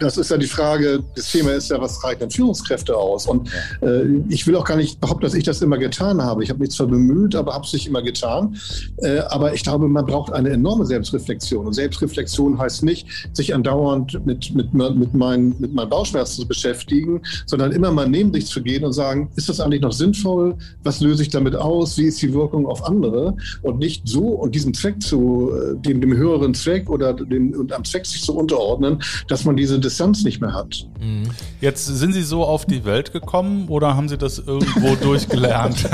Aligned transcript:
Das 0.00 0.16
ist 0.16 0.30
ja 0.30 0.36
die 0.36 0.46
Frage, 0.46 1.02
das 1.16 1.32
Thema 1.32 1.54
ist 1.54 1.70
ja, 1.70 1.80
was 1.80 2.04
reichen 2.04 2.30
Führungskräfte 2.30 2.96
aus? 2.96 3.26
Und 3.26 3.50
äh, 3.82 4.04
ich 4.28 4.46
will 4.46 4.54
auch 4.54 4.64
gar 4.64 4.76
nicht 4.76 5.00
behaupten, 5.00 5.22
dass 5.22 5.34
ich 5.34 5.42
das 5.42 5.60
immer 5.60 5.76
getan 5.76 6.22
habe. 6.22 6.44
Ich 6.44 6.50
habe 6.50 6.60
mich 6.60 6.70
zwar 6.70 6.86
bemüht, 6.86 7.34
aber 7.34 7.52
habe 7.52 7.64
es 7.66 7.72
nicht 7.72 7.88
immer 7.88 8.00
getan. 8.00 8.56
Äh, 8.98 9.18
aber 9.18 9.54
ich 9.54 9.64
glaube, 9.64 9.88
man 9.88 10.06
braucht 10.06 10.32
eine 10.32 10.50
enorme 10.50 10.86
Selbstreflexion. 10.86 11.66
Und 11.66 11.72
Selbstreflexion 11.72 12.60
heißt 12.60 12.84
nicht, 12.84 13.08
sich 13.32 13.52
andauernd 13.52 14.24
mit, 14.24 14.54
mit, 14.54 14.72
mit, 14.72 15.14
meinen, 15.14 15.56
mit 15.58 15.74
meinen 15.74 15.90
Bauchschmerzen 15.90 16.42
zu 16.42 16.46
beschäftigen, 16.46 17.20
sondern 17.46 17.72
immer 17.72 17.90
mal 17.90 18.08
neben 18.08 18.32
sich 18.32 18.46
zu 18.46 18.62
gehen 18.62 18.84
und 18.84 18.92
sagen, 18.92 19.32
ist 19.34 19.48
das 19.48 19.58
eigentlich 19.58 19.82
noch 19.82 19.90
sinnvoll? 19.90 20.54
Was 20.84 21.00
löse 21.00 21.24
ich 21.24 21.30
damit 21.30 21.56
aus? 21.56 21.98
Wie 21.98 22.04
ist 22.04 22.22
die 22.22 22.32
Wirkung 22.32 22.66
auf 22.66 22.84
andere? 22.84 23.36
Und 23.62 23.80
nicht 23.80 24.06
so 24.06 24.28
und 24.28 24.54
diesem 24.54 24.74
Zweck 24.74 25.02
zu, 25.02 25.50
äh, 25.52 25.74
dem, 25.76 26.00
dem 26.00 26.16
höheren 26.16 26.54
Zweck 26.54 26.88
oder 26.88 27.14
dem, 27.14 27.52
und 27.54 27.72
am 27.72 27.84
Zweck 27.84 28.06
sich 28.06 28.22
zu 28.22 28.36
unterordnen, 28.36 29.02
dass 29.26 29.44
man 29.44 29.56
diese 29.56 29.87
Distanz 29.88 30.24
nicht 30.24 30.40
mehr 30.40 30.52
hat. 30.52 30.86
Mhm. 31.00 31.30
Jetzt 31.60 31.86
sind 31.86 32.12
Sie 32.12 32.22
so 32.22 32.44
auf 32.44 32.66
die 32.66 32.84
Welt 32.84 33.12
gekommen 33.12 33.68
oder 33.68 33.96
haben 33.96 34.08
Sie 34.08 34.18
das 34.18 34.38
irgendwo 34.38 34.94
durchgelernt? 35.02 35.88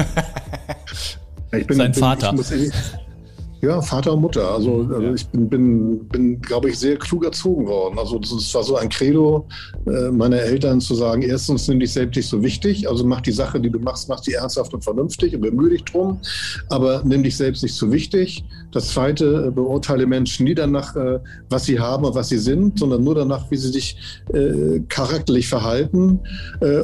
Ich 1.52 1.66
bin, 1.66 1.76
Sein 1.76 1.94
Vater. 1.94 2.32
Bin, 2.32 2.40
ich 2.40 2.50
muss, 2.50 2.82
ja, 3.64 3.80
Vater 3.80 4.12
und 4.14 4.20
Mutter. 4.20 4.50
Also, 4.50 4.88
also 4.92 5.14
ich 5.14 5.26
bin, 5.28 5.48
bin, 5.48 6.08
bin 6.08 6.40
glaube 6.40 6.70
ich, 6.70 6.78
sehr 6.78 6.96
klug 6.96 7.24
erzogen 7.24 7.66
worden. 7.66 7.98
Also 7.98 8.20
es 8.20 8.54
war 8.54 8.62
so 8.62 8.76
ein 8.76 8.88
Credo 8.88 9.46
äh, 9.86 10.10
meiner 10.10 10.40
Eltern 10.40 10.80
zu 10.80 10.94
sagen, 10.94 11.22
erstens 11.22 11.68
nimm 11.68 11.80
dich 11.80 11.92
selbst 11.92 12.16
nicht 12.16 12.28
so 12.28 12.42
wichtig, 12.42 12.88
also 12.88 13.04
mach 13.04 13.20
die 13.20 13.32
Sache, 13.32 13.60
die 13.60 13.70
du 13.70 13.78
machst, 13.78 14.08
mach 14.08 14.22
sie 14.22 14.34
ernsthaft 14.34 14.74
und 14.74 14.84
vernünftig 14.84 15.34
und 15.34 15.40
bemühe 15.40 15.70
dich 15.70 15.84
drum, 15.84 16.20
aber 16.68 17.02
nimm 17.04 17.22
dich 17.22 17.36
selbst 17.36 17.62
nicht 17.62 17.74
so 17.74 17.90
wichtig. 17.90 18.44
Das 18.72 18.88
zweite, 18.88 19.46
äh, 19.48 19.50
beurteile 19.50 20.06
Menschen 20.06 20.44
nie 20.44 20.54
danach, 20.54 20.94
äh, 20.96 21.20
was 21.48 21.64
sie 21.64 21.78
haben 21.78 22.04
und 22.04 22.14
was 22.14 22.28
sie 22.28 22.38
sind, 22.38 22.78
sondern 22.78 23.02
nur 23.02 23.14
danach, 23.14 23.50
wie 23.50 23.56
sie 23.56 23.70
sich 23.70 23.96
charakterlich 24.88 25.48
verhalten. 25.48 26.20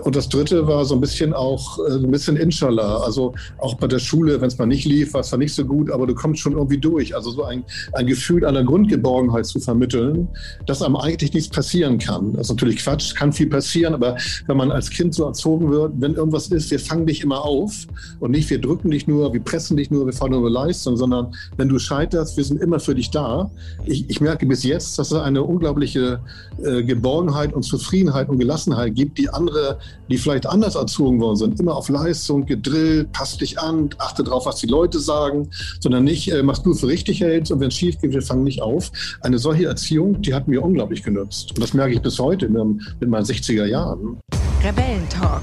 Und 0.04 0.16
das 0.16 0.28
dritte 0.28 0.66
war 0.66 0.84
so 0.84 0.94
ein 0.94 1.00
bisschen 1.00 1.32
auch, 1.32 1.78
ein 1.78 2.10
bisschen 2.10 2.36
Inshallah. 2.36 2.98
Also 2.98 3.34
auch 3.58 3.74
bei 3.74 3.86
der 3.86 3.98
Schule, 3.98 4.40
wenn 4.40 4.48
es 4.48 4.58
mal 4.58 4.66
nicht 4.66 4.84
lief, 4.84 5.14
war 5.14 5.22
es 5.22 5.28
zwar 5.28 5.38
nicht 5.38 5.54
so 5.54 5.64
gut, 5.64 5.90
aber 5.90 6.06
du 6.06 6.14
kommst 6.14 6.40
schon 6.40 6.52
irgendwie 6.52 6.69
irgendwie 6.70 6.78
durch. 6.78 7.14
Also 7.14 7.30
so 7.30 7.44
ein, 7.44 7.64
ein 7.92 8.06
Gefühl 8.06 8.44
einer 8.44 8.64
Grundgeborgenheit 8.64 9.46
zu 9.46 9.58
vermitteln, 9.60 10.28
dass 10.66 10.82
einem 10.82 10.96
eigentlich 10.96 11.32
nichts 11.32 11.48
passieren 11.48 11.98
kann. 11.98 12.32
Das 12.32 12.42
ist 12.46 12.50
natürlich 12.50 12.76
Quatsch, 12.78 13.14
kann 13.14 13.32
viel 13.32 13.48
passieren, 13.48 13.94
aber 13.94 14.16
wenn 14.46 14.56
man 14.56 14.70
als 14.70 14.90
Kind 14.90 15.14
so 15.14 15.24
erzogen 15.24 15.70
wird, 15.70 15.92
wenn 15.98 16.14
irgendwas 16.14 16.48
ist, 16.48 16.70
wir 16.70 16.78
fangen 16.78 17.06
dich 17.06 17.22
immer 17.22 17.44
auf 17.44 17.86
und 18.20 18.30
nicht 18.30 18.48
wir 18.50 18.60
drücken 18.60 18.90
dich 18.90 19.06
nur, 19.06 19.32
wir 19.32 19.40
pressen 19.40 19.76
dich 19.76 19.90
nur, 19.90 20.06
wir 20.06 20.12
fordern 20.12 20.40
nur 20.40 20.50
Leistung, 20.50 20.96
sondern 20.96 21.34
wenn 21.56 21.68
du 21.68 21.78
scheiterst, 21.78 22.36
wir 22.36 22.44
sind 22.44 22.60
immer 22.60 22.80
für 22.80 22.94
dich 22.94 23.10
da. 23.10 23.50
Ich, 23.84 24.08
ich 24.08 24.20
merke 24.20 24.46
bis 24.46 24.62
jetzt, 24.62 24.98
dass 24.98 25.10
es 25.10 25.18
eine 25.18 25.42
unglaubliche 25.42 26.20
äh, 26.62 26.82
Geborgenheit 26.82 27.52
und 27.52 27.62
Zufriedenheit 27.62 28.28
und 28.28 28.38
Gelassenheit 28.38 28.94
gibt, 28.94 29.18
die 29.18 29.28
andere, 29.30 29.78
die 30.08 30.18
vielleicht 30.18 30.46
anders 30.46 30.74
erzogen 30.74 31.20
worden 31.20 31.36
sind, 31.36 31.60
immer 31.60 31.76
auf 31.76 31.88
Leistung, 31.88 32.46
gedrillt, 32.46 33.12
passt 33.12 33.40
dich 33.40 33.58
an, 33.58 33.90
achte 33.98 34.22
darauf, 34.24 34.46
was 34.46 34.56
die 34.56 34.66
Leute 34.66 35.00
sagen, 35.00 35.48
sondern 35.80 36.04
nicht, 36.04 36.30
äh, 36.32 36.42
was 36.50 36.62
du 36.64 36.74
für 36.74 36.88
richtig 36.88 37.20
hältst 37.20 37.52
und 37.52 37.60
wenn 37.60 37.68
es 37.68 37.76
schief 37.76 38.00
geht, 38.00 38.12
wir 38.12 38.22
fangen 38.22 38.42
nicht 38.42 38.60
auf. 38.60 38.90
Eine 39.20 39.38
solche 39.38 39.66
Erziehung, 39.66 40.20
die 40.20 40.34
hat 40.34 40.48
mir 40.48 40.62
unglaublich 40.62 41.04
genutzt. 41.04 41.52
Und 41.52 41.62
das 41.62 41.74
merke 41.74 41.94
ich 41.94 42.02
bis 42.02 42.18
heute 42.18 42.46
in, 42.46 42.82
in 43.00 43.08
meinen 43.08 43.24
60er 43.24 43.66
Jahren. 43.66 44.18
Rebellentalk, 44.64 45.42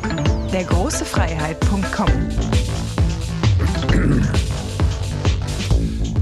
der 0.52 0.66
große 0.66 1.05
Freiheit.com. 1.05 2.08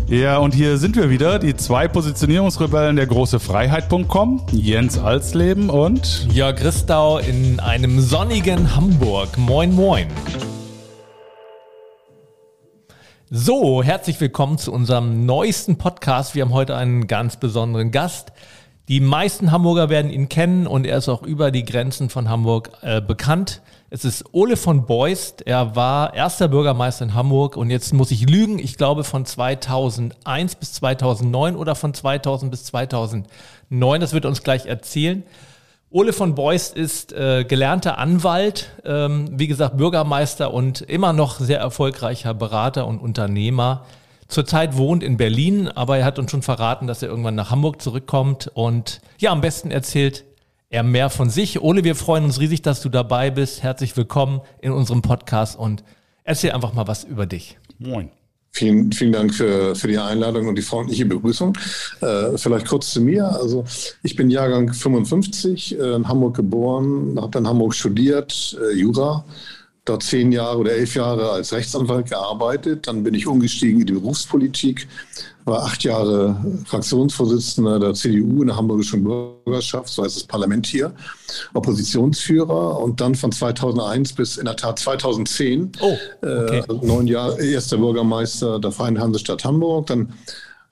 Ja, 0.07 0.37
und 0.37 0.53
hier 0.53 0.77
sind 0.77 0.95
wir 0.95 1.09
wieder, 1.09 1.39
die 1.39 1.55
zwei 1.55 1.87
Positionierungsrebellen 1.87 2.95
der 2.95 3.07
große 3.07 3.39
Freiheit.com, 3.39 4.43
Jens 4.51 4.99
Alsleben 4.99 5.71
und 5.71 6.27
Jörg 6.31 6.57
Christau 6.57 7.17
in 7.17 7.59
einem 7.59 7.99
sonnigen 7.99 8.75
Hamburg. 8.75 9.35
Moin, 9.39 9.73
moin. 9.73 10.05
So, 13.31 13.81
herzlich 13.81 14.21
willkommen 14.21 14.59
zu 14.59 14.71
unserem 14.71 15.25
neuesten 15.25 15.79
Podcast. 15.79 16.35
Wir 16.35 16.43
haben 16.43 16.53
heute 16.53 16.77
einen 16.77 17.07
ganz 17.07 17.37
besonderen 17.37 17.89
Gast. 17.89 18.31
Die 18.87 18.99
meisten 18.99 19.51
Hamburger 19.51 19.89
werden 19.89 20.11
ihn 20.11 20.29
kennen 20.29 20.67
und 20.67 20.85
er 20.85 20.99
ist 20.99 21.09
auch 21.09 21.23
über 21.23 21.49
die 21.49 21.65
Grenzen 21.65 22.11
von 22.11 22.29
Hamburg 22.29 22.69
äh, 22.83 23.01
bekannt. 23.01 23.63
Es 23.89 24.05
ist 24.05 24.25
Ole 24.31 24.57
von 24.57 24.85
Beust. 24.85 25.41
Er 25.41 25.75
war 25.75 26.13
erster 26.13 26.47
Bürgermeister 26.47 27.05
in 27.05 27.15
Hamburg 27.15 27.57
und 27.57 27.71
jetzt 27.71 27.95
muss 27.95 28.11
ich 28.11 28.29
lügen. 28.29 28.59
Ich 28.59 28.77
glaube 28.77 29.03
von 29.03 29.25
2001 29.25 30.53
bis 30.57 30.73
2009 30.73 31.55
oder 31.55 31.73
von 31.73 31.95
2000 31.95 32.51
bis 32.51 32.65
2009. 32.65 33.25
Das 34.01 34.13
wird 34.13 34.25
er 34.25 34.29
uns 34.29 34.43
gleich 34.43 34.67
erzählen. 34.67 35.23
Ole 35.95 36.11
von 36.11 36.35
Beust 36.35 36.75
ist 36.75 37.13
äh, 37.13 37.45
gelernter 37.45 37.97
Anwalt, 37.97 38.69
ähm, 38.83 39.29
wie 39.31 39.47
gesagt 39.47 39.77
Bürgermeister 39.77 40.53
und 40.53 40.81
immer 40.81 41.13
noch 41.13 41.39
sehr 41.39 41.59
erfolgreicher 41.59 42.33
Berater 42.33 42.85
und 42.85 42.99
Unternehmer. 42.99 43.85
Zurzeit 44.27 44.75
wohnt 44.75 45.03
in 45.03 45.15
Berlin, 45.15 45.69
aber 45.69 45.97
er 45.97 46.03
hat 46.03 46.19
uns 46.19 46.31
schon 46.31 46.41
verraten, 46.41 46.85
dass 46.85 47.01
er 47.01 47.07
irgendwann 47.07 47.35
nach 47.35 47.49
Hamburg 47.49 47.81
zurückkommt 47.81 48.51
und 48.53 48.99
ja, 49.19 49.31
am 49.31 49.39
besten 49.39 49.71
erzählt 49.71 50.25
er 50.69 50.83
mehr 50.83 51.09
von 51.09 51.29
sich. 51.29 51.61
Ole, 51.61 51.85
wir 51.85 51.95
freuen 51.95 52.25
uns 52.25 52.41
riesig, 52.41 52.61
dass 52.61 52.81
du 52.81 52.89
dabei 52.89 53.31
bist. 53.31 53.63
Herzlich 53.63 53.95
willkommen 53.95 54.41
in 54.59 54.73
unserem 54.73 55.01
Podcast 55.01 55.57
und 55.57 55.85
erzähl 56.25 56.51
einfach 56.51 56.73
mal 56.73 56.89
was 56.89 57.05
über 57.05 57.25
dich. 57.25 57.57
Moin. 57.79 58.11
Vielen, 58.55 58.93
vielen 58.93 59.11
Dank 59.11 59.35
für, 59.35 59.75
für 59.75 59.89
die 59.89 59.97
Einladung 59.97 60.47
und 60.47 60.55
die 60.55 60.61
freundliche 60.61 61.05
Begrüßung. 61.05 61.57
Äh, 61.99 62.37
vielleicht 62.37 62.69
kurz 62.69 62.93
zu 62.93 63.01
mir. 63.01 63.27
Also 63.27 63.65
ich 64.01 64.15
bin 64.15 64.29
Jahrgang 64.29 64.71
55, 64.71 65.77
äh, 65.77 65.95
in 65.95 66.07
Hamburg 66.07 66.37
geboren, 66.37 67.19
habe 67.19 67.37
in 67.37 67.47
Hamburg 67.47 67.75
studiert, 67.75 68.57
äh, 68.61 68.73
Jura, 68.73 69.25
dort 69.85 70.01
zehn 70.01 70.31
Jahre 70.31 70.57
oder 70.57 70.71
elf 70.71 70.95
Jahre 70.95 71.29
als 71.31 71.53
Rechtsanwalt 71.53 72.09
gearbeitet. 72.09 72.87
Dann 72.87 73.03
bin 73.03 73.13
ich 73.13 73.27
umgestiegen 73.27 73.81
in 73.81 73.87
die 73.87 73.93
Berufspolitik, 73.93 74.87
war 75.45 75.63
acht 75.63 75.83
Jahre 75.83 76.43
Fraktionsvorsitzender 76.65 77.79
der 77.79 77.93
CDU 77.93 78.41
in 78.41 78.47
der 78.47 78.55
Hamburgischen 78.55 79.03
Bürgerschaft, 79.03 79.89
so 79.89 80.03
heißt 80.03 80.15
das 80.15 80.23
Parlament 80.23 80.65
hier, 80.65 80.93
Oppositionsführer 81.53 82.79
und 82.79 82.99
dann 82.99 83.13
von 83.13 83.31
2001 83.31 84.13
bis 84.13 84.37
in 84.37 84.45
der 84.45 84.55
Tat 84.55 84.79
2010, 84.79 85.71
oh, 85.79 85.97
okay. 86.23 86.63
äh, 86.67 86.73
neun 86.81 87.05
Jahre 87.05 87.43
erster 87.45 87.77
Bürgermeister 87.77 88.59
der 88.59 88.71
Freien 88.71 88.99
Hansestadt 88.99 89.45
Hamburg. 89.45 89.85
Dann 89.85 90.13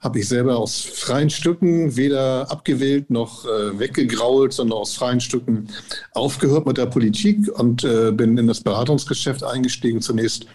habe 0.04 0.18
ich 0.18 0.28
selber 0.28 0.58
aus 0.58 0.80
freien 0.82 1.30
Stücken 1.30 1.96
weder 1.96 2.50
abgewählt 2.50 3.08
noch 3.08 3.46
äh, 3.46 3.78
weggegrault, 3.78 4.52
sondern 4.52 4.78
aus 4.78 4.94
freien 4.94 5.20
Stücken 5.20 5.68
aufgehört 6.12 6.66
mit 6.66 6.76
der 6.76 6.86
Politik 6.86 7.48
und 7.58 7.84
äh, 7.84 8.12
bin 8.12 8.36
in 8.36 8.46
das 8.46 8.60
Beratungsgeschäft 8.60 9.42
eingestiegen. 9.42 10.02
Zunächst 10.02 10.46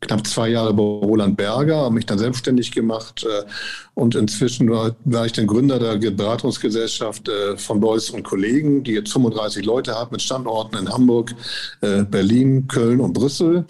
knapp 0.00 0.26
zwei 0.26 0.48
Jahre 0.48 0.72
bei 0.72 0.82
Roland 0.82 1.36
Berger, 1.36 1.76
habe 1.76 1.94
mich 1.94 2.06
dann 2.06 2.18
selbstständig 2.18 2.72
gemacht 2.72 3.24
äh, 3.24 3.44
und 3.92 4.14
inzwischen 4.14 4.70
war, 4.70 4.96
war, 5.04 5.26
ich 5.26 5.32
dann 5.32 5.46
Gründer 5.46 5.78
der 5.78 6.10
Beratungsgesellschaft 6.10 7.28
äh, 7.28 7.58
von 7.58 7.80
Beuys 7.80 8.08
und 8.08 8.22
Kollegen, 8.22 8.82
die 8.82 8.92
jetzt 8.92 9.12
35 9.12 9.66
Leute 9.66 9.94
hat 9.94 10.10
mit 10.10 10.22
Standorten 10.22 10.78
in 10.78 10.88
Hamburg, 10.90 11.34
äh, 11.82 12.02
Berlin, 12.02 12.66
Köln 12.66 13.00
und 13.00 13.12
Brüssel. 13.12 13.66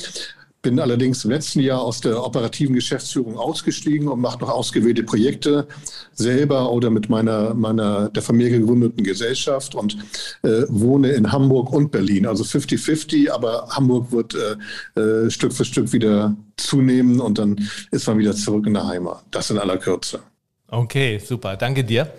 Bin 0.66 0.80
allerdings 0.80 1.24
im 1.24 1.30
letzten 1.30 1.60
Jahr 1.60 1.80
aus 1.80 2.00
der 2.00 2.24
operativen 2.24 2.74
Geschäftsführung 2.74 3.38
ausgestiegen 3.38 4.08
und 4.08 4.20
mache 4.20 4.40
noch 4.40 4.48
ausgewählte 4.48 5.04
Projekte 5.04 5.68
selber 6.12 6.72
oder 6.72 6.90
mit 6.90 7.08
meiner, 7.08 7.54
meiner 7.54 8.08
der 8.08 8.20
Familie 8.20 8.58
gegründeten 8.58 9.04
Gesellschaft 9.04 9.76
und 9.76 9.96
äh, 10.42 10.62
wohne 10.66 11.12
in 11.12 11.30
Hamburg 11.30 11.72
und 11.72 11.92
Berlin. 11.92 12.26
Also 12.26 12.42
50-50, 12.42 13.30
aber 13.30 13.68
Hamburg 13.70 14.10
wird 14.10 14.34
äh, 14.34 15.00
äh, 15.00 15.30
Stück 15.30 15.52
für 15.52 15.64
Stück 15.64 15.92
wieder 15.92 16.34
zunehmen 16.56 17.20
und 17.20 17.38
dann 17.38 17.68
ist 17.92 18.08
man 18.08 18.18
wieder 18.18 18.34
zurück 18.34 18.66
in 18.66 18.74
der 18.74 18.88
Heimat. 18.88 19.22
Das 19.30 19.48
in 19.52 19.58
aller 19.58 19.76
Kürze. 19.76 20.18
Okay, 20.66 21.20
super. 21.24 21.56
Danke 21.56 21.84
dir. 21.84 22.12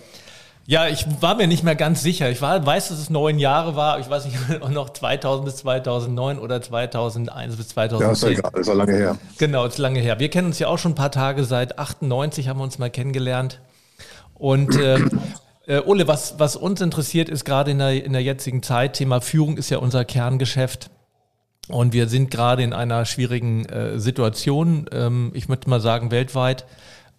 Ja, 0.70 0.90
ich 0.90 1.06
war 1.22 1.36
mir 1.36 1.48
nicht 1.48 1.64
mehr 1.64 1.78
ganz 1.78 2.02
sicher. 2.02 2.30
Ich 2.30 2.42
war, 2.42 2.64
weiß, 2.66 2.90
dass 2.90 3.00
es 3.00 3.10
neun 3.10 3.40
Jahre 3.40 3.78
war. 3.78 4.02
Ich 4.02 4.10
weiß 4.10 4.26
nicht, 4.26 4.38
noch 4.70 4.90
2000 4.90 5.46
bis 5.46 5.56
2009 5.56 6.40
oder 6.40 6.62
2001 6.62 7.56
bis 7.56 7.70
2010. 7.70 8.06
Ja, 8.06 8.12
ist 8.12 8.40
egal, 8.40 8.52
ist 8.60 8.68
ja 8.68 8.74
lange 8.74 8.94
her. 8.94 9.18
Genau, 9.38 9.66
ist 9.66 9.78
lange 9.78 10.02
her. 10.02 10.20
Wir 10.20 10.30
kennen 10.30 10.48
uns 10.48 10.60
ja 10.60 10.68
auch 10.68 10.78
schon 10.78 10.92
ein 10.92 10.96
paar 10.96 11.12
Tage. 11.12 11.46
Seit 11.46 11.80
98 11.80 12.50
haben 12.50 12.60
wir 12.60 12.66
uns 12.66 12.80
mal 12.80 12.90
kennengelernt. 12.90 13.62
Und 14.34 14.76
äh, 14.76 15.00
äh, 15.68 15.80
Ole, 15.86 16.10
was, 16.10 16.38
was 16.38 16.58
uns 16.58 16.82
interessiert, 16.82 17.30
ist 17.30 17.46
gerade 17.46 17.72
in 17.72 17.78
der, 17.78 18.04
in 18.04 18.12
der 18.12 18.22
jetzigen 18.22 18.62
Zeit, 18.62 18.94
Thema 18.94 19.22
Führung 19.22 19.56
ist 19.56 19.70
ja 19.70 19.78
unser 19.78 20.04
Kerngeschäft. 20.04 20.90
Und 21.70 21.94
wir 21.94 22.10
sind 22.10 22.30
gerade 22.30 22.64
in 22.64 22.74
einer 22.74 23.06
schwierigen 23.06 23.66
äh, 23.68 24.00
Situation, 24.00 24.90
ähm, 24.92 25.32
ich 25.34 25.48
möchte 25.48 25.70
mal 25.70 25.80
sagen 25.80 26.12
weltweit. 26.12 26.66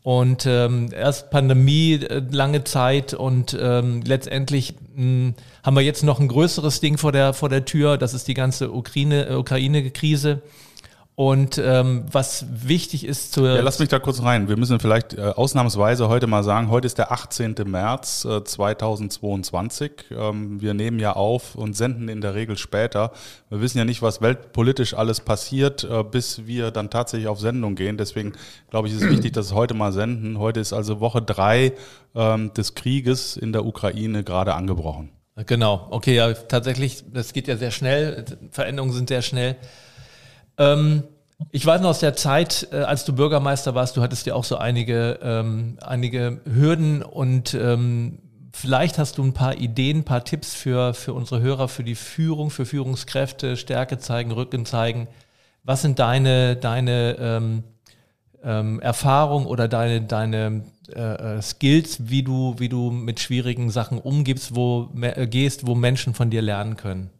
Und 0.08 0.46
ähm, 0.46 0.88
erst 0.90 1.28
Pandemie, 1.28 1.96
äh, 1.96 2.22
lange 2.30 2.64
Zeit 2.64 3.12
und 3.12 3.54
ähm, 3.60 4.00
letztendlich 4.06 4.72
mh, 4.94 5.02
hm, 5.02 5.34
haben 5.62 5.76
wir 5.76 5.82
jetzt 5.82 6.02
noch 6.02 6.18
ein 6.18 6.28
größeres 6.28 6.80
Ding 6.80 6.96
vor 6.96 7.12
der, 7.12 7.34
vor 7.34 7.50
der 7.50 7.66
Tür. 7.66 7.98
Das 7.98 8.14
ist 8.14 8.26
die 8.26 8.32
ganze 8.32 8.72
Ukraine-Krise. 8.72 9.36
Ukraine 9.36 10.42
Und 11.18 11.58
ähm, 11.58 12.04
was 12.12 12.46
wichtig 12.48 13.04
ist 13.04 13.32
zu. 13.32 13.44
Ja, 13.44 13.60
lass 13.60 13.80
mich 13.80 13.88
da 13.88 13.98
kurz 13.98 14.22
rein. 14.22 14.48
Wir 14.48 14.56
müssen 14.56 14.78
vielleicht 14.78 15.14
äh, 15.14 15.22
ausnahmsweise 15.22 16.08
heute 16.08 16.28
mal 16.28 16.44
sagen, 16.44 16.70
heute 16.70 16.86
ist 16.86 16.96
der 16.96 17.10
18. 17.10 17.56
März 17.66 18.24
äh, 18.24 18.44
2022. 18.44 19.90
Ähm, 20.12 20.60
wir 20.60 20.74
nehmen 20.74 21.00
ja 21.00 21.14
auf 21.14 21.56
und 21.56 21.76
senden 21.76 22.08
in 22.08 22.20
der 22.20 22.36
Regel 22.36 22.56
später. 22.56 23.10
Wir 23.50 23.60
wissen 23.60 23.78
ja 23.78 23.84
nicht, 23.84 24.00
was 24.00 24.22
weltpolitisch 24.22 24.94
alles 24.94 25.18
passiert, 25.18 25.82
äh, 25.82 26.04
bis 26.04 26.46
wir 26.46 26.70
dann 26.70 26.88
tatsächlich 26.88 27.26
auf 27.26 27.40
Sendung 27.40 27.74
gehen. 27.74 27.96
Deswegen 27.96 28.34
glaube 28.70 28.86
ich, 28.86 28.94
ist 28.94 29.02
es 29.02 29.10
wichtig, 29.10 29.32
dass 29.32 29.50
wir 29.50 29.56
heute 29.56 29.74
mal 29.74 29.92
senden. 29.92 30.38
Heute 30.38 30.60
ist 30.60 30.72
also 30.72 31.00
Woche 31.00 31.20
drei 31.20 31.72
ähm, 32.14 32.54
des 32.54 32.76
Krieges 32.76 33.36
in 33.36 33.52
der 33.52 33.66
Ukraine 33.66 34.22
gerade 34.22 34.54
angebrochen. 34.54 35.10
Genau, 35.46 35.88
okay, 35.90 36.14
ja, 36.14 36.32
tatsächlich, 36.32 37.02
das 37.12 37.32
geht 37.32 37.48
ja 37.48 37.56
sehr 37.56 37.72
schnell. 37.72 38.24
Veränderungen 38.52 38.92
sind 38.92 39.08
sehr 39.08 39.22
schnell. 39.22 39.56
Ähm, 40.58 41.04
ich 41.52 41.64
weiß 41.64 41.80
noch 41.80 41.90
aus 41.90 42.00
der 42.00 42.16
Zeit, 42.16 42.68
äh, 42.72 42.78
als 42.78 43.04
du 43.04 43.14
Bürgermeister 43.14 43.74
warst, 43.74 43.96
du 43.96 44.02
hattest 44.02 44.26
ja 44.26 44.34
auch 44.34 44.44
so 44.44 44.56
einige, 44.56 45.18
ähm, 45.22 45.78
einige 45.80 46.40
Hürden 46.44 47.02
und 47.02 47.54
ähm, 47.54 48.18
vielleicht 48.52 48.98
hast 48.98 49.18
du 49.18 49.24
ein 49.24 49.34
paar 49.34 49.56
Ideen, 49.56 49.98
ein 49.98 50.04
paar 50.04 50.24
Tipps 50.24 50.54
für, 50.54 50.94
für 50.94 51.14
unsere 51.14 51.40
Hörer, 51.40 51.68
für 51.68 51.84
die 51.84 51.94
Führung, 51.94 52.50
für 52.50 52.66
Führungskräfte, 52.66 53.56
Stärke 53.56 53.98
zeigen, 53.98 54.32
Rücken 54.32 54.66
zeigen. 54.66 55.06
Was 55.62 55.82
sind 55.82 55.98
deine, 56.00 56.56
deine 56.56 57.16
ähm, 57.20 57.64
ähm, 58.42 58.80
Erfahrungen 58.80 59.46
oder 59.46 59.68
deine, 59.68 60.02
deine 60.02 60.64
äh, 60.94 61.36
äh, 61.36 61.42
Skills, 61.42 62.08
wie 62.08 62.22
du, 62.22 62.54
wie 62.58 62.68
du 62.68 62.90
mit 62.90 63.20
schwierigen 63.20 63.70
Sachen 63.70 63.98
umgibst, 63.98 64.56
wo 64.56 64.90
äh, 65.00 65.26
gehst, 65.26 65.66
wo 65.66 65.74
Menschen 65.74 66.14
von 66.14 66.30
dir 66.30 66.42
lernen 66.42 66.76
können? 66.76 67.10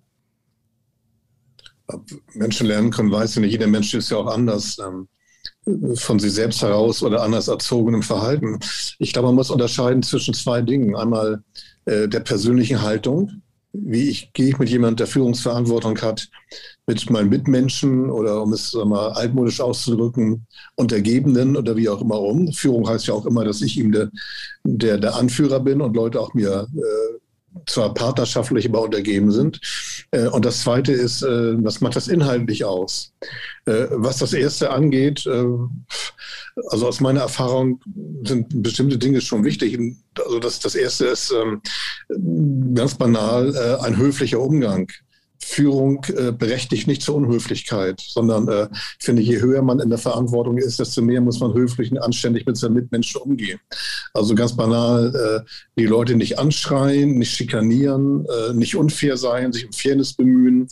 Menschen 2.34 2.66
lernen 2.66 2.90
können, 2.90 3.10
weiß 3.10 3.36
ich 3.36 3.42
nicht. 3.42 3.52
Jeder 3.52 3.66
Mensch 3.66 3.94
ist 3.94 4.10
ja 4.10 4.18
auch 4.18 4.26
anders 4.26 4.78
ähm, 4.78 5.08
von 5.96 6.18
sich 6.18 6.32
selbst 6.32 6.62
heraus 6.62 7.02
oder 7.02 7.22
anders 7.22 7.48
erzogenem 7.48 8.02
Verhalten. 8.02 8.58
Ich 8.98 9.12
glaube, 9.12 9.28
man 9.28 9.34
muss 9.36 9.50
unterscheiden 9.50 10.02
zwischen 10.02 10.34
zwei 10.34 10.62
Dingen. 10.62 10.96
Einmal 10.96 11.42
äh, 11.84 12.08
der 12.08 12.20
persönlichen 12.20 12.82
Haltung. 12.82 13.42
Wie 13.72 14.08
ich, 14.08 14.32
gehe 14.32 14.48
ich 14.48 14.58
mit 14.58 14.70
jemandem, 14.70 14.96
der 14.96 15.06
Führungsverantwortung 15.06 16.00
hat, 16.00 16.28
mit 16.86 17.10
meinen 17.10 17.28
Mitmenschen 17.28 18.10
oder 18.10 18.42
um 18.42 18.54
es 18.54 18.72
mal 18.72 19.10
altmodisch 19.10 19.60
auszudrücken, 19.60 20.46
Untergebenen 20.74 21.54
oder 21.54 21.76
wie 21.76 21.88
auch 21.90 22.00
immer 22.00 22.20
um. 22.20 22.50
Führung 22.52 22.88
heißt 22.88 23.06
ja 23.08 23.14
auch 23.14 23.26
immer, 23.26 23.44
dass 23.44 23.60
ich 23.60 23.76
ihm 23.76 23.92
der, 23.92 24.10
der, 24.64 24.96
der 24.96 25.16
Anführer 25.16 25.60
bin 25.60 25.82
und 25.82 25.94
Leute 25.94 26.18
auch 26.18 26.32
mir 26.32 26.66
äh, 26.74 27.18
zwar 27.66 27.94
partnerschaftlich, 27.94 28.68
aber 28.68 28.82
untergeben 28.82 29.30
sind. 29.30 29.60
Äh, 30.10 30.28
und 30.28 30.44
das 30.44 30.60
Zweite 30.60 30.92
ist, 30.92 31.22
äh, 31.22 31.62
was 31.62 31.80
macht 31.80 31.96
das 31.96 32.08
inhaltlich 32.08 32.64
aus? 32.64 33.12
Äh, 33.66 33.86
was 33.90 34.18
das 34.18 34.32
Erste 34.32 34.70
angeht, 34.70 35.26
also 36.70 36.88
aus 36.88 37.00
meiner 37.00 37.20
Erfahrung 37.20 37.80
sind 38.24 38.62
bestimmte 38.62 38.98
Dinge 38.98 39.20
schon 39.20 39.44
wichtig. 39.44 39.78
Also 40.18 40.38
das, 40.38 40.58
das 40.58 40.74
Erste 40.74 41.06
ist 41.06 41.32
ähm, 41.32 41.62
ganz 42.74 42.94
banal 42.94 43.78
ein 43.80 43.96
höflicher 43.96 44.40
Umgang. 44.40 44.88
Führung 45.40 46.04
äh, 46.16 46.32
berechtigt 46.32 46.86
nicht 46.86 47.02
zur 47.02 47.16
Unhöflichkeit, 47.16 48.00
sondern 48.00 48.48
äh, 48.48 48.68
ich 48.98 49.04
finde, 49.04 49.22
je 49.22 49.40
höher 49.40 49.62
man 49.62 49.80
in 49.80 49.88
der 49.88 49.98
Verantwortung 49.98 50.58
ist, 50.58 50.78
desto 50.78 51.00
mehr 51.00 51.20
muss 51.20 51.40
man 51.40 51.54
höflich 51.54 51.90
und 51.90 51.98
anständig 51.98 52.46
mit 52.46 52.56
seinen 52.56 52.74
Mitmenschen 52.74 53.20
umgehen. 53.20 53.60
Also 54.12 54.34
ganz 54.34 54.56
banal, 54.56 55.14
äh, 55.14 55.48
die 55.78 55.86
Leute 55.86 56.16
nicht 56.16 56.38
anschreien, 56.38 57.18
nicht 57.18 57.32
schikanieren, 57.32 58.26
äh, 58.26 58.52
nicht 58.54 58.76
unfair 58.76 59.16
sein, 59.16 59.52
sich 59.52 59.66
um 59.66 59.72
Fairness 59.72 60.14
bemühen. 60.14 60.68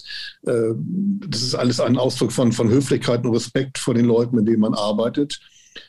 Äh, 0.47 0.75
das 1.29 1.43
ist 1.43 1.55
alles 1.55 1.81
ein 1.81 1.97
Ausdruck 1.97 2.33
von, 2.33 2.53
von 2.53 2.69
Höflichkeit 2.69 3.25
und 3.25 3.35
Respekt 3.35 3.79
vor 3.79 3.95
den 3.95 4.07
Leuten, 4.07 4.37
mit 4.37 4.49
denen 4.49 4.61
man 4.61 4.75
arbeitet. 4.75 5.41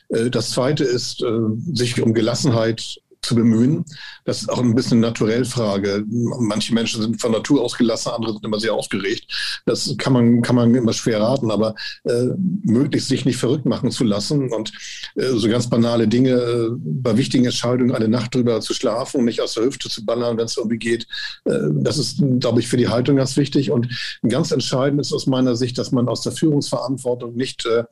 Äh, 0.08 0.30
das 0.30 0.50
Zweite 0.50 0.84
ist, 0.84 1.24
sich 1.72 2.00
um 2.00 2.14
Gelassenheit 2.14 3.00
zu 3.28 3.34
bemühen. 3.34 3.84
Das 4.24 4.40
ist 4.40 4.48
auch 4.48 4.58
ein 4.58 4.74
bisschen 4.74 4.98
eine 4.98 5.08
Naturellfrage. 5.08 6.04
Manche 6.08 6.74
Menschen 6.74 7.02
sind 7.02 7.20
von 7.20 7.32
Natur 7.32 7.62
aus 7.62 7.76
gelassen, 7.76 8.10
andere 8.10 8.32
sind 8.32 8.44
immer 8.44 8.58
sehr 8.58 8.74
aufgeregt. 8.74 9.26
Das 9.66 9.94
kann 9.98 10.14
man, 10.14 10.42
kann 10.42 10.56
man 10.56 10.74
immer 10.74 10.94
schwer 10.94 11.20
raten, 11.20 11.50
aber 11.50 11.74
äh, 12.04 12.28
möglichst 12.64 13.08
sich 13.08 13.26
nicht 13.26 13.36
verrückt 13.36 13.66
machen 13.66 13.90
zu 13.90 14.04
lassen 14.04 14.50
und 14.50 14.72
äh, 15.16 15.28
so 15.28 15.48
ganz 15.48 15.68
banale 15.68 16.08
Dinge 16.08 16.30
äh, 16.30 16.68
bei 16.72 17.16
wichtigen 17.16 17.44
Entscheidungen 17.44 17.94
eine 17.94 18.08
Nacht 18.08 18.34
drüber 18.34 18.60
zu 18.60 18.72
schlafen 18.72 19.18
und 19.18 19.24
nicht 19.26 19.42
aus 19.42 19.54
der 19.54 19.64
Hüfte 19.64 19.90
zu 19.90 20.06
ballern, 20.06 20.38
wenn 20.38 20.46
es 20.46 20.56
irgendwie 20.56 20.78
geht. 20.78 21.06
Äh, 21.44 21.58
das 21.72 21.98
ist, 21.98 22.22
glaube 22.40 22.60
ich, 22.60 22.68
für 22.68 22.78
die 22.78 22.88
Haltung 22.88 23.16
ganz 23.16 23.36
wichtig. 23.36 23.70
Und 23.70 23.88
ganz 24.26 24.52
entscheidend 24.52 25.00
ist 25.02 25.12
aus 25.12 25.26
meiner 25.26 25.54
Sicht, 25.54 25.76
dass 25.76 25.92
man 25.92 26.08
aus 26.08 26.22
der 26.22 26.32
Führungsverantwortung 26.32 27.36
nicht 27.36 27.66
äh, 27.66 27.84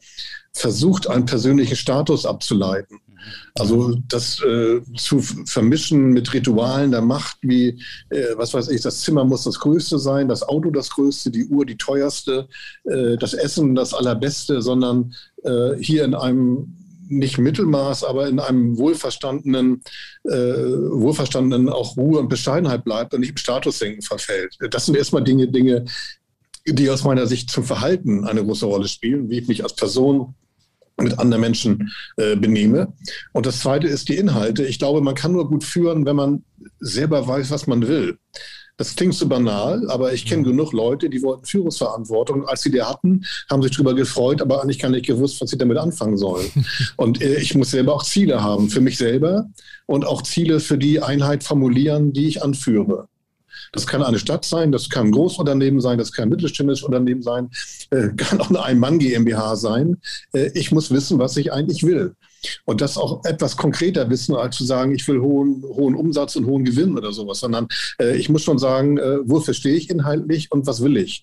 versucht, 0.53 1.09
einen 1.09 1.27
persönlichen 1.27 1.77
Status 1.77 2.25
abzuleiten. 2.25 3.01
Also 3.55 3.97
das 4.09 4.43
äh, 4.43 4.81
zu 4.97 5.21
vermischen 5.21 6.11
mit 6.11 6.33
Ritualen 6.33 6.91
der 6.91 7.03
Macht, 7.03 7.39
wie, 7.43 7.83
äh, 8.11 8.37
was 8.37 8.55
weiß 8.55 8.69
ich, 8.69 8.81
das 8.83 9.01
Zimmer 9.01 9.25
muss 9.25 9.45
das 9.45 9.59
Größte 9.59 9.99
sein, 9.99 10.29
das 10.29 10.43
Auto 10.43 10.71
das 10.71 10.91
Größte, 10.91 11.31
die 11.31 11.47
Uhr 11.47 11.65
die 11.65 11.77
teuerste, 11.77 12.49
äh, 12.85 13.17
das 13.17 13.35
Essen 13.35 13.75
das 13.75 13.95
Allerbeste, 13.95 14.63
sondern 14.63 15.15
äh, 15.45 15.75
hier 15.81 16.05
in 16.05 16.15
einem 16.15 16.77
nicht 17.09 17.39
Mittelmaß, 17.39 18.05
aber 18.05 18.29
in 18.29 18.41
einem 18.41 18.79
wohlverstandenen, 18.79 19.83
äh, 20.25 20.31
wohlverstandenen 20.31 21.69
auch 21.69 21.97
Ruhe 21.97 22.19
und 22.19 22.29
Bescheidenheit 22.29 22.85
bleibt 22.85 23.15
und 23.15 23.21
nicht 23.21 23.31
im 23.31 23.37
Statussenken 23.37 24.03
verfällt. 24.03 24.57
Das 24.71 24.87
sind 24.87 24.97
erstmal 24.97 25.23
Dinge, 25.23 25.49
Dinge, 25.49 25.85
die 26.67 26.91
aus 26.91 27.05
meiner 27.05 27.27
Sicht 27.27 27.51
zum 27.51 27.65
Verhalten 27.65 28.25
eine 28.25 28.45
große 28.45 28.67
Rolle 28.67 28.89
spielen, 28.89 29.31
wie 29.31 29.39
ich 29.39 29.49
mich 29.49 29.63
als 29.63 29.75
Person 29.75 30.35
mit 30.97 31.19
anderen 31.19 31.41
Menschen 31.41 31.93
äh, 32.17 32.37
benehme. 32.37 32.93
Und 33.33 33.47
das 33.47 33.61
Zweite 33.61 33.87
ist 33.87 34.09
die 34.09 34.17
Inhalte. 34.17 34.65
Ich 34.65 34.79
glaube, 34.79 35.01
man 35.01 35.15
kann 35.15 35.33
nur 35.33 35.49
gut 35.49 35.65
führen, 35.65 36.07
wenn 36.07 36.17
man 36.17 36.45
selber 36.81 37.27
weiß, 37.27 37.51
was 37.51 37.67
man 37.67 37.87
will. 37.87 38.19
Das 38.79 38.95
klingt 38.95 39.15
so 39.15 39.27
banal, 39.27 39.91
aber 39.91 40.13
ich 40.13 40.27
kenne 40.27 40.43
mhm. 40.43 40.49
genug 40.49 40.73
Leute, 40.73 41.09
die 41.09 41.23
wollten 41.23 41.47
Führungsverantwortung. 41.47 42.47
Als 42.47 42.63
sie 42.63 42.71
die 42.71 42.83
hatten, 42.83 43.25
haben 43.51 43.63
sich 43.63 43.73
darüber 43.73 43.95
gefreut, 43.95 44.43
aber 44.43 44.63
eigentlich 44.63 44.79
gar 44.79 44.91
nicht 44.91 45.07
gewusst, 45.07 45.41
was 45.41 45.51
sie 45.51 45.57
damit 45.59 45.79
anfangen 45.79 46.19
sollen. 46.19 46.51
Und 46.97 47.23
äh, 47.23 47.37
ich 47.37 47.55
muss 47.55 47.71
selber 47.71 47.95
auch 47.95 48.03
Ziele 48.03 48.43
haben 48.43 48.69
für 48.69 48.81
mich 48.81 48.99
selber 48.99 49.49
und 49.87 50.05
auch 50.05 50.23
Ziele 50.23 50.61
für 50.61 50.79
die 50.79 51.01
Einheit 51.01 51.45
formulieren, 51.45 52.13
die 52.13 52.27
ich 52.27 52.43
anführe. 52.43 53.09
Das 53.77 53.87
kann 53.87 54.03
eine 54.03 54.19
Stadt 54.19 54.47
sein, 54.47 54.73
das 54.73 54.89
kann 54.89 55.09
ein 55.09 55.13
Großunternehmen 55.13 55.83
sein, 55.83 55.99
das 55.99 56.11
kann 56.11 56.25
ein 56.25 56.29
mittelständisches 56.31 56.83
Unternehmen 56.83 57.23
sein, 57.23 57.51
äh, 57.91 58.09
kann 58.17 58.41
auch 58.41 58.49
eine 58.49 58.63
Ein-Mann 58.63 58.99
GmbH 58.99 59.55
sein. 59.57 59.99
Äh, 60.33 60.51
ich 60.55 60.73
muss 60.73 60.91
wissen, 60.91 61.19
was 61.19 61.37
ich 61.37 61.53
eigentlich 61.53 61.83
will. 61.83 62.15
Und 62.65 62.81
das 62.81 62.97
auch 62.97 63.25
etwas 63.25 63.57
konkreter 63.57 64.09
wissen, 64.09 64.35
als 64.35 64.57
zu 64.57 64.65
sagen, 64.65 64.95
ich 64.95 65.07
will 65.09 65.21
hohen, 65.21 65.63
hohen 65.63 65.95
Umsatz 65.95 66.37
und 66.37 66.47
hohen 66.47 66.65
Gewinn 66.65 66.97
oder 66.97 67.13
sowas, 67.13 67.41
sondern 67.41 67.69
äh, 68.01 68.17
ich 68.17 68.31
muss 68.31 68.43
schon 68.43 68.59
sagen, 68.59 68.97
äh, 68.97 69.19
wofür 69.29 69.53
stehe 69.53 69.77
ich 69.77 69.91
inhaltlich 69.91 70.51
und 70.51 70.67
was 70.67 70.83
will 70.83 70.97
ich. 70.97 71.23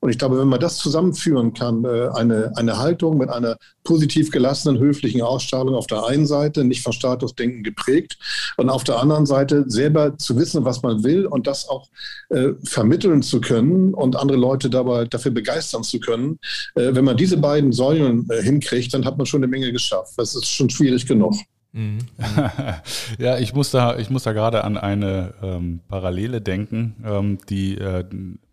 Und 0.00 0.10
ich 0.10 0.18
glaube, 0.18 0.38
wenn 0.38 0.48
man 0.48 0.60
das 0.60 0.78
zusammenführen 0.78 1.54
kann, 1.54 1.84
äh, 1.84 2.08
eine, 2.14 2.52
eine 2.56 2.78
Haltung 2.78 3.18
mit 3.18 3.30
einer 3.30 3.56
positiv 3.84 4.30
gelassenen, 4.30 4.78
höflichen 4.78 5.22
Ausstrahlung 5.22 5.74
auf 5.74 5.86
der 5.86 6.06
einen 6.06 6.26
Seite, 6.26 6.64
nicht 6.64 6.82
von 6.82 6.92
Statusdenken 6.92 7.62
geprägt, 7.62 8.18
und 8.56 8.70
auf 8.70 8.84
der 8.84 8.98
anderen 8.98 9.26
Seite 9.26 9.64
selber 9.66 10.16
zu 10.18 10.36
wissen, 10.36 10.64
was 10.64 10.82
man 10.82 11.04
will 11.04 11.26
und 11.26 11.46
das 11.46 11.68
auch 11.68 11.88
äh, 12.30 12.50
vermitteln 12.64 13.22
zu 13.22 13.40
können 13.40 13.94
und 13.94 14.16
andere 14.16 14.38
Leute 14.38 14.70
dabei 14.70 15.04
dafür 15.04 15.32
begeistern 15.32 15.82
zu 15.82 16.00
können. 16.00 16.38
Äh, 16.74 16.94
wenn 16.94 17.04
man 17.04 17.16
diese 17.16 17.36
beiden 17.36 17.72
Säulen 17.72 18.28
äh, 18.30 18.42
hinkriegt, 18.42 18.94
dann 18.94 19.04
hat 19.04 19.18
man 19.18 19.26
schon 19.26 19.42
eine 19.42 19.50
Menge 19.50 19.72
geschafft. 19.72 20.12
Das 20.16 20.34
ist 20.34 20.46
schon 20.46 20.70
schwierig 20.70 21.06
genug. 21.06 21.34
Mhm. 21.72 21.98
ja, 23.18 23.38
ich 23.38 23.54
muss 23.54 23.70
da, 23.70 23.98
ich 23.98 24.10
muss 24.10 24.24
da 24.24 24.32
gerade 24.32 24.64
an 24.64 24.76
eine 24.76 25.34
ähm, 25.42 25.80
Parallele 25.88 26.40
denken, 26.40 26.96
ähm, 27.04 27.38
die 27.48 27.78
äh, 27.78 28.04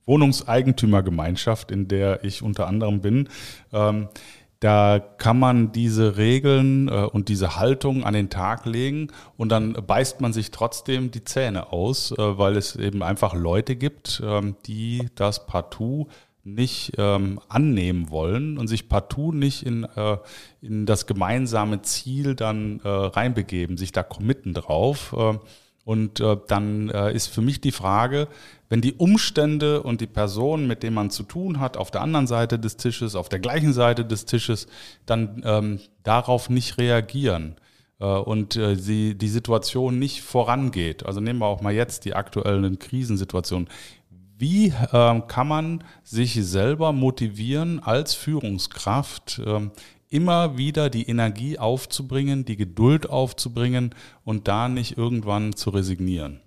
Wohnungseigentümergemeinschaft, 0.09 1.71
in 1.71 1.87
der 1.87 2.23
ich 2.25 2.41
unter 2.41 2.67
anderem 2.67 2.99
bin. 2.99 3.29
Ähm, 3.71 4.09
da 4.59 4.99
kann 4.99 5.39
man 5.39 5.71
diese 5.71 6.17
Regeln 6.17 6.89
äh, 6.89 6.91
und 6.91 7.29
diese 7.29 7.55
Haltung 7.55 8.03
an 8.03 8.13
den 8.13 8.29
Tag 8.29 8.65
legen 8.65 9.07
und 9.37 9.49
dann 9.49 9.71
beißt 9.73 10.19
man 10.19 10.33
sich 10.33 10.51
trotzdem 10.51 11.11
die 11.11 11.23
Zähne 11.23 11.71
aus, 11.71 12.11
äh, 12.11 12.37
weil 12.37 12.57
es 12.57 12.75
eben 12.75 13.01
einfach 13.01 13.33
Leute 13.33 13.77
gibt, 13.77 14.21
ähm, 14.25 14.57
die 14.65 15.07
das 15.15 15.45
partout 15.45 16.07
nicht 16.43 16.93
ähm, 16.97 17.39
annehmen 17.47 18.09
wollen 18.09 18.57
und 18.57 18.67
sich 18.67 18.89
partout 18.89 19.31
nicht 19.31 19.65
in, 19.65 19.83
äh, 19.83 20.17
in 20.61 20.85
das 20.85 21.05
gemeinsame 21.05 21.81
Ziel 21.83 22.35
dann 22.35 22.81
äh, 22.83 22.89
reinbegeben, 22.89 23.77
sich 23.77 23.91
da 23.91 24.03
committen 24.03 24.53
drauf. 24.53 25.15
Und 25.89 26.19
äh, 26.19 26.37
dann 26.47 26.89
äh, 26.89 27.11
ist 27.15 27.33
für 27.33 27.41
mich 27.41 27.61
die 27.61 27.71
Frage, 27.71 28.27
wenn 28.69 28.79
die 28.79 28.93
Umstände 28.93 29.81
und 29.81 30.01
die 30.01 30.05
Personen, 30.05 30.67
mit 30.67 30.83
denen 30.83 30.93
man 30.93 31.09
zu 31.09 31.23
tun 31.23 31.59
hat, 31.59 31.77
auf 31.77 31.89
der 31.89 32.01
anderen 32.01 32.27
Seite 32.27 32.59
des 32.59 32.77
Tisches, 32.77 33.15
auf 33.15 33.27
der 33.27 33.39
gleichen 33.39 33.73
Seite 33.73 34.05
des 34.05 34.25
Tisches, 34.25 34.67
dann 35.07 35.41
ähm, 35.43 35.79
darauf 36.03 36.47
nicht 36.47 36.77
reagieren 36.77 37.55
äh, 37.99 38.05
und 38.05 38.55
äh, 38.55 38.75
sie, 38.75 39.17
die 39.17 39.29
Situation 39.29 39.97
nicht 39.97 40.21
vorangeht. 40.21 41.07
Also 41.07 41.21
nehmen 41.21 41.39
wir 41.39 41.47
auch 41.47 41.61
mal 41.61 41.73
jetzt 41.73 42.05
die 42.05 42.13
aktuellen 42.13 42.77
Krisensituationen. 42.77 43.67
Wie 44.37 44.71
ähm, 44.93 45.25
kann 45.25 45.47
man 45.47 45.83
sich 46.03 46.35
selber 46.35 46.93
motivieren 46.93 47.79
als 47.79 48.13
Führungskraft, 48.13 49.41
ähm, 49.43 49.71
immer 50.09 50.57
wieder 50.57 50.89
die 50.89 51.07
Energie 51.07 51.59
aufzubringen, 51.59 52.45
die 52.45 52.57
Geduld 52.57 53.09
aufzubringen 53.09 53.95
und 54.23 54.47
da 54.47 54.67
nicht 54.67 54.97
irgendwann 54.97 55.53
zu 55.53 55.69
resignieren? 55.69 56.41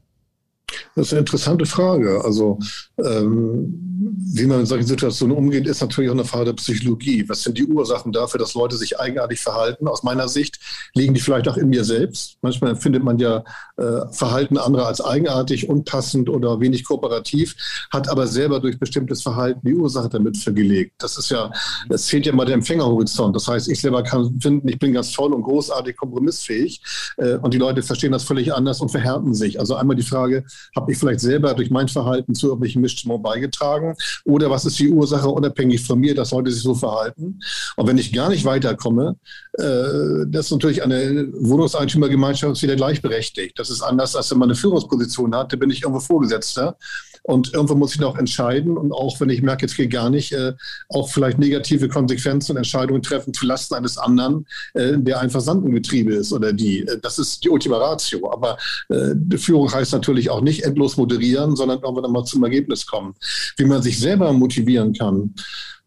Das 0.94 1.06
ist 1.06 1.12
eine 1.12 1.20
interessante 1.20 1.66
Frage. 1.66 2.22
Also, 2.24 2.58
ähm, 2.98 3.92
wie 4.34 4.46
man 4.46 4.60
in 4.60 4.66
solchen 4.66 4.86
Situationen 4.86 5.36
umgeht, 5.36 5.66
ist 5.66 5.80
natürlich 5.80 6.10
auch 6.10 6.14
eine 6.14 6.24
Frage 6.24 6.46
der 6.46 6.52
Psychologie. 6.54 7.24
Was 7.28 7.42
sind 7.42 7.58
die 7.58 7.64
Ursachen 7.64 8.12
dafür, 8.12 8.40
dass 8.40 8.54
Leute 8.54 8.76
sich 8.76 8.98
eigenartig 8.98 9.40
verhalten? 9.40 9.86
Aus 9.88 10.02
meiner 10.02 10.28
Sicht 10.28 10.58
liegen 10.94 11.14
die 11.14 11.20
vielleicht 11.20 11.48
auch 11.48 11.56
in 11.56 11.68
mir 11.68 11.84
selbst. 11.84 12.38
Manchmal 12.42 12.70
empfindet 12.70 13.04
man 13.04 13.18
ja 13.18 13.44
äh, 13.76 14.00
Verhalten 14.10 14.58
anderer 14.58 14.86
als 14.86 15.00
eigenartig, 15.00 15.68
unpassend 15.68 16.28
oder 16.28 16.60
wenig 16.60 16.84
kooperativ, 16.84 17.54
hat 17.90 18.08
aber 18.08 18.26
selber 18.26 18.60
durch 18.60 18.78
bestimmtes 18.78 19.22
Verhalten 19.22 19.60
die 19.66 19.74
Ursache 19.74 20.08
damit 20.08 20.36
vergelegt. 20.36 20.94
Das 20.98 21.18
ist 21.18 21.30
ja, 21.30 21.50
es 21.88 22.08
fehlt 22.08 22.26
ja 22.26 22.32
mal 22.32 22.46
der 22.46 22.54
Empfängerhorizont. 22.54 23.36
Das 23.36 23.48
heißt, 23.48 23.68
ich 23.68 23.80
selber 23.80 24.02
kann 24.02 24.40
finden, 24.40 24.68
ich 24.68 24.78
bin 24.78 24.92
ganz 24.92 25.12
toll 25.12 25.32
und 25.32 25.42
großartig 25.42 25.96
kompromissfähig 25.96 26.80
äh, 27.18 27.34
und 27.34 27.54
die 27.54 27.58
Leute 27.58 27.82
verstehen 27.82 28.12
das 28.12 28.24
völlig 28.24 28.54
anders 28.54 28.80
und 28.80 28.90
verhärten 28.90 29.34
sich. 29.34 29.60
Also 29.60 29.74
einmal 29.74 29.96
die 29.96 30.02
Frage, 30.02 30.44
habe 30.74 30.92
ich 30.92 30.98
vielleicht 30.98 31.20
selber 31.20 31.54
durch 31.54 31.70
mein 31.70 31.88
Verhalten 31.88 32.34
zu 32.34 32.48
irgendwelchen 32.48 32.82
Missstimmungen 32.82 33.22
beigetragen? 33.22 33.94
Oder 34.24 34.50
was 34.50 34.64
ist 34.64 34.78
die 34.78 34.90
Ursache 34.90 35.28
unabhängig 35.28 35.82
von 35.82 35.98
mir, 35.98 36.14
dass 36.14 36.30
Leute 36.32 36.50
sich 36.50 36.62
so 36.62 36.74
verhalten? 36.74 37.40
Und 37.76 37.86
wenn 37.86 37.98
ich 37.98 38.12
gar 38.12 38.28
nicht 38.28 38.44
weiterkomme, 38.44 39.16
äh, 39.54 40.26
das 40.26 40.46
ist 40.46 40.52
natürlich 40.52 40.82
eine 40.82 41.28
Wohnungseigentümergemeinschaft 41.32 42.62
wieder 42.62 42.76
gleichberechtigt. 42.76 43.58
Das 43.58 43.70
ist 43.70 43.82
anders, 43.82 44.16
als 44.16 44.30
wenn 44.30 44.38
man 44.38 44.48
eine 44.48 44.56
Führungsposition 44.56 45.34
hat. 45.34 45.52
Da 45.52 45.56
bin 45.56 45.70
ich 45.70 45.82
irgendwo 45.82 46.00
Vorgesetzter. 46.00 46.76
Und 47.22 47.54
irgendwo 47.54 47.74
muss 47.74 47.94
ich 47.94 48.00
noch 48.00 48.18
entscheiden. 48.18 48.76
Und 48.76 48.92
auch 48.92 49.20
wenn 49.20 49.30
ich 49.30 49.42
merke, 49.42 49.62
jetzt 49.62 49.76
geht 49.76 49.90
gar 49.90 50.10
nicht, 50.10 50.32
äh, 50.32 50.52
auch 50.88 51.08
vielleicht 51.10 51.38
negative 51.38 51.88
Konsequenzen 51.88 52.52
und 52.52 52.56
Entscheidungen 52.58 53.02
treffen 53.02 53.32
zu 53.32 53.46
Lasten 53.46 53.74
eines 53.74 53.96
anderen, 53.96 54.46
äh, 54.74 54.98
der 54.98 55.20
ein 55.20 55.30
Versandtenbetriebe 55.30 56.14
ist 56.14 56.32
oder 56.32 56.52
die. 56.52 56.80
Äh, 56.80 56.98
das 57.00 57.18
ist 57.18 57.44
die 57.44 57.50
Ultima 57.50 57.78
Ratio. 57.78 58.32
Aber 58.32 58.58
äh, 58.88 59.14
Führung 59.36 59.72
heißt 59.72 59.92
natürlich 59.92 60.30
auch 60.30 60.40
nicht 60.40 60.64
endlos 60.64 60.96
moderieren, 60.96 61.54
sondern 61.54 61.80
irgendwann 61.80 62.12
mal 62.12 62.24
zum 62.24 62.42
Ergebnis 62.42 62.86
kommen. 62.86 63.14
Wie 63.56 63.64
man 63.64 63.82
sich 63.82 63.98
selber 63.98 64.32
motivieren 64.32 64.92
kann. 64.92 65.34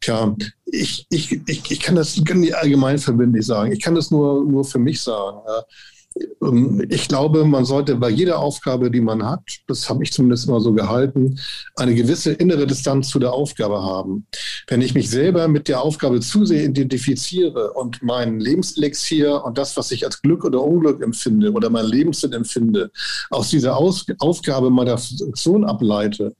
Tja, 0.02 0.36
ich, 0.66 1.06
ich, 1.10 1.42
ich, 1.48 1.72
ich 1.72 1.80
kann 1.80 1.96
das 1.96 2.22
kann 2.26 2.42
nicht 2.42 2.56
allgemein 2.56 2.98
verbindlich 2.98 3.46
sagen. 3.46 3.72
Ich 3.72 3.82
kann 3.82 3.96
das 3.96 4.12
nur, 4.12 4.44
nur 4.44 4.64
für 4.64 4.80
mich 4.80 5.02
sagen. 5.02 5.40
Ähm, 5.48 5.64
ich 6.90 7.08
glaube, 7.10 7.44
man 7.44 7.66
sollte 7.66 7.96
bei 7.96 8.10
jeder 8.10 8.40
Aufgabe, 8.40 8.90
die 8.90 9.02
man 9.02 9.26
hat, 9.26 9.42
das 9.68 9.90
habe 9.90 10.04
ich 10.04 10.14
zumindest 10.14 10.48
immer 10.48 10.62
so 10.62 10.72
gehalten, 10.72 11.40
eine 11.76 11.94
gewisse 11.94 12.32
innere 12.32 12.68
Distanz 12.68 13.10
zu 13.10 13.20
der 13.20 13.34
Aufgabe 13.34 13.82
haben. 13.82 14.26
Wenn 14.68 14.82
ich 14.82 14.94
mich 14.94 15.10
selber 15.10 15.48
mit 15.50 15.68
der 15.68 15.82
Aufgabe 15.82 16.22
zu 16.22 16.46
sehr 16.46 16.64
identifiziere 16.64 17.74
und 17.74 18.02
mein 18.02 18.40
Lebenselixier 18.40 19.44
und 19.44 19.58
das, 19.58 19.76
was 19.76 19.92
ich 19.92 20.06
als 20.06 20.22
Glück 20.22 20.46
oder 20.46 20.62
Unglück 20.62 21.02
empfinde 21.02 21.52
oder 21.52 21.70
mein 21.70 21.86
Lebenssinn 21.86 22.32
empfinde, 22.32 22.92
aus 23.30 23.50
dieser 23.50 23.76
aus 23.76 24.06
Aufgabe 24.20 24.70
meiner 24.70 24.98
Funktion 24.98 25.66
ableite, 25.66 26.34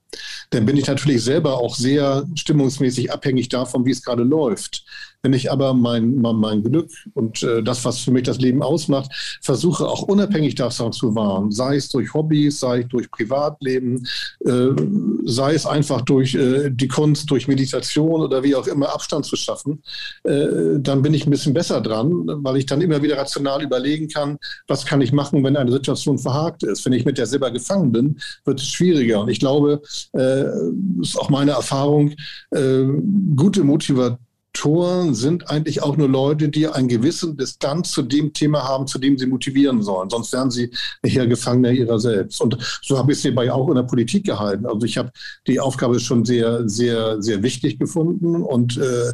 dann 0.50 0.64
bin 0.64 0.76
ich 0.76 0.86
natürlich 0.86 1.22
selber 1.22 1.58
auch 1.58 1.74
sehr 1.76 2.26
stimmungsmäßig 2.34 3.12
abhängig 3.12 3.48
davon, 3.48 3.84
wie 3.84 3.90
es 3.90 4.02
gerade 4.02 4.22
läuft. 4.22 4.84
Wenn 5.26 5.32
ich 5.32 5.50
aber 5.50 5.74
mein, 5.74 6.14
mein 6.14 6.62
Glück 6.62 6.88
und 7.14 7.42
äh, 7.42 7.60
das, 7.60 7.84
was 7.84 7.98
für 7.98 8.12
mich 8.12 8.22
das 8.22 8.38
Leben 8.38 8.62
ausmacht, 8.62 9.10
versuche 9.42 9.84
auch 9.84 10.02
unabhängig 10.02 10.54
davon 10.54 10.92
zu 10.92 11.16
wahren, 11.16 11.50
sei 11.50 11.74
es 11.74 11.88
durch 11.88 12.14
Hobbys, 12.14 12.60
sei 12.60 12.82
es 12.82 12.88
durch 12.90 13.10
Privatleben, 13.10 14.06
äh, 14.44 14.68
sei 15.24 15.54
es 15.54 15.66
einfach 15.66 16.02
durch 16.02 16.36
äh, 16.36 16.70
die 16.70 16.86
Kunst, 16.86 17.28
durch 17.28 17.48
Meditation 17.48 18.20
oder 18.20 18.44
wie 18.44 18.54
auch 18.54 18.68
immer 18.68 18.94
Abstand 18.94 19.26
zu 19.26 19.34
schaffen, 19.34 19.82
äh, 20.22 20.78
dann 20.78 21.02
bin 21.02 21.12
ich 21.12 21.26
ein 21.26 21.30
bisschen 21.30 21.54
besser 21.54 21.80
dran, 21.80 22.22
weil 22.44 22.58
ich 22.58 22.66
dann 22.66 22.80
immer 22.80 23.02
wieder 23.02 23.18
rational 23.18 23.64
überlegen 23.64 24.06
kann, 24.06 24.38
was 24.68 24.86
kann 24.86 25.00
ich 25.00 25.10
machen, 25.12 25.42
wenn 25.42 25.56
eine 25.56 25.72
Situation 25.72 26.18
verhakt 26.18 26.62
ist. 26.62 26.84
Wenn 26.86 26.92
ich 26.92 27.04
mit 27.04 27.18
der 27.18 27.26
selber 27.26 27.50
gefangen 27.50 27.90
bin, 27.90 28.20
wird 28.44 28.60
es 28.60 28.68
schwieriger. 28.68 29.22
Und 29.22 29.28
ich 29.28 29.40
glaube, 29.40 29.82
äh, 30.12 30.44
ist 31.00 31.18
auch 31.18 31.30
meine 31.30 31.50
Erfahrung, 31.50 32.14
äh, 32.52 32.84
gute 33.34 33.64
Motivation 33.64 34.20
Mentoren 34.56 35.14
sind 35.14 35.50
eigentlich 35.50 35.82
auch 35.82 35.98
nur 35.98 36.08
Leute, 36.08 36.48
die 36.48 36.66
einen 36.66 36.88
gewissen 36.88 37.36
Distanz 37.36 37.90
zu 37.90 38.00
dem 38.00 38.32
Thema 38.32 38.62
haben, 38.62 38.86
zu 38.86 38.98
dem 38.98 39.18
sie 39.18 39.26
motivieren 39.26 39.82
sollen. 39.82 40.08
Sonst 40.08 40.32
wären 40.32 40.50
sie 40.50 40.70
nachher 41.02 41.26
Gefangener 41.26 41.72
ihrer 41.72 42.00
selbst. 42.00 42.40
Und 42.40 42.56
so 42.82 42.96
habe 42.96 43.12
ich 43.12 43.18
es 43.18 43.22
hierbei 43.22 43.52
auch 43.52 43.68
in 43.68 43.74
der 43.74 43.82
Politik 43.82 44.24
gehalten. 44.24 44.64
Also 44.64 44.86
ich 44.86 44.96
habe 44.96 45.10
die 45.46 45.60
Aufgabe 45.60 46.00
schon 46.00 46.24
sehr, 46.24 46.66
sehr, 46.68 47.20
sehr 47.20 47.42
wichtig 47.42 47.78
gefunden 47.78 48.42
und, 48.42 48.78
äh, 48.78 49.12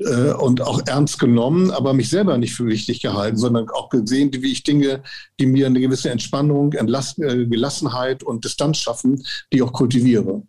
äh, 0.00 0.34
und 0.34 0.60
auch 0.60 0.82
ernst 0.86 1.18
genommen, 1.18 1.70
aber 1.70 1.94
mich 1.94 2.10
selber 2.10 2.36
nicht 2.36 2.54
für 2.54 2.66
wichtig 2.66 3.00
gehalten, 3.00 3.38
sondern 3.38 3.70
auch 3.70 3.88
gesehen, 3.88 4.30
wie 4.34 4.52
ich 4.52 4.64
Dinge, 4.64 5.02
die 5.40 5.46
mir 5.46 5.66
eine 5.66 5.80
gewisse 5.80 6.10
Entspannung, 6.10 6.74
Entlass 6.74 7.16
äh, 7.18 7.46
Gelassenheit 7.46 8.22
und 8.22 8.44
Distanz 8.44 8.78
schaffen, 8.78 9.24
die 9.50 9.62
auch 9.62 9.72
kultiviere. 9.72 10.42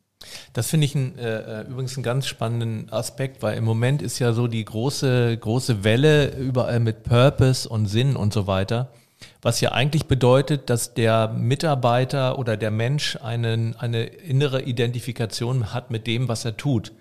Das 0.54 0.68
finde 0.68 0.86
ich 0.86 0.96
ein, 0.96 1.18
äh, 1.18 1.62
äh, 1.62 1.68
übrigens 1.68 1.96
einen 1.96 2.04
ganz 2.04 2.28
spannenden 2.28 2.92
Aspekt, 2.92 3.44
weil 3.44 3.58
im 3.58 3.64
Moment 3.64 4.02
ist 4.02 4.20
ja 4.20 4.34
so 4.34 4.48
die 4.48 4.64
große, 4.64 5.38
große 5.38 5.84
Welle 5.84 6.36
überall 6.38 6.80
mit 6.80 7.04
Purpose 7.04 7.68
und 7.68 7.88
Sinn 7.88 8.16
und 8.16 8.34
so 8.34 8.48
weiter, 8.48 8.90
was 9.42 9.62
ja 9.62 9.72
eigentlich 9.72 10.06
bedeutet, 10.06 10.70
dass 10.70 10.94
der 10.94 11.30
Mitarbeiter 11.30 12.40
oder 12.40 12.58
der 12.58 12.72
Mensch 12.72 13.18
einen, 13.22 13.76
eine 13.76 14.06
innere 14.06 14.62
Identifikation 14.62 15.74
hat 15.74 15.92
mit 15.92 16.08
dem, 16.08 16.28
was 16.28 16.46
er 16.46 16.58
tut. 16.58 16.92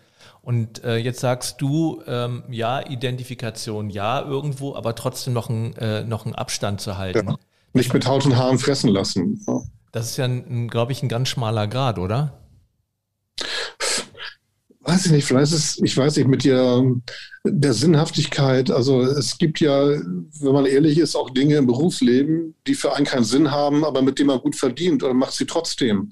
Und 0.43 0.85
äh, 0.85 0.97
jetzt 0.97 1.21
sagst 1.21 1.62
du, 1.62 2.02
ähm, 2.07 2.43
ja, 2.50 2.87
Identifikation, 2.87 3.88
ja, 3.88 4.21
irgendwo, 4.21 4.75
aber 4.75 4.95
trotzdem 4.95 5.33
noch, 5.33 5.49
ein, 5.49 5.75
äh, 5.76 6.04
noch 6.04 6.26
einen 6.26 6.35
Abstand 6.35 6.83
zu 6.83 6.99
halten. 6.99 7.28
Ja. 7.28 7.37
Nicht 7.73 7.95
mit 7.95 8.07
Haut 8.07 8.26
und 8.26 8.37
Haaren 8.37 8.59
fressen 8.59 8.90
lassen. 8.90 9.40
Das 9.90 10.11
ist 10.11 10.16
ja, 10.16 10.28
glaube 10.69 10.93
ich, 10.93 11.02
ein 11.02 11.09
ganz 11.09 11.28
schmaler 11.28 11.66
Grad, 11.66 11.99
oder? 11.99 12.35
Weiß 14.85 15.07
ich 15.07 15.12
nicht, 15.12 15.25
vielleicht 15.25 15.53
ist 15.53 15.81
ich 15.83 15.97
weiß 15.97 16.17
nicht, 16.17 16.29
mit 16.29 16.45
der, 16.45 16.85
der 17.45 17.73
Sinnhaftigkeit, 17.73 18.71
also 18.71 19.03
es 19.03 19.38
gibt 19.38 19.61
ja, 19.61 19.87
wenn 19.87 20.53
man 20.53 20.67
ehrlich 20.67 20.99
ist, 20.99 21.17
auch 21.17 21.31
Dinge 21.31 21.57
im 21.57 21.67
Berufsleben, 21.67 22.55
die 22.67 22.75
für 22.75 22.95
einen 22.95 23.07
keinen 23.07 23.25
Sinn 23.25 23.50
haben, 23.50 23.85
aber 23.85 24.03
mit 24.03 24.19
denen 24.19 24.29
man 24.29 24.41
gut 24.41 24.57
verdient 24.57 25.03
oder 25.03 25.14
macht 25.14 25.33
sie 25.33 25.47
trotzdem 25.47 26.11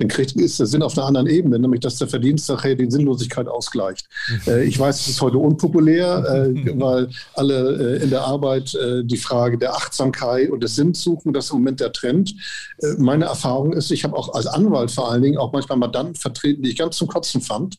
dann 0.00 0.08
kriegt, 0.08 0.32
ist 0.32 0.58
der 0.58 0.66
Sinn 0.66 0.82
auf 0.82 0.96
einer 0.96 1.06
anderen 1.06 1.26
Ebene, 1.26 1.58
nämlich 1.58 1.80
dass 1.80 1.96
der 1.96 2.08
Verdienst 2.08 2.48
nachher 2.48 2.74
die 2.74 2.90
Sinnlosigkeit 2.90 3.48
ausgleicht. 3.48 4.06
Mhm. 4.28 4.52
Äh, 4.52 4.64
ich 4.64 4.78
weiß, 4.78 5.00
es 5.00 5.08
ist 5.08 5.20
heute 5.20 5.38
unpopulär, 5.38 6.24
äh, 6.26 6.80
weil 6.80 7.10
alle 7.34 7.98
äh, 7.98 8.02
in 8.02 8.10
der 8.10 8.22
Arbeit 8.22 8.74
äh, 8.74 9.04
die 9.04 9.18
Frage 9.18 9.58
der 9.58 9.74
Achtsamkeit 9.74 10.50
und 10.50 10.62
des 10.62 10.76
Sinns 10.76 11.02
suchen, 11.02 11.32
das 11.32 11.46
ist 11.46 11.50
im 11.50 11.58
Moment 11.58 11.80
der 11.80 11.92
Trend. 11.92 12.34
Äh, 12.78 12.94
meine 12.98 13.26
Erfahrung 13.26 13.72
ist, 13.72 13.90
ich 13.90 14.04
habe 14.04 14.16
auch 14.16 14.32
als 14.34 14.46
Anwalt 14.46 14.90
vor 14.90 15.10
allen 15.10 15.22
Dingen 15.22 15.38
auch 15.38 15.52
manchmal 15.52 15.78
Mandanten 15.78 16.14
vertreten, 16.14 16.62
die 16.62 16.70
ich 16.70 16.78
ganz 16.78 16.96
zum 16.96 17.08
Kotzen 17.08 17.42
fand 17.42 17.76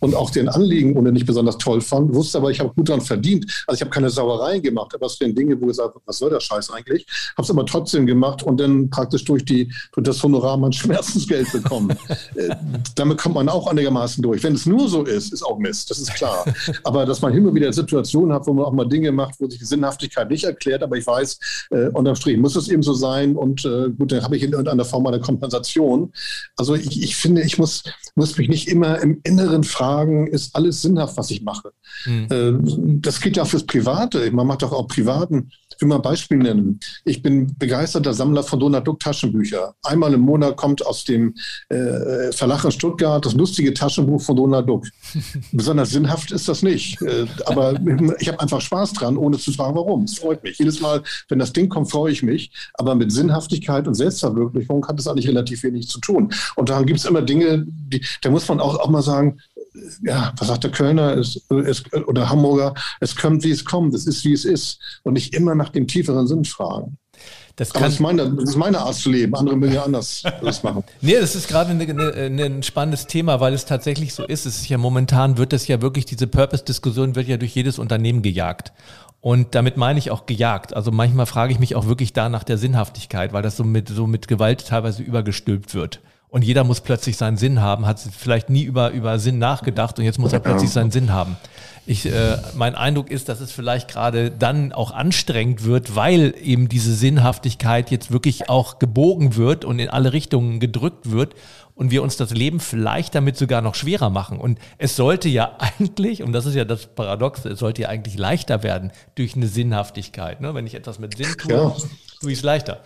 und 0.00 0.14
auch 0.14 0.30
den 0.30 0.48
Anliegen 0.48 0.96
ohne 0.96 1.10
nicht 1.10 1.26
besonders 1.26 1.58
toll 1.58 1.80
fand, 1.80 2.14
wusste 2.14 2.38
aber, 2.38 2.50
ich 2.50 2.60
habe 2.60 2.72
gut 2.74 2.88
daran 2.88 3.00
verdient. 3.00 3.64
Also 3.66 3.78
ich 3.78 3.80
habe 3.80 3.90
keine 3.90 4.10
Sauereien 4.10 4.62
gemacht, 4.62 4.94
aber 4.94 5.06
es 5.06 5.20
waren 5.20 5.34
Dinge, 5.34 5.60
wo 5.60 5.70
ich 5.70 5.76
sage, 5.76 5.94
was 6.04 6.18
soll 6.18 6.30
der 6.30 6.40
Scheiß 6.40 6.70
eigentlich? 6.70 7.06
Habe 7.36 7.42
es 7.42 7.50
aber 7.50 7.66
trotzdem 7.66 8.06
gemacht 8.06 8.42
und 8.42 8.60
dann 8.60 8.90
praktisch 8.90 9.24
durch, 9.24 9.44
die, 9.44 9.72
durch 9.92 10.04
das 10.04 10.22
Honorar 10.22 10.56
mein 10.56 10.72
Schmerzensgeld 10.84 11.50
bekommen 11.50 11.63
bekommen. 11.64 11.96
Äh, 12.36 12.54
damit 12.94 13.18
kommt 13.18 13.34
man 13.34 13.48
auch 13.48 13.66
einigermaßen 13.66 14.22
durch. 14.22 14.42
Wenn 14.42 14.54
es 14.54 14.66
nur 14.66 14.88
so 14.88 15.04
ist, 15.04 15.32
ist 15.32 15.42
auch 15.42 15.58
Mist, 15.58 15.90
das 15.90 15.98
ist 15.98 16.14
klar. 16.14 16.44
Aber 16.84 17.06
dass 17.06 17.22
man 17.22 17.32
hin 17.32 17.46
und 17.46 17.54
wieder 17.54 17.72
Situationen 17.72 18.32
hat, 18.32 18.46
wo 18.46 18.52
man 18.52 18.64
auch 18.64 18.72
mal 18.72 18.88
Dinge 18.88 19.12
macht, 19.12 19.34
wo 19.38 19.48
sich 19.48 19.58
die 19.58 19.64
Sinnhaftigkeit 19.64 20.30
nicht 20.30 20.44
erklärt, 20.44 20.82
aber 20.82 20.96
ich 20.96 21.06
weiß, 21.06 21.38
äh, 21.70 21.88
unterm 21.88 22.16
Strich 22.16 22.38
muss 22.38 22.56
es 22.56 22.68
eben 22.68 22.82
so 22.82 22.92
sein 22.92 23.36
und 23.36 23.64
äh, 23.64 23.90
gut, 23.90 24.12
dann 24.12 24.22
habe 24.22 24.36
ich 24.36 24.42
in 24.42 24.52
irgendeiner 24.52 24.84
Form 24.84 25.06
eine 25.06 25.20
Kompensation. 25.20 26.12
Also 26.56 26.74
ich, 26.74 27.02
ich, 27.02 27.16
finde, 27.16 27.42
ich 27.42 27.58
muss, 27.58 27.82
muss 28.14 28.36
mich 28.36 28.48
nicht 28.48 28.68
immer 28.68 29.00
im 29.00 29.20
Inneren 29.24 29.64
fragen, 29.64 30.26
ist 30.26 30.54
alles 30.54 30.82
sinnhaft, 30.82 31.16
was 31.16 31.30
ich 31.30 31.42
mache. 31.42 31.72
Mhm. 32.04 32.26
Äh, 32.30 32.98
das 33.00 33.20
geht 33.20 33.36
ja 33.36 33.44
auch 33.44 33.48
fürs 33.48 33.66
Private. 33.66 34.30
Man 34.30 34.46
macht 34.46 34.62
doch 34.62 34.72
auch 34.72 34.88
privaten 34.88 35.50
ich 35.74 35.80
will 35.80 35.88
mal 35.88 35.96
ein 35.96 36.02
Beispiel 36.02 36.38
nennen. 36.38 36.80
Ich 37.04 37.22
bin 37.22 37.56
begeisterter 37.58 38.14
Sammler 38.14 38.42
von 38.42 38.60
Donald 38.60 38.86
Duck 38.86 39.00
Taschenbücher. 39.00 39.74
Einmal 39.82 40.14
im 40.14 40.20
Monat 40.20 40.56
kommt 40.56 40.84
aus 40.86 41.04
dem 41.04 41.34
äh, 41.68 42.32
Verlag 42.32 42.64
in 42.64 42.70
Stuttgart 42.70 43.24
das 43.24 43.34
lustige 43.34 43.74
Taschenbuch 43.74 44.20
von 44.20 44.36
Donald 44.36 44.68
Duck. 44.68 44.86
Besonders 45.52 45.90
sinnhaft 45.90 46.32
ist 46.32 46.48
das 46.48 46.62
nicht. 46.62 47.00
Äh, 47.02 47.26
aber 47.46 47.74
ich 48.18 48.28
habe 48.28 48.40
einfach 48.40 48.60
Spaß 48.60 48.92
dran, 48.92 49.16
ohne 49.16 49.38
zu 49.38 49.52
fragen, 49.52 49.74
warum. 49.74 50.04
Es 50.04 50.18
freut 50.18 50.42
mich. 50.42 50.58
Jedes 50.58 50.80
Mal, 50.80 51.02
wenn 51.28 51.38
das 51.38 51.52
Ding 51.52 51.68
kommt, 51.68 51.90
freue 51.90 52.12
ich 52.12 52.22
mich. 52.22 52.50
Aber 52.74 52.94
mit 52.94 53.12
Sinnhaftigkeit 53.12 53.86
und 53.88 53.94
Selbstverwirklichung 53.94 54.86
hat 54.86 54.98
das 54.98 55.08
eigentlich 55.08 55.28
relativ 55.28 55.62
wenig 55.62 55.88
zu 55.88 56.00
tun. 56.00 56.32
Und 56.56 56.68
daran 56.68 56.86
gibt 56.86 57.00
es 57.00 57.06
immer 57.06 57.22
Dinge, 57.22 57.64
die, 57.66 58.04
da 58.22 58.30
muss 58.30 58.48
man 58.48 58.60
auch, 58.60 58.78
auch 58.78 58.88
mal 58.88 59.02
sagen, 59.02 59.38
ja, 60.02 60.32
was 60.38 60.48
sagt 60.48 60.64
der 60.64 60.70
Kölner 60.70 61.16
es, 61.16 61.40
es, 61.50 61.82
oder 62.06 62.28
Hamburger, 62.28 62.74
es 63.00 63.16
kommt, 63.16 63.44
wie 63.44 63.50
es 63.50 63.64
kommt, 63.64 63.94
es 63.94 64.06
ist, 64.06 64.24
wie 64.24 64.32
es 64.32 64.44
ist 64.44 64.78
und 65.02 65.14
nicht 65.14 65.34
immer 65.34 65.54
nach 65.54 65.70
dem 65.70 65.86
tieferen 65.86 66.26
Sinn 66.26 66.44
fragen. 66.44 66.98
Das, 67.56 67.70
Aber 67.70 67.84
das, 67.84 67.94
ist 67.94 68.00
meine, 68.00 68.28
das 68.28 68.50
ist 68.50 68.56
meine 68.56 68.80
Art 68.80 68.96
zu 68.96 69.10
leben. 69.10 69.34
Andere 69.36 69.56
mögen 69.56 69.74
ja 69.74 69.84
anders 69.84 70.24
das 70.42 70.62
machen. 70.64 70.82
nee, 71.00 71.14
das 71.20 71.36
ist 71.36 71.46
gerade 71.46 71.70
ein 71.70 72.62
spannendes 72.64 73.06
Thema, 73.06 73.38
weil 73.38 73.54
es 73.54 73.64
tatsächlich 73.64 74.12
so 74.12 74.24
ist. 74.24 74.44
Es 74.44 74.56
ist 74.56 74.68
ja 74.68 74.76
momentan 74.76 75.38
wird 75.38 75.52
das 75.52 75.68
ja 75.68 75.80
wirklich, 75.80 76.04
diese 76.04 76.26
Purpose-Diskussion 76.26 77.14
wird 77.14 77.28
ja 77.28 77.36
durch 77.36 77.54
jedes 77.54 77.78
Unternehmen 77.78 78.22
gejagt. 78.22 78.72
Und 79.20 79.54
damit 79.54 79.76
meine 79.76 79.98
ich 80.00 80.10
auch 80.10 80.26
gejagt. 80.26 80.74
Also 80.74 80.90
manchmal 80.90 81.26
frage 81.26 81.52
ich 81.52 81.60
mich 81.60 81.76
auch 81.76 81.86
wirklich 81.86 82.12
da 82.12 82.28
nach 82.28 82.44
der 82.44 82.58
Sinnhaftigkeit, 82.58 83.32
weil 83.32 83.42
das 83.42 83.56
so 83.56 83.64
mit, 83.64 83.88
so 83.88 84.06
mit 84.06 84.26
Gewalt 84.26 84.66
teilweise 84.66 85.02
übergestülpt 85.02 85.74
wird. 85.74 86.00
Und 86.34 86.42
jeder 86.42 86.64
muss 86.64 86.80
plötzlich 86.80 87.16
seinen 87.16 87.36
Sinn 87.36 87.62
haben, 87.62 87.86
hat 87.86 88.00
vielleicht 88.00 88.50
nie 88.50 88.64
über, 88.64 88.90
über 88.90 89.20
Sinn 89.20 89.38
nachgedacht 89.38 90.00
und 90.00 90.04
jetzt 90.04 90.18
muss 90.18 90.32
er 90.32 90.40
plötzlich 90.40 90.70
seinen 90.70 90.90
Sinn 90.90 91.12
haben. 91.12 91.36
Ich, 91.86 92.06
äh, 92.06 92.38
mein 92.56 92.74
Eindruck 92.74 93.08
ist, 93.12 93.28
dass 93.28 93.38
es 93.38 93.52
vielleicht 93.52 93.86
gerade 93.86 94.32
dann 94.32 94.72
auch 94.72 94.90
anstrengend 94.90 95.62
wird, 95.62 95.94
weil 95.94 96.34
eben 96.42 96.68
diese 96.68 96.92
Sinnhaftigkeit 96.92 97.92
jetzt 97.92 98.10
wirklich 98.10 98.48
auch 98.48 98.80
gebogen 98.80 99.36
wird 99.36 99.64
und 99.64 99.78
in 99.78 99.88
alle 99.88 100.12
Richtungen 100.12 100.58
gedrückt 100.58 101.12
wird 101.12 101.36
und 101.76 101.92
wir 101.92 102.02
uns 102.02 102.16
das 102.16 102.32
Leben 102.32 102.58
vielleicht 102.58 103.14
damit 103.14 103.36
sogar 103.36 103.62
noch 103.62 103.76
schwerer 103.76 104.10
machen. 104.10 104.40
Und 104.40 104.58
es 104.76 104.96
sollte 104.96 105.28
ja 105.28 105.56
eigentlich, 105.78 106.24
und 106.24 106.32
das 106.32 106.46
ist 106.46 106.56
ja 106.56 106.64
das 106.64 106.86
Paradoxe, 106.86 107.50
es 107.50 107.60
sollte 107.60 107.82
ja 107.82 107.90
eigentlich 107.90 108.18
leichter 108.18 108.64
werden 108.64 108.90
durch 109.14 109.36
eine 109.36 109.46
Sinnhaftigkeit. 109.46 110.40
Ne? 110.40 110.52
Wenn 110.52 110.66
ich 110.66 110.74
etwas 110.74 110.98
mit 110.98 111.16
Sinn 111.16 111.32
tue, 111.38 111.52
ja. 111.52 111.76
tue 112.20 112.32
ich 112.32 112.38
es 112.38 112.42
leichter. 112.42 112.80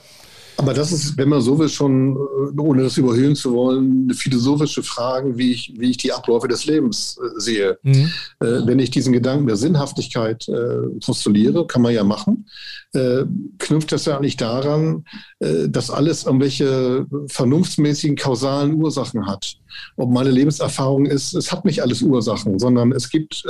Aber 0.59 0.75
das 0.75 0.91
ist, 0.91 1.17
wenn 1.17 1.29
man 1.29 1.41
so 1.41 1.57
will, 1.57 1.69
schon, 1.69 2.17
äh, 2.17 2.61
ohne 2.61 2.83
das 2.83 2.99
überhöhen 2.99 3.37
zu 3.37 3.53
wollen, 3.53 4.07
eine 4.07 4.15
philosophische 4.15 4.83
Frage, 4.83 5.39
wie 5.39 5.53
ich, 5.53 5.73
wie 5.79 5.91
ich 5.91 5.99
die 5.99 6.13
Abläufe 6.13 6.49
des 6.49 6.67
Lebens 6.67 7.17
äh, 7.17 7.41
sehe. 7.41 7.79
Mhm. 7.85 8.11
Äh, 8.41 8.67
wenn 8.67 8.81
ich 8.81 8.91
diesen 8.91 9.13
Gedanken 9.13 9.47
der 9.47 9.57
Sinnhaftigkeit 9.57 10.49
äh, 10.49 10.99
postuliere, 11.05 11.65
kann 11.69 11.83
man 11.83 11.95
ja 11.95 12.03
machen, 12.03 12.49
äh, 12.93 13.23
knüpft 13.59 13.93
das 13.93 14.07
ja 14.07 14.17
eigentlich 14.17 14.37
daran, 14.37 15.05
äh, 15.39 15.69
dass 15.69 15.93
alles 15.93 16.25
irgendwelche 16.25 17.07
vernunftsmäßigen 17.29 18.17
kausalen 18.17 18.75
Ursachen 18.75 19.27
hat. 19.27 19.59
Ob 19.97 20.11
meine 20.11 20.33
Lebenserfahrung 20.33 21.07
ist, 21.07 21.35
es 21.35 21.53
hat 21.53 21.67
nicht 21.67 21.83
alles 21.83 22.03
Ursachen, 22.03 22.59
sondern 22.59 22.91
es 22.91 23.11
gibt 23.11 23.45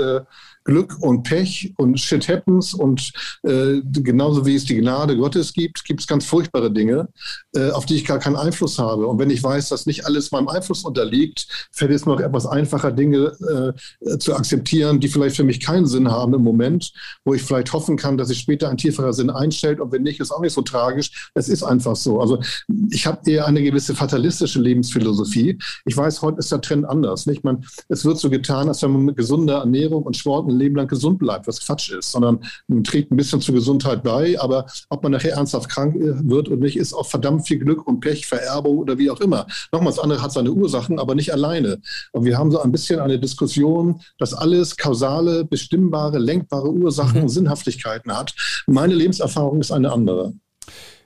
Glück 0.68 0.98
und 1.00 1.22
Pech 1.22 1.72
und 1.78 1.98
Shit 1.98 2.28
happens 2.28 2.75
und 2.75 3.10
äh, 3.42 3.80
genauso 3.84 4.44
wie 4.44 4.54
es 4.54 4.66
die 4.66 4.76
Gnade 4.76 5.16
Gottes 5.16 5.54
gibt, 5.54 5.82
gibt 5.84 6.00
es 6.00 6.06
ganz 6.06 6.26
furchtbare 6.26 6.70
Dinge, 6.70 7.08
äh, 7.56 7.70
auf 7.70 7.87
die 7.87 7.94
ich 7.94 8.04
gar 8.04 8.18
keinen 8.18 8.37
Einfluss 8.37 8.78
habe. 8.78 9.06
Und 9.06 9.18
wenn 9.18 9.30
ich 9.30 9.42
weiß, 9.42 9.70
dass 9.70 9.87
nicht 9.87 10.04
alles 10.04 10.30
meinem 10.30 10.48
Einfluss 10.48 10.84
unterliegt, 10.84 11.48
fällt 11.72 11.92
es 11.92 12.04
mir 12.04 12.12
auch 12.12 12.20
etwas 12.20 12.44
einfacher, 12.44 12.92
Dinge 12.92 13.75
äh, 14.04 14.18
zu 14.18 14.34
akzeptieren, 14.34 15.00
die 15.00 15.08
vielleicht 15.08 15.37
für 15.37 15.44
mich 15.44 15.60
keinen 15.60 15.87
Sinn 15.87 16.10
haben 16.10 16.34
im 16.34 16.42
Moment, 16.42 16.92
wo 17.25 17.32
ich 17.32 17.42
vielleicht 17.42 17.72
hoffen 17.72 17.96
kann, 17.96 18.18
dass 18.18 18.28
sich 18.28 18.40
später 18.40 18.68
ein 18.68 18.76
tieferer 18.76 19.14
Sinn 19.14 19.30
einstellt. 19.30 19.80
Und 19.80 19.90
wenn 19.90 20.02
nicht, 20.02 20.20
ist 20.20 20.32
auch 20.32 20.42
nicht 20.42 20.52
so 20.52 20.60
tragisch. 20.60 21.30
Es 21.32 21.48
ist 21.48 21.62
einfach 21.62 21.96
so. 21.96 22.20
Also 22.20 22.42
ich 22.90 23.06
habe 23.06 23.30
eher 23.30 23.46
eine 23.46 23.62
gewisse 23.62 23.94
fatalistische 23.94 24.60
Lebensphilosophie. 24.60 25.58
Ich 25.87 25.96
weiß, 25.96 26.20
heute 26.20 26.40
ist 26.40 26.52
der 26.52 26.60
Trend 26.60 26.84
anders. 26.84 27.25
Nicht? 27.25 27.42
Man, 27.42 27.64
es 27.88 28.04
wird 28.04 28.18
so 28.18 28.28
getan, 28.28 28.68
als 28.68 28.82
wenn 28.82 28.90
man 28.90 29.06
mit 29.06 29.16
gesunder 29.16 29.60
Ernährung 29.60 30.02
und 30.02 30.14
Sport 30.14 30.57
Leben 30.58 30.76
lang 30.76 30.88
gesund 30.88 31.18
bleibt, 31.18 31.46
was 31.46 31.64
Quatsch 31.64 31.90
ist, 31.90 32.12
sondern 32.12 32.40
man 32.66 32.84
trägt 32.84 33.10
ein 33.10 33.16
bisschen 33.16 33.40
zur 33.40 33.54
Gesundheit 33.54 34.02
bei, 34.02 34.38
aber 34.40 34.66
ob 34.88 35.02
man 35.02 35.12
nachher 35.12 35.34
ernsthaft 35.34 35.68
krank 35.68 35.94
wird 35.98 36.48
und 36.48 36.60
nicht, 36.60 36.76
ist 36.76 36.92
auch 36.92 37.06
verdammt 37.06 37.46
viel 37.46 37.58
Glück 37.58 37.86
und 37.86 38.00
Pech, 38.00 38.26
Vererbung 38.26 38.78
oder 38.78 38.98
wie 38.98 39.10
auch 39.10 39.20
immer. 39.20 39.46
Nochmals, 39.72 39.96
das 39.96 40.04
andere 40.04 40.22
hat 40.22 40.32
seine 40.32 40.52
Ursachen, 40.52 40.98
aber 40.98 41.14
nicht 41.14 41.32
alleine. 41.32 41.80
Und 42.12 42.24
wir 42.24 42.38
haben 42.38 42.50
so 42.50 42.60
ein 42.60 42.72
bisschen 42.72 43.00
eine 43.00 43.18
Diskussion, 43.18 44.00
dass 44.18 44.34
alles 44.34 44.76
kausale, 44.76 45.44
bestimmbare, 45.44 46.18
lenkbare 46.18 46.70
Ursachen 46.70 47.16
mhm. 47.16 47.22
und 47.22 47.28
Sinnhaftigkeiten 47.28 48.16
hat. 48.16 48.34
Meine 48.66 48.94
Lebenserfahrung 48.94 49.60
ist 49.60 49.72
eine 49.72 49.92
andere. 49.92 50.34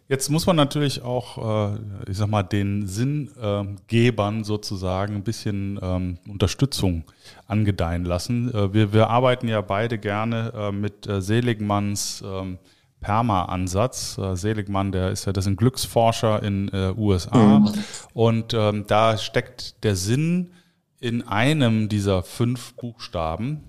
Jetzt 0.08 0.28
muss 0.28 0.46
man 0.46 0.56
natürlich 0.56 1.02
auch, 1.02 1.72
äh, 1.74 1.78
ich 2.06 2.18
sag 2.18 2.28
mal, 2.28 2.42
den 2.42 2.86
Sinngebern 2.86 4.44
sozusagen 4.44 5.16
ein 5.16 5.22
bisschen 5.22 5.78
ähm, 5.80 6.18
Unterstützung 6.28 7.04
angedeihen 7.46 8.04
lassen. 8.04 8.52
Äh, 8.52 8.74
wir, 8.74 8.92
wir 8.92 9.08
arbeiten 9.08 9.48
ja 9.48 9.60
beide 9.60 9.98
gerne 9.98 10.52
äh, 10.54 10.72
mit 10.72 11.08
Seligmanns 11.08 12.22
ähm, 12.26 12.58
Perma-Ansatz. 13.00 14.20
Seligmann, 14.34 14.92
der 14.92 15.10
ist 15.10 15.24
ja, 15.24 15.32
das 15.32 15.46
ist 15.46 15.52
ein 15.52 15.56
Glücksforscher 15.56 16.42
in 16.42 16.70
USA. 16.96 17.58
Mhm. 17.58 17.72
Und 18.12 18.54
ähm, 18.54 18.84
da 18.86 19.18
steckt 19.18 19.82
der 19.82 19.96
Sinn 19.96 20.52
in 21.00 21.26
einem 21.26 21.88
dieser 21.88 22.22
fünf 22.22 22.74
Buchstaben, 22.74 23.64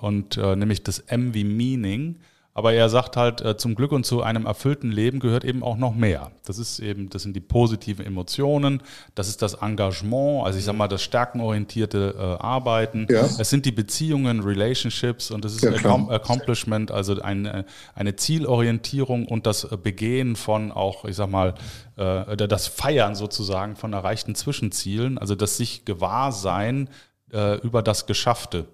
und 0.00 0.38
nämlich 0.38 0.82
das 0.82 1.00
M 1.00 1.34
wie 1.34 1.44
Meaning. 1.44 2.20
Aber 2.56 2.72
er 2.72 2.88
sagt 2.88 3.16
halt, 3.16 3.40
äh, 3.40 3.56
zum 3.56 3.74
Glück 3.74 3.90
und 3.90 4.06
zu 4.06 4.22
einem 4.22 4.46
erfüllten 4.46 4.92
Leben 4.92 5.18
gehört 5.18 5.44
eben 5.44 5.64
auch 5.64 5.76
noch 5.76 5.92
mehr. 5.92 6.30
Das 6.44 6.58
ist 6.58 6.78
eben, 6.78 7.10
das 7.10 7.24
sind 7.24 7.34
die 7.34 7.40
positiven 7.40 8.06
Emotionen, 8.06 8.80
das 9.16 9.26
ist 9.26 9.42
das 9.42 9.54
Engagement, 9.54 10.46
also 10.46 10.56
ich 10.56 10.64
sag 10.64 10.76
mal, 10.76 10.86
das 10.86 11.02
stärkenorientierte 11.02 12.14
äh, 12.16 12.42
Arbeiten. 12.42 13.08
Ja. 13.10 13.22
Es 13.22 13.50
sind 13.50 13.66
die 13.66 13.72
Beziehungen, 13.72 14.40
Relationships 14.40 15.32
und 15.32 15.44
das 15.44 15.56
ist 15.56 15.64
ja, 15.64 15.72
Accomplishment, 15.72 16.92
also 16.92 17.20
eine, 17.20 17.64
eine 17.96 18.14
Zielorientierung 18.14 19.26
und 19.26 19.46
das 19.46 19.66
Begehen 19.82 20.36
von 20.36 20.70
auch, 20.70 21.04
ich 21.06 21.16
sag 21.16 21.30
mal, 21.30 21.54
äh, 21.96 22.36
das 22.36 22.68
Feiern 22.68 23.16
sozusagen 23.16 23.74
von 23.74 23.92
erreichten 23.92 24.36
Zwischenzielen, 24.36 25.18
also 25.18 25.34
das 25.34 25.56
sich 25.56 25.84
gewahr 25.84 26.30
sein 26.30 26.88
äh, 27.34 27.56
über 27.56 27.82
das 27.82 28.06
Geschaffte. 28.06 28.66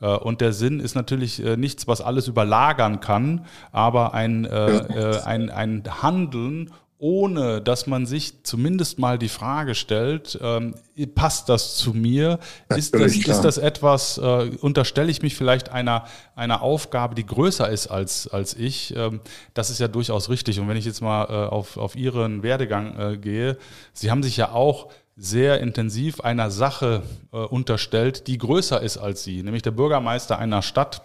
Äh, 0.00 0.06
und 0.06 0.40
der 0.40 0.52
Sinn 0.52 0.80
ist 0.80 0.94
natürlich 0.94 1.44
äh, 1.44 1.56
nichts, 1.56 1.88
was 1.88 2.00
alles 2.00 2.28
überlagern 2.28 3.00
kann, 3.00 3.46
aber 3.72 4.14
ein, 4.14 4.44
äh, 4.44 4.76
äh, 4.76 5.22
ein, 5.22 5.50
ein 5.50 5.82
Handeln 6.02 6.70
ohne 7.02 7.60
dass 7.60 7.88
man 7.88 8.06
sich 8.06 8.44
zumindest 8.44 9.00
mal 9.00 9.18
die 9.18 9.28
Frage 9.28 9.74
stellt, 9.74 10.38
ähm, 10.40 10.76
passt 11.16 11.48
das 11.48 11.74
zu 11.74 11.94
mir? 11.94 12.38
Ist 12.68 12.94
das, 12.94 13.16
ist 13.16 13.42
das 13.42 13.58
etwas, 13.58 14.18
äh, 14.18 14.52
unterstelle 14.60 15.10
ich 15.10 15.20
mich 15.20 15.34
vielleicht 15.34 15.70
einer, 15.70 16.04
einer 16.36 16.62
Aufgabe, 16.62 17.16
die 17.16 17.26
größer 17.26 17.68
ist 17.68 17.88
als, 17.88 18.28
als 18.28 18.54
ich? 18.54 18.94
Ähm, 18.94 19.20
das 19.52 19.68
ist 19.68 19.80
ja 19.80 19.88
durchaus 19.88 20.28
richtig. 20.28 20.60
Und 20.60 20.68
wenn 20.68 20.76
ich 20.76 20.84
jetzt 20.84 21.00
mal 21.00 21.24
äh, 21.24 21.48
auf, 21.48 21.76
auf 21.76 21.96
Ihren 21.96 22.44
Werdegang 22.44 22.96
äh, 22.96 23.16
gehe, 23.18 23.58
Sie 23.94 24.12
haben 24.12 24.22
sich 24.22 24.36
ja 24.36 24.52
auch 24.52 24.92
sehr 25.16 25.60
intensiv 25.60 26.20
einer 26.20 26.50
Sache 26.50 27.02
äh, 27.32 27.36
unterstellt, 27.36 28.26
die 28.26 28.38
größer 28.38 28.80
ist 28.80 28.98
als 28.98 29.24
sie, 29.24 29.42
nämlich 29.42 29.62
der 29.62 29.72
Bürgermeister 29.72 30.38
einer 30.38 30.62
Stadt. 30.62 31.02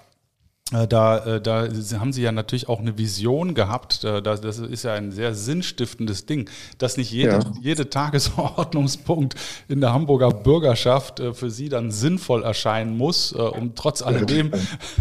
Äh, 0.74 0.88
da, 0.88 1.20
äh, 1.20 1.42
da 1.42 1.70
haben 2.00 2.12
sie 2.12 2.24
ja 2.24 2.34
natürlich 2.34 2.68
auch 2.68 2.80
eine 2.80 2.98
Vision 2.98 3.54
gehabt. 3.54 4.04
Äh, 4.04 4.22
das 4.22 4.60
ist 4.60 4.84
ja 4.84 4.94
ein 4.94 5.14
sehr 5.14 5.34
sinnstiftendes 5.34 6.26
Ding, 6.26 6.50
dass 6.78 6.98
nicht 6.98 7.10
jede, 7.12 7.32
ja. 7.32 7.40
jede 7.62 7.90
Tagesordnungspunkt 7.90 9.36
in 9.70 9.80
der 9.82 9.94
Hamburger 9.94 10.32
Bürgerschaft 10.32 11.22
für 11.34 11.50
sie 11.50 11.70
dann 11.70 11.92
sinnvoll 11.92 12.44
erscheinen 12.44 12.98
muss. 12.98 13.32
Und 13.32 13.78
trotz 13.78 14.02
alledem, 14.02 14.52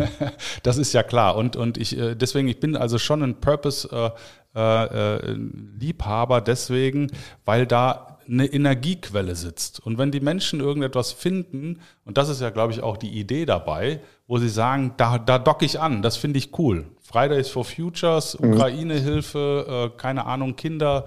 das 0.62 0.79
ist 0.79 0.92
ja 0.92 1.03
klar. 1.03 1.35
Und, 1.37 1.57
und 1.57 1.79
ich, 1.79 1.97
deswegen, 2.14 2.47
ich 2.49 2.61
bin 2.61 2.77
also 2.77 2.99
schon 2.99 3.23
ein 3.23 3.40
Purpose-Liebhaber 3.40 6.40
deswegen, 6.40 7.11
weil 7.45 7.66
da 7.66 8.15
eine 8.29 8.47
Energiequelle 8.47 9.35
sitzt. 9.35 9.81
Und 9.85 9.99
wenn 9.99 10.11
die 10.11 10.21
Menschen 10.21 10.61
irgendetwas 10.61 11.12
finden, 11.12 11.81
und 12.05 12.19
das 12.19 12.29
ist 12.29 12.41
ja, 12.41 12.51
glaube 12.51 12.73
ich, 12.73 12.83
auch 12.83 12.97
die 12.97 13.19
Idee 13.19 13.47
dabei, 13.47 14.01
wo 14.27 14.39
sie 14.39 14.49
sagen, 14.49 14.95
da, 14.97 15.19
da 15.19 15.39
docke 15.39 15.65
ich 15.65 15.81
an, 15.81 16.03
das 16.03 16.17
finde 16.17 16.39
ich 16.39 16.59
cool. 16.59 16.87
Fridays 17.01 17.49
for 17.49 17.65
Futures, 17.65 18.39
mhm. 18.39 18.53
Ukraine-Hilfe, 18.53 19.91
äh, 19.95 19.97
keine 19.97 20.27
Ahnung, 20.27 20.57
Kinder, 20.57 21.07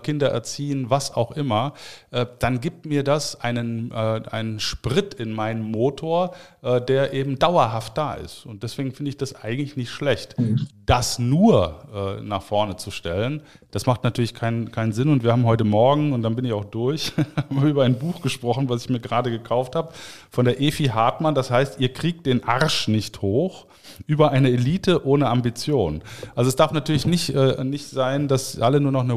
Kinder 0.00 0.28
erziehen, 0.30 0.90
was 0.90 1.14
auch 1.14 1.32
immer, 1.32 1.74
äh, 2.10 2.26
dann 2.38 2.60
gibt 2.60 2.86
mir 2.86 3.02
das 3.02 3.40
einen, 3.40 3.90
äh, 3.92 4.22
einen 4.30 4.60
Sprit 4.60 5.14
in 5.14 5.32
meinen 5.32 5.62
Motor, 5.62 6.34
äh, 6.62 6.80
der 6.80 7.12
eben 7.12 7.38
dauerhaft 7.38 7.96
da 7.96 8.14
ist. 8.14 8.46
Und 8.46 8.62
deswegen 8.62 8.92
finde 8.92 9.10
ich 9.10 9.16
das 9.16 9.34
eigentlich 9.34 9.76
nicht 9.76 9.90
schlecht. 9.90 10.38
Mhm. 10.38 10.66
Das 10.86 11.18
nur 11.18 12.18
äh, 12.20 12.22
nach 12.22 12.42
vorne 12.42 12.76
zu 12.76 12.90
stellen, 12.90 13.42
das 13.70 13.86
macht 13.86 14.04
natürlich 14.04 14.34
keinen, 14.34 14.72
keinen 14.72 14.92
Sinn. 14.92 15.08
Und 15.08 15.22
wir 15.22 15.32
haben 15.32 15.44
heute 15.44 15.64
Morgen, 15.64 16.12
und 16.12 16.22
dann 16.22 16.36
bin 16.36 16.44
ich 16.44 16.52
auch 16.52 16.64
durch, 16.64 17.12
über 17.50 17.84
ein 17.84 17.98
Buch 17.98 18.20
gesprochen, 18.22 18.68
was 18.68 18.82
ich 18.82 18.90
mir 18.90 19.00
gerade 19.00 19.30
gekauft 19.30 19.76
habe, 19.76 19.92
von 20.30 20.44
der 20.44 20.60
Efi 20.60 20.86
Hartmann. 20.86 21.34
Das 21.34 21.50
heißt, 21.50 21.80
ihr 21.80 21.92
kriegt 21.92 22.26
den 22.26 22.44
Arsch 22.44 22.88
nicht 22.88 23.22
hoch 23.22 23.66
über 24.06 24.30
eine 24.30 24.50
Elite 24.50 25.06
ohne 25.06 25.28
Ambition. 25.28 26.02
Also 26.34 26.48
es 26.48 26.56
darf 26.56 26.72
natürlich 26.72 27.06
nicht, 27.06 27.34
äh, 27.34 27.62
nicht 27.64 27.88
sein, 27.88 28.28
dass 28.28 28.58
alle 28.60 28.80
nur 28.80 28.92
noch 28.92 29.02
eine 29.04 29.14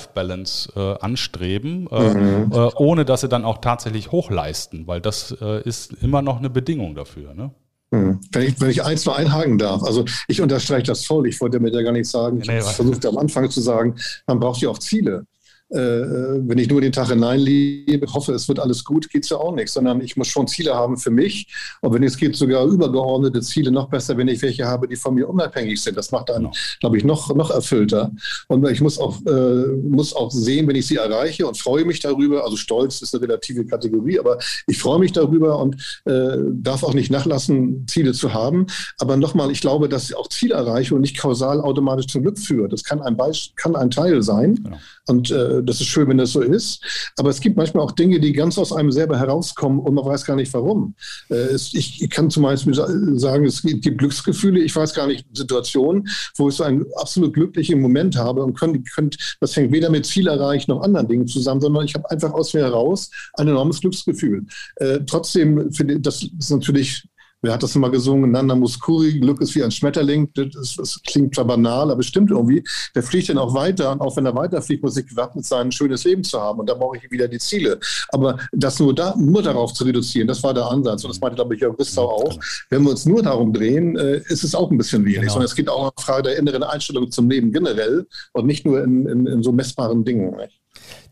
Work-Life-Balance 0.00 0.72
äh, 0.76 1.04
anstreben, 1.04 1.88
äh, 1.90 2.14
mhm. 2.14 2.52
Äh, 2.52 2.70
ohne 2.76 3.04
dass 3.04 3.22
sie 3.22 3.28
dann 3.28 3.44
auch 3.44 3.58
tatsächlich 3.58 4.12
hochleisten, 4.12 4.86
weil 4.86 5.00
das 5.00 5.36
äh, 5.40 5.62
ist 5.62 5.92
immer 6.02 6.22
noch 6.22 6.38
eine 6.38 6.50
Bedingung 6.50 6.94
dafür. 6.94 7.34
Ne? 7.34 7.50
Mhm. 7.90 8.20
Wenn 8.32 8.42
ich, 8.42 8.60
wenn 8.60 8.70
ich 8.70 8.82
eins 8.82 9.04
nur 9.04 9.16
einhaken 9.16 9.58
darf, 9.58 9.82
also 9.82 10.04
ich 10.28 10.40
unterstreiche 10.40 10.84
das 10.84 11.04
voll, 11.04 11.26
ich 11.26 11.40
wollte 11.40 11.60
mir 11.60 11.70
ja 11.70 11.82
gar 11.82 11.92
nicht 11.92 12.08
sagen, 12.08 12.40
ich 12.40 12.48
nee, 12.48 12.60
habe 12.60 12.68
versucht 12.68 13.04
am 13.06 13.18
Anfang 13.18 13.50
zu 13.50 13.60
sagen, 13.60 13.96
man 14.26 14.40
braucht 14.40 14.60
ja 14.60 14.70
auch 14.70 14.78
Ziele. 14.78 15.24
Äh, 15.70 15.78
wenn 15.78 16.58
ich 16.58 16.68
nur 16.68 16.80
den 16.80 16.92
Tag 16.92 17.08
hineinlebe, 17.08 18.06
hoffe, 18.12 18.32
es 18.32 18.48
wird 18.48 18.58
alles 18.58 18.84
gut, 18.84 19.08
geht 19.08 19.24
es 19.24 19.30
ja 19.30 19.36
auch 19.36 19.54
nicht, 19.54 19.68
sondern 19.68 20.00
ich 20.00 20.16
muss 20.16 20.28
schon 20.28 20.46
Ziele 20.48 20.74
haben 20.74 20.96
für 20.96 21.10
mich. 21.10 21.46
Und 21.80 21.94
wenn 21.94 22.02
es 22.02 22.16
geht, 22.16 22.36
sogar 22.36 22.66
übergeordnete 22.66 23.40
Ziele, 23.40 23.70
noch 23.70 23.88
besser, 23.88 24.16
wenn 24.16 24.28
ich 24.28 24.42
welche 24.42 24.66
habe, 24.66 24.88
die 24.88 24.96
von 24.96 25.14
mir 25.14 25.28
unabhängig 25.28 25.80
sind. 25.80 25.96
Das 25.96 26.10
macht 26.10 26.30
einen, 26.30 26.44
genau. 26.44 26.56
glaube 26.80 26.98
ich, 26.98 27.04
noch, 27.04 27.34
noch 27.34 27.50
erfüllter. 27.50 28.10
Und 28.48 28.66
ich 28.68 28.80
muss 28.80 28.98
auch, 28.98 29.24
äh, 29.26 29.66
muss 29.82 30.14
auch 30.14 30.30
sehen, 30.30 30.66
wenn 30.66 30.76
ich 30.76 30.86
sie 30.86 30.96
erreiche 30.96 31.46
und 31.46 31.56
freue 31.56 31.84
mich 31.84 32.00
darüber. 32.00 32.44
Also 32.44 32.56
Stolz 32.56 33.00
ist 33.00 33.14
eine 33.14 33.22
relative 33.22 33.64
Kategorie, 33.64 34.18
aber 34.18 34.38
ich 34.66 34.78
freue 34.78 34.98
mich 34.98 35.12
darüber 35.12 35.58
und 35.58 35.76
äh, 36.04 36.36
darf 36.52 36.82
auch 36.82 36.94
nicht 36.94 37.10
nachlassen, 37.10 37.86
Ziele 37.86 38.12
zu 38.12 38.34
haben. 38.34 38.66
Aber 38.98 39.16
nochmal, 39.16 39.50
ich 39.50 39.60
glaube, 39.60 39.88
dass 39.88 40.12
auch 40.12 40.28
Zielerreichung 40.28 41.00
nicht 41.00 41.18
kausal 41.18 41.60
automatisch 41.60 42.08
zum 42.08 42.22
Glück 42.22 42.38
führt. 42.38 42.72
Das 42.72 42.84
kann 42.84 43.00
ein, 43.00 43.16
Beisp 43.16 43.56
kann 43.56 43.76
ein 43.76 43.90
Teil 43.90 44.22
sein. 44.22 44.56
Genau. 44.56 44.78
Und 45.06 45.30
äh, 45.30 45.59
das 45.62 45.80
ist 45.80 45.86
schön, 45.86 46.08
wenn 46.08 46.18
das 46.18 46.32
so 46.32 46.40
ist. 46.40 46.82
Aber 47.16 47.30
es 47.30 47.40
gibt 47.40 47.56
manchmal 47.56 47.84
auch 47.84 47.92
Dinge, 47.92 48.20
die 48.20 48.32
ganz 48.32 48.58
aus 48.58 48.72
einem 48.72 48.92
selber 48.92 49.18
herauskommen 49.18 49.80
und 49.80 49.94
man 49.94 50.04
weiß 50.04 50.24
gar 50.24 50.36
nicht 50.36 50.52
warum. 50.54 50.94
Äh, 51.30 51.54
ich, 51.54 52.08
kann 52.10 52.30
zum 52.30 52.42
Beispiel 52.42 52.74
sagen, 52.74 53.44
es 53.44 53.62
gibt 53.62 53.98
Glücksgefühle. 53.98 54.60
Ich 54.60 54.74
weiß 54.74 54.94
gar 54.94 55.06
nicht 55.06 55.26
Situationen, 55.32 56.08
wo 56.36 56.48
ich 56.48 56.54
so 56.56 56.64
einen 56.64 56.84
absolut 56.96 57.34
glücklichen 57.34 57.80
Moment 57.80 58.16
habe 58.16 58.42
und 58.42 58.58
könnt, 58.58 58.90
könnt, 58.90 59.36
das 59.40 59.56
hängt 59.56 59.72
weder 59.72 59.90
mit 59.90 60.06
Ziel 60.06 60.26
erreichen 60.26 60.70
noch 60.70 60.82
anderen 60.82 61.08
Dingen 61.08 61.26
zusammen, 61.26 61.60
sondern 61.60 61.84
ich 61.84 61.94
habe 61.94 62.10
einfach 62.10 62.32
aus 62.32 62.54
mir 62.54 62.60
heraus 62.60 63.10
ein 63.34 63.48
enormes 63.48 63.80
Glücksgefühl. 63.80 64.46
Äh, 64.76 65.00
trotzdem 65.06 65.72
finde 65.72 65.94
ich, 65.94 66.02
das 66.02 66.22
ist 66.22 66.50
natürlich 66.50 67.04
Wer 67.42 67.54
hat 67.54 67.62
das 67.62 67.74
mal 67.74 67.90
gesungen? 67.90 68.32
Nanda 68.32 68.54
Muskuri, 68.54 69.18
Glück 69.18 69.40
ist 69.40 69.54
wie 69.54 69.64
ein 69.64 69.70
Schmetterling. 69.70 70.30
Das, 70.34 70.76
das, 70.76 71.00
klingt 71.02 71.34
zwar 71.34 71.46
banal, 71.46 71.90
aber 71.90 72.02
stimmt 72.02 72.30
irgendwie. 72.30 72.62
Der 72.94 73.02
fliegt 73.02 73.30
dann 73.30 73.38
auch 73.38 73.54
weiter 73.54 73.92
und 73.92 74.02
auch 74.02 74.14
wenn 74.16 74.26
er 74.26 74.34
weiterfliegt, 74.34 74.82
muss 74.82 74.96
ich 74.98 75.06
gewappnet 75.06 75.46
sein, 75.46 75.68
ein 75.68 75.72
schönes 75.72 76.04
Leben 76.04 76.22
zu 76.22 76.38
haben. 76.38 76.60
Und 76.60 76.68
da 76.68 76.74
brauche 76.74 76.98
ich 76.98 77.10
wieder 77.10 77.28
die 77.28 77.38
Ziele. 77.38 77.80
Aber 78.10 78.38
das 78.52 78.78
nur, 78.78 78.94
da, 78.94 79.14
nur 79.16 79.42
darauf 79.42 79.72
zu 79.72 79.84
reduzieren, 79.84 80.28
das 80.28 80.42
war 80.42 80.52
der 80.52 80.66
Ansatz. 80.66 81.02
Und 81.04 81.10
das 81.10 81.20
meinte, 81.20 81.36
glaube 81.36 81.54
ich, 81.54 81.62
Jörg 81.62 81.78
Ristau 81.78 82.10
auch. 82.10 82.38
Wenn 82.68 82.82
wir 82.82 82.90
uns 82.90 83.06
nur 83.06 83.22
darum 83.22 83.52
drehen, 83.54 83.96
äh, 83.96 84.18
ist 84.28 84.44
es 84.44 84.54
auch 84.54 84.70
ein 84.70 84.76
bisschen 84.76 85.04
wenig. 85.04 85.20
Genau. 85.20 85.32
Sondern 85.32 85.46
es 85.46 85.54
geht 85.54 85.68
auch 85.70 85.84
um 85.84 85.90
die 85.98 86.02
Frage 86.02 86.24
der 86.24 86.38
inneren 86.38 86.62
Einstellung 86.62 87.10
zum 87.10 87.30
Leben 87.30 87.52
generell 87.52 88.06
und 88.34 88.46
nicht 88.46 88.66
nur 88.66 88.84
in, 88.84 89.06
in, 89.06 89.26
in 89.26 89.42
so 89.42 89.50
messbaren 89.52 90.04
Dingen. 90.04 90.34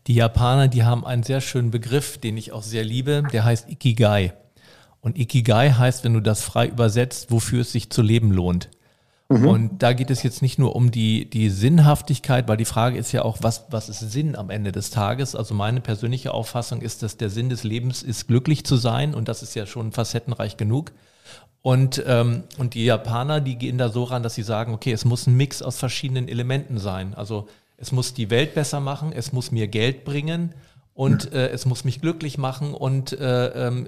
Die 0.05 0.15
Japaner, 0.15 0.67
die 0.67 0.83
haben 0.83 1.05
einen 1.05 1.23
sehr 1.23 1.41
schönen 1.41 1.71
Begriff, 1.71 2.17
den 2.17 2.37
ich 2.37 2.51
auch 2.51 2.63
sehr 2.63 2.83
liebe, 2.83 3.23
der 3.33 3.45
heißt 3.45 3.69
Ikigai. 3.69 4.33
Und 5.01 5.17
Ikigai 5.17 5.71
heißt, 5.71 6.03
wenn 6.03 6.13
du 6.13 6.21
das 6.21 6.41
frei 6.43 6.67
übersetzt, 6.67 7.31
wofür 7.31 7.61
es 7.61 7.71
sich 7.71 7.89
zu 7.89 8.01
leben 8.01 8.31
lohnt. 8.31 8.69
Mhm. 9.29 9.47
Und 9.47 9.83
da 9.83 9.93
geht 9.93 10.09
es 10.09 10.23
jetzt 10.23 10.41
nicht 10.41 10.57
nur 10.57 10.75
um 10.75 10.89
die, 10.91 11.29
die 11.29 11.49
Sinnhaftigkeit, 11.49 12.47
weil 12.47 12.57
die 12.57 12.65
Frage 12.65 12.97
ist 12.97 13.11
ja 13.11 13.21
auch, 13.21 13.37
was, 13.41 13.65
was 13.69 13.87
ist 13.87 13.99
Sinn 13.99 14.35
am 14.35 14.49
Ende 14.49 14.71
des 14.71 14.89
Tages? 14.89 15.35
Also 15.35 15.53
meine 15.53 15.81
persönliche 15.81 16.33
Auffassung 16.33 16.81
ist, 16.81 17.03
dass 17.03 17.17
der 17.17 17.29
Sinn 17.29 17.49
des 17.49 17.63
Lebens 17.63 18.01
ist, 18.01 18.27
glücklich 18.27 18.65
zu 18.65 18.75
sein 18.75 19.13
und 19.13 19.27
das 19.27 19.43
ist 19.43 19.55
ja 19.55 19.67
schon 19.67 19.91
facettenreich 19.91 20.57
genug. 20.57 20.91
Und, 21.61 22.03
ähm, 22.07 22.43
und 22.57 22.73
die 22.73 22.85
Japaner, 22.85 23.39
die 23.39 23.57
gehen 23.57 23.77
da 23.77 23.89
so 23.89 24.05
ran, 24.05 24.23
dass 24.23 24.33
sie 24.33 24.43
sagen, 24.43 24.73
okay, 24.73 24.93
es 24.93 25.05
muss 25.05 25.27
ein 25.27 25.37
Mix 25.37 25.61
aus 25.61 25.77
verschiedenen 25.77 26.27
Elementen 26.27 26.79
sein. 26.79 27.13
Also 27.13 27.47
es 27.77 27.91
muss 27.91 28.13
die 28.13 28.31
Welt 28.31 28.55
besser 28.55 28.79
machen, 28.79 29.11
es 29.13 29.31
muss 29.31 29.51
mir 29.51 29.67
Geld 29.67 30.05
bringen 30.05 30.53
und 30.99 31.31
äh, 31.31 31.47
es 31.51 31.65
muss 31.65 31.85
mich 31.85 32.01
glücklich 32.01 32.37
machen 32.37 32.73
und, 32.73 33.17
äh, 33.17 33.67
ähm, 33.67 33.87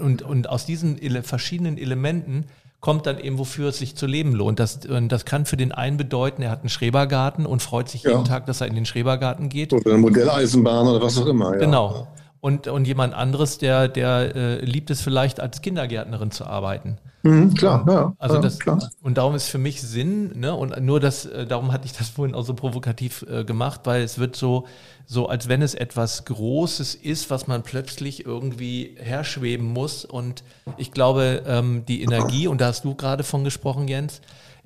und, 0.00 0.22
und 0.22 0.48
aus 0.48 0.66
diesen 0.66 1.00
ele 1.00 1.22
verschiedenen 1.22 1.78
Elementen 1.78 2.46
kommt 2.80 3.06
dann 3.06 3.20
eben, 3.20 3.38
wofür 3.38 3.68
es 3.68 3.78
sich 3.78 3.94
zu 3.94 4.06
leben 4.06 4.32
lohnt. 4.32 4.58
Das, 4.58 4.80
das 4.80 5.24
kann 5.24 5.46
für 5.46 5.56
den 5.56 5.70
einen 5.70 5.98
bedeuten, 5.98 6.42
er 6.42 6.50
hat 6.50 6.62
einen 6.62 6.68
Schrebergarten 6.68 7.46
und 7.46 7.62
freut 7.62 7.88
sich 7.88 8.02
ja. 8.02 8.10
jeden 8.10 8.24
Tag, 8.24 8.46
dass 8.46 8.60
er 8.60 8.66
in 8.66 8.74
den 8.74 8.86
Schrebergarten 8.86 9.48
geht. 9.48 9.72
Oder 9.72 9.90
eine 9.90 9.98
Modelleisenbahn 9.98 10.88
oder 10.88 11.00
was 11.00 11.16
auch 11.18 11.26
immer. 11.26 11.52
Ja. 11.52 11.58
Genau. 11.60 12.08
Und, 12.40 12.66
und 12.66 12.88
jemand 12.88 13.14
anderes, 13.14 13.58
der, 13.58 13.86
der 13.86 14.34
äh, 14.34 14.64
liebt 14.64 14.90
es 14.90 15.00
vielleicht 15.00 15.38
als 15.38 15.62
Kindergärtnerin 15.62 16.32
zu 16.32 16.44
arbeiten. 16.44 16.98
Mhm, 17.22 17.54
klar, 17.54 17.84
ja. 17.88 18.12
Also 18.18 18.36
ja, 18.36 18.40
das, 18.42 18.58
klar. 18.58 18.78
Und 19.02 19.18
darum 19.18 19.34
ist 19.34 19.48
für 19.48 19.58
mich 19.58 19.82
Sinn, 19.82 20.38
ne, 20.38 20.54
und 20.54 20.80
nur 20.80 21.00
das, 21.00 21.26
äh, 21.26 21.46
darum 21.46 21.72
hatte 21.72 21.86
ich 21.86 21.92
das 21.92 22.08
vorhin 22.08 22.34
auch 22.34 22.44
so 22.44 22.54
provokativ 22.54 23.24
äh, 23.28 23.44
gemacht, 23.44 23.82
weil 23.84 24.02
es 24.02 24.18
wird 24.18 24.36
so, 24.36 24.66
so 25.10 25.26
als 25.26 25.48
wenn 25.48 25.62
es 25.62 25.74
etwas 25.74 26.26
Großes 26.26 26.94
ist, 26.94 27.30
was 27.30 27.46
man 27.46 27.62
plötzlich 27.62 28.26
irgendwie 28.26 28.94
herschweben 28.98 29.66
muss. 29.66 30.04
Und 30.04 30.44
ich 30.76 30.92
glaube, 30.92 31.44
ähm, 31.46 31.84
die 31.88 32.02
Energie, 32.02 32.46
und 32.46 32.60
da 32.60 32.66
hast 32.66 32.84
du 32.84 32.94
gerade 32.94 33.24
von 33.24 33.42
gesprochen, 33.42 33.88
Jens, 33.88 34.20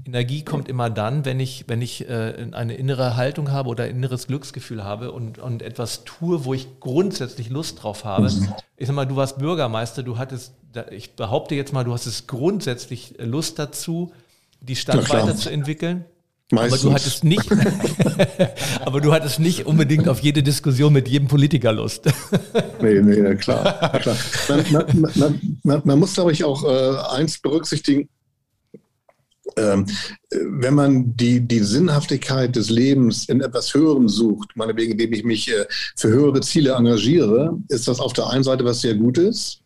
Energie 0.04 0.44
kommt 0.44 0.68
immer 0.68 0.90
dann, 0.90 1.24
wenn 1.24 1.38
ich, 1.38 1.66
wenn 1.68 1.80
ich 1.80 2.08
äh, 2.08 2.48
eine 2.50 2.74
innere 2.74 3.14
Haltung 3.14 3.52
habe 3.52 3.68
oder 3.68 3.84
ein 3.84 3.90
inneres 3.90 4.26
Glücksgefühl 4.26 4.82
habe 4.82 5.12
und, 5.12 5.38
und 5.38 5.62
etwas 5.62 6.02
tue, 6.04 6.44
wo 6.44 6.54
ich 6.54 6.80
grundsätzlich 6.80 7.48
Lust 7.48 7.80
drauf 7.80 8.04
habe. 8.04 8.28
Ich 8.76 8.88
sag 8.88 8.96
mal, 8.96 9.06
du 9.06 9.14
warst 9.14 9.38
Bürgermeister, 9.38 10.02
du 10.02 10.18
hattest, 10.18 10.54
ich 10.90 11.14
behaupte 11.14 11.54
jetzt 11.54 11.72
mal, 11.72 11.84
du 11.84 11.92
hast 11.92 12.06
es 12.06 12.26
grundsätzlich 12.26 13.14
Lust 13.18 13.60
dazu, 13.60 14.10
die 14.60 14.74
Stadt 14.74 15.08
weiterzuentwickeln. 15.08 16.04
Meistens. 16.52 16.82
Aber 16.82 16.90
du 16.90 16.94
hattest 16.94 17.24
nicht, 17.24 17.50
aber 18.84 19.00
du 19.00 19.12
hattest 19.12 19.40
nicht 19.40 19.64
unbedingt 19.64 20.06
auf 20.06 20.20
jede 20.20 20.42
Diskussion 20.42 20.92
mit 20.92 21.08
jedem 21.08 21.26
Politiker 21.26 21.72
Lust. 21.72 22.04
nee, 22.82 23.00
nee, 23.00 23.34
klar. 23.36 23.98
klar. 24.00 24.16
Man, 24.48 24.84
man, 25.14 25.40
man, 25.62 25.82
man, 25.82 25.98
muss, 25.98 26.12
glaube 26.12 26.32
ich, 26.32 26.44
auch 26.44 26.62
äh, 26.64 27.16
eins 27.16 27.38
berücksichtigen. 27.38 28.10
Ähm, 29.56 29.86
wenn 30.30 30.74
man 30.74 31.16
die, 31.16 31.40
die 31.40 31.60
Sinnhaftigkeit 31.60 32.54
des 32.54 32.68
Lebens 32.68 33.30
in 33.30 33.40
etwas 33.40 33.72
Höherem 33.72 34.10
sucht, 34.10 34.50
meinetwegen, 34.54 34.92
indem 34.92 35.12
ich 35.14 35.24
mich 35.24 35.50
äh, 35.50 35.64
für 35.96 36.08
höhere 36.08 36.42
Ziele 36.42 36.72
engagiere, 36.72 37.58
ist 37.68 37.88
das 37.88 37.98
auf 37.98 38.12
der 38.12 38.28
einen 38.28 38.44
Seite 38.44 38.64
was 38.66 38.82
sehr 38.82 38.94
Gutes. 38.94 39.60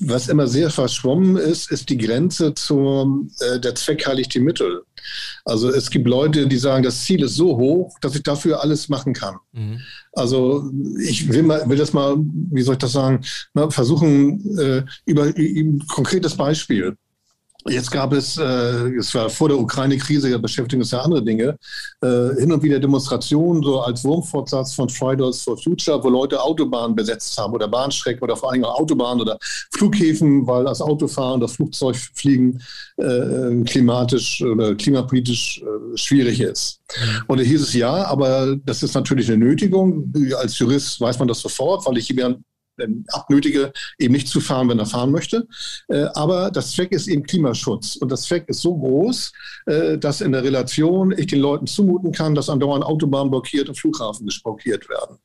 Was 0.00 0.28
immer 0.28 0.46
sehr 0.46 0.70
verschwommen 0.70 1.36
ist, 1.36 1.70
ist 1.70 1.90
die 1.90 1.98
Grenze 1.98 2.54
zur, 2.54 3.26
äh, 3.40 3.60
der 3.60 3.74
Zweck 3.74 4.06
heiligt 4.06 4.32
die 4.34 4.40
Mittel. 4.40 4.82
Also 5.44 5.70
es 5.70 5.90
gibt 5.90 6.06
Leute, 6.06 6.46
die 6.46 6.56
sagen, 6.56 6.82
das 6.82 7.04
Ziel 7.04 7.22
ist 7.22 7.36
so 7.36 7.56
hoch, 7.56 7.98
dass 8.00 8.14
ich 8.14 8.22
dafür 8.22 8.62
alles 8.62 8.88
machen 8.88 9.12
kann. 9.12 9.36
Mhm. 9.52 9.80
Also 10.12 10.70
ich 11.00 11.28
will, 11.28 11.42
mal, 11.42 11.68
will 11.68 11.78
das 11.78 11.92
mal, 11.92 12.16
wie 12.18 12.62
soll 12.62 12.74
ich 12.74 12.80
das 12.80 12.92
sagen, 12.92 13.24
mal 13.54 13.70
versuchen, 13.70 14.58
äh, 14.58 14.84
über 15.06 15.24
ein 15.24 15.82
konkretes 15.88 16.36
Beispiel. 16.36 16.96
Jetzt 17.68 17.90
gab 17.90 18.12
es, 18.12 18.36
äh, 18.36 18.42
es 18.98 19.14
war 19.14 19.28
vor 19.30 19.48
der 19.48 19.58
Ukraine-Krise, 19.58 20.30
ja 20.30 20.38
beschäftigen 20.38 20.82
uns 20.82 20.90
ja 20.90 21.00
andere 21.00 21.22
Dinge, 21.22 21.56
äh, 22.00 22.40
hin 22.40 22.52
und 22.52 22.62
wieder 22.62 22.78
Demonstrationen, 22.78 23.62
so 23.62 23.80
als 23.80 24.04
Wurmfortsatz 24.04 24.74
von 24.74 24.88
Fridays 24.88 25.42
for 25.42 25.56
Future, 25.56 26.02
wo 26.02 26.08
Leute 26.08 26.40
Autobahnen 26.40 26.94
besetzt 26.94 27.36
haben 27.38 27.52
oder 27.52 27.68
Bahnstrecken 27.68 28.22
oder 28.22 28.36
vor 28.36 28.52
allem 28.52 28.64
Autobahnen 28.64 29.20
oder 29.22 29.38
Flughäfen, 29.72 30.46
weil 30.46 30.64
das 30.64 30.80
Autofahren, 30.80 31.40
das 31.40 31.52
Flugzeugfliegen 31.52 32.62
äh, 32.96 33.62
klimatisch 33.64 34.42
oder 34.42 34.74
klimapolitisch 34.74 35.62
äh, 35.62 35.96
schwierig 35.96 36.40
ist. 36.40 36.80
Mhm. 36.96 37.22
Und 37.28 37.40
da 37.40 37.44
hieß 37.44 37.62
es 37.62 37.74
ja, 37.74 38.04
aber 38.06 38.56
das 38.64 38.82
ist 38.82 38.94
natürlich 38.94 39.28
eine 39.30 39.38
Nötigung. 39.44 40.12
Als 40.38 40.58
Jurist 40.58 41.00
weiß 41.00 41.18
man 41.18 41.28
das 41.28 41.40
sofort, 41.40 41.86
weil 41.86 41.98
ich 41.98 42.10
abnötige, 43.08 43.72
eben 43.98 44.12
nicht 44.12 44.28
zu 44.28 44.40
fahren, 44.40 44.68
wenn 44.68 44.78
er 44.78 44.86
fahren 44.86 45.10
möchte. 45.10 45.46
Äh, 45.88 46.06
aber 46.14 46.50
das 46.50 46.72
Zweck 46.72 46.92
ist 46.92 47.08
eben 47.08 47.22
Klimaschutz. 47.22 47.96
Und 47.96 48.10
das 48.10 48.22
Zweck 48.22 48.44
ist 48.48 48.60
so 48.60 48.76
groß, 48.76 49.32
äh, 49.66 49.98
dass 49.98 50.20
in 50.20 50.32
der 50.32 50.44
Relation 50.44 51.12
ich 51.16 51.26
den 51.26 51.40
Leuten 51.40 51.66
zumuten 51.66 52.12
kann, 52.12 52.34
dass 52.34 52.48
andauernd 52.48 52.84
Autobahnen 52.84 53.30
blockiert 53.30 53.68
und 53.68 53.76
Flughafen 53.76 54.28
blockiert 54.42 54.88
werden. 54.88 55.16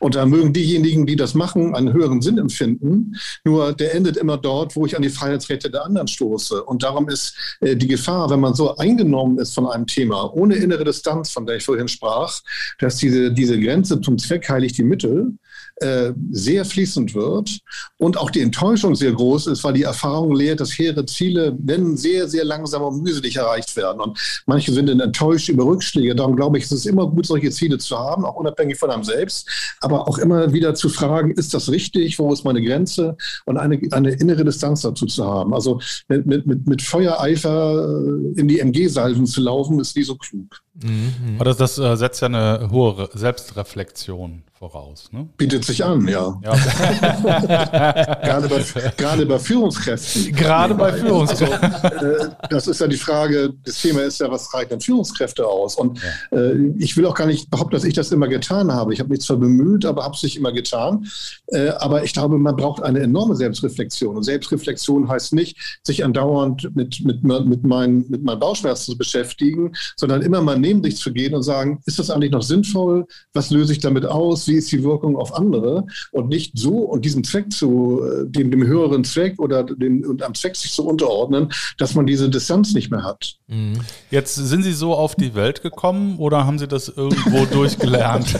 Und 0.00 0.14
da 0.14 0.26
mögen 0.26 0.52
diejenigen, 0.52 1.06
die 1.06 1.16
das 1.16 1.34
machen, 1.34 1.74
einen 1.74 1.92
höheren 1.92 2.20
Sinn 2.22 2.38
empfinden. 2.38 3.14
Nur 3.44 3.72
der 3.72 3.94
endet 3.94 4.16
immer 4.16 4.36
dort, 4.36 4.76
wo 4.76 4.86
ich 4.86 4.96
an 4.96 5.02
die 5.02 5.08
Freiheitsrechte 5.08 5.70
der 5.70 5.84
anderen 5.84 6.08
stoße. 6.08 6.62
Und 6.64 6.82
darum 6.82 7.08
ist 7.08 7.34
äh, 7.60 7.76
die 7.76 7.88
Gefahr, 7.88 8.30
wenn 8.30 8.40
man 8.40 8.54
so 8.54 8.76
eingenommen 8.76 9.38
ist 9.38 9.54
von 9.54 9.66
einem 9.66 9.86
Thema, 9.86 10.32
ohne 10.34 10.56
innere 10.56 10.84
Distanz, 10.84 11.30
von 11.30 11.46
der 11.46 11.56
ich 11.56 11.64
vorhin 11.64 11.88
sprach, 11.88 12.40
dass 12.78 12.96
diese, 12.96 13.32
diese 13.32 13.58
Grenze 13.60 14.00
zum 14.00 14.18
Zweck 14.18 14.48
heiligt 14.48 14.78
die 14.78 14.82
Mittel, 14.82 15.34
äh, 15.80 16.12
sehr 16.30 16.64
fließend 16.64 17.14
wird 17.14 17.60
und 17.98 18.16
auch 18.16 18.30
die 18.30 18.40
Enttäuschung 18.40 18.94
sehr 18.94 19.12
groß 19.12 19.46
ist, 19.48 19.64
weil 19.64 19.74
die 19.74 19.82
Erfahrung 19.82 20.34
lehrt, 20.34 20.60
dass 20.60 20.76
hehre 20.76 21.04
Ziele, 21.06 21.56
wenn 21.60 21.96
sehr, 21.96 22.28
sehr 22.28 22.44
langsam 22.44 22.82
und 22.82 23.02
mühselig 23.02 23.36
erreicht 23.36 23.76
werden. 23.76 24.00
Und 24.00 24.18
manche 24.46 24.72
sind 24.72 24.88
dann 24.88 25.00
enttäuscht 25.00 25.48
über 25.48 25.64
Rückschläge. 25.64 26.14
Darum 26.14 26.36
glaube 26.36 26.58
ich, 26.58 26.64
es 26.64 26.72
ist 26.72 26.86
immer 26.86 27.06
gut, 27.06 27.26
solche 27.26 27.50
Ziele 27.50 27.78
zu 27.78 27.98
haben, 27.98 28.24
auch 28.24 28.36
unabhängig 28.36 28.78
von 28.78 28.90
einem 28.90 29.04
selbst, 29.04 29.48
aber 29.80 30.08
auch 30.08 30.18
immer 30.18 30.52
wieder 30.52 30.74
zu 30.74 30.88
fragen, 30.88 31.30
ist 31.32 31.54
das 31.54 31.70
richtig? 31.70 32.18
Wo 32.18 32.32
ist 32.32 32.44
meine 32.44 32.62
Grenze? 32.62 33.16
Und 33.44 33.56
eine, 33.56 33.80
eine 33.92 34.12
innere 34.12 34.44
Distanz 34.44 34.82
dazu 34.82 35.06
zu 35.06 35.24
haben. 35.24 35.54
Also 35.54 35.80
mit, 36.08 36.26
mit, 36.26 36.66
mit 36.66 36.82
Feuereifer 36.82 37.98
in 38.36 38.48
die 38.48 38.60
MG-Salven 38.60 39.26
zu 39.26 39.40
laufen, 39.40 39.78
ist 39.80 39.96
nie 39.96 40.02
so 40.02 40.16
klug. 40.16 40.60
Mhm. 40.82 41.36
Aber 41.36 41.44
das, 41.46 41.56
das 41.56 41.78
äh, 41.78 41.96
setzt 41.96 42.20
ja 42.20 42.26
eine 42.26 42.68
hohe 42.70 43.08
Selbstreflexion 43.12 44.42
voraus. 44.58 45.08
Ne? 45.12 45.28
Bietet 45.36 45.64
sich 45.64 45.84
an, 45.84 46.06
ja. 46.08 46.36
ja. 46.42 46.52
gerade, 48.22 48.48
bei, 48.48 48.64
gerade 48.96 49.26
bei 49.26 49.38
Führungskräften. 49.38 50.32
Gerade 50.34 50.74
bei 50.74 50.92
Führungskräften. 50.94 51.74
Also, 51.74 52.06
äh, 52.06 52.30
das 52.50 52.66
ist 52.66 52.80
ja 52.80 52.88
die 52.88 52.96
Frage, 52.96 53.54
das 53.64 53.80
Thema 53.80 54.02
ist 54.02 54.18
ja, 54.18 54.30
was 54.30 54.52
reicht 54.52 54.72
denn 54.72 54.80
Führungskräfte 54.80 55.46
aus? 55.46 55.76
Und 55.76 56.00
ja. 56.32 56.38
äh, 56.38 56.72
ich 56.76 56.96
will 56.96 57.06
auch 57.06 57.14
gar 57.14 57.26
nicht 57.26 57.50
behaupten, 57.50 57.72
dass 57.72 57.84
ich 57.84 57.94
das 57.94 58.10
immer 58.10 58.26
getan 58.26 58.72
habe. 58.72 58.92
Ich 58.92 58.98
habe 58.98 59.10
mich 59.10 59.20
zwar 59.20 59.36
bemüht, 59.36 59.84
aber 59.84 60.02
habe 60.02 60.16
es 60.16 60.24
nicht 60.24 60.36
immer 60.36 60.50
getan. 60.50 61.06
Äh, 61.46 61.68
aber 61.68 62.02
ich 62.02 62.12
glaube, 62.12 62.38
man 62.38 62.56
braucht 62.56 62.82
eine 62.82 62.98
enorme 62.98 63.36
Selbstreflexion. 63.36 64.16
Und 64.16 64.24
Selbstreflexion 64.24 65.08
heißt 65.08 65.34
nicht, 65.34 65.56
sich 65.84 66.04
andauernd 66.04 66.74
mit, 66.74 67.04
mit, 67.04 67.22
mit, 67.22 67.64
meinen, 67.64 68.06
mit 68.08 68.24
meinen 68.24 68.40
Bauchschmerzen 68.40 68.92
zu 68.92 68.98
beschäftigen, 68.98 69.72
sondern 69.96 70.22
immer 70.22 70.42
mal 70.42 70.58
neben 70.68 70.82
sich 70.82 70.96
zu 70.96 71.12
gehen 71.12 71.34
und 71.34 71.42
sagen, 71.42 71.80
ist 71.86 71.98
das 71.98 72.10
eigentlich 72.10 72.32
noch 72.32 72.42
sinnvoll? 72.42 73.06
Was 73.32 73.50
löse 73.50 73.72
ich 73.72 73.78
damit 73.78 74.04
aus? 74.04 74.46
wie 74.48 74.54
ist 74.54 74.70
die 74.70 74.82
Wirkung 74.82 75.16
auf 75.16 75.34
andere 75.34 75.86
und 76.12 76.28
nicht 76.28 76.58
so 76.58 76.78
und 76.78 77.04
diesem 77.04 77.24
Zweck 77.24 77.52
zu, 77.52 78.02
äh, 78.04 78.26
dem, 78.26 78.50
dem 78.50 78.66
höheren 78.66 79.04
Zweck 79.04 79.38
oder 79.38 79.62
dem, 79.64 80.04
und 80.04 80.22
am 80.22 80.34
Zweck 80.34 80.56
sich 80.56 80.72
zu 80.72 80.86
unterordnen, 80.86 81.52
dass 81.78 81.94
man 81.94 82.06
diese 82.06 82.28
Distanz 82.28 82.74
nicht 82.74 82.90
mehr 82.90 83.04
hat. 83.04 83.36
Mhm. 83.46 83.80
Jetzt 84.10 84.34
sind 84.34 84.62
Sie 84.62 84.72
so 84.72 84.94
auf 84.94 85.14
die 85.14 85.34
Welt 85.34 85.62
gekommen 85.62 86.18
oder 86.18 86.46
haben 86.46 86.58
Sie 86.58 86.68
das 86.68 86.88
irgendwo 86.88 87.44
durchgelernt? 87.52 88.38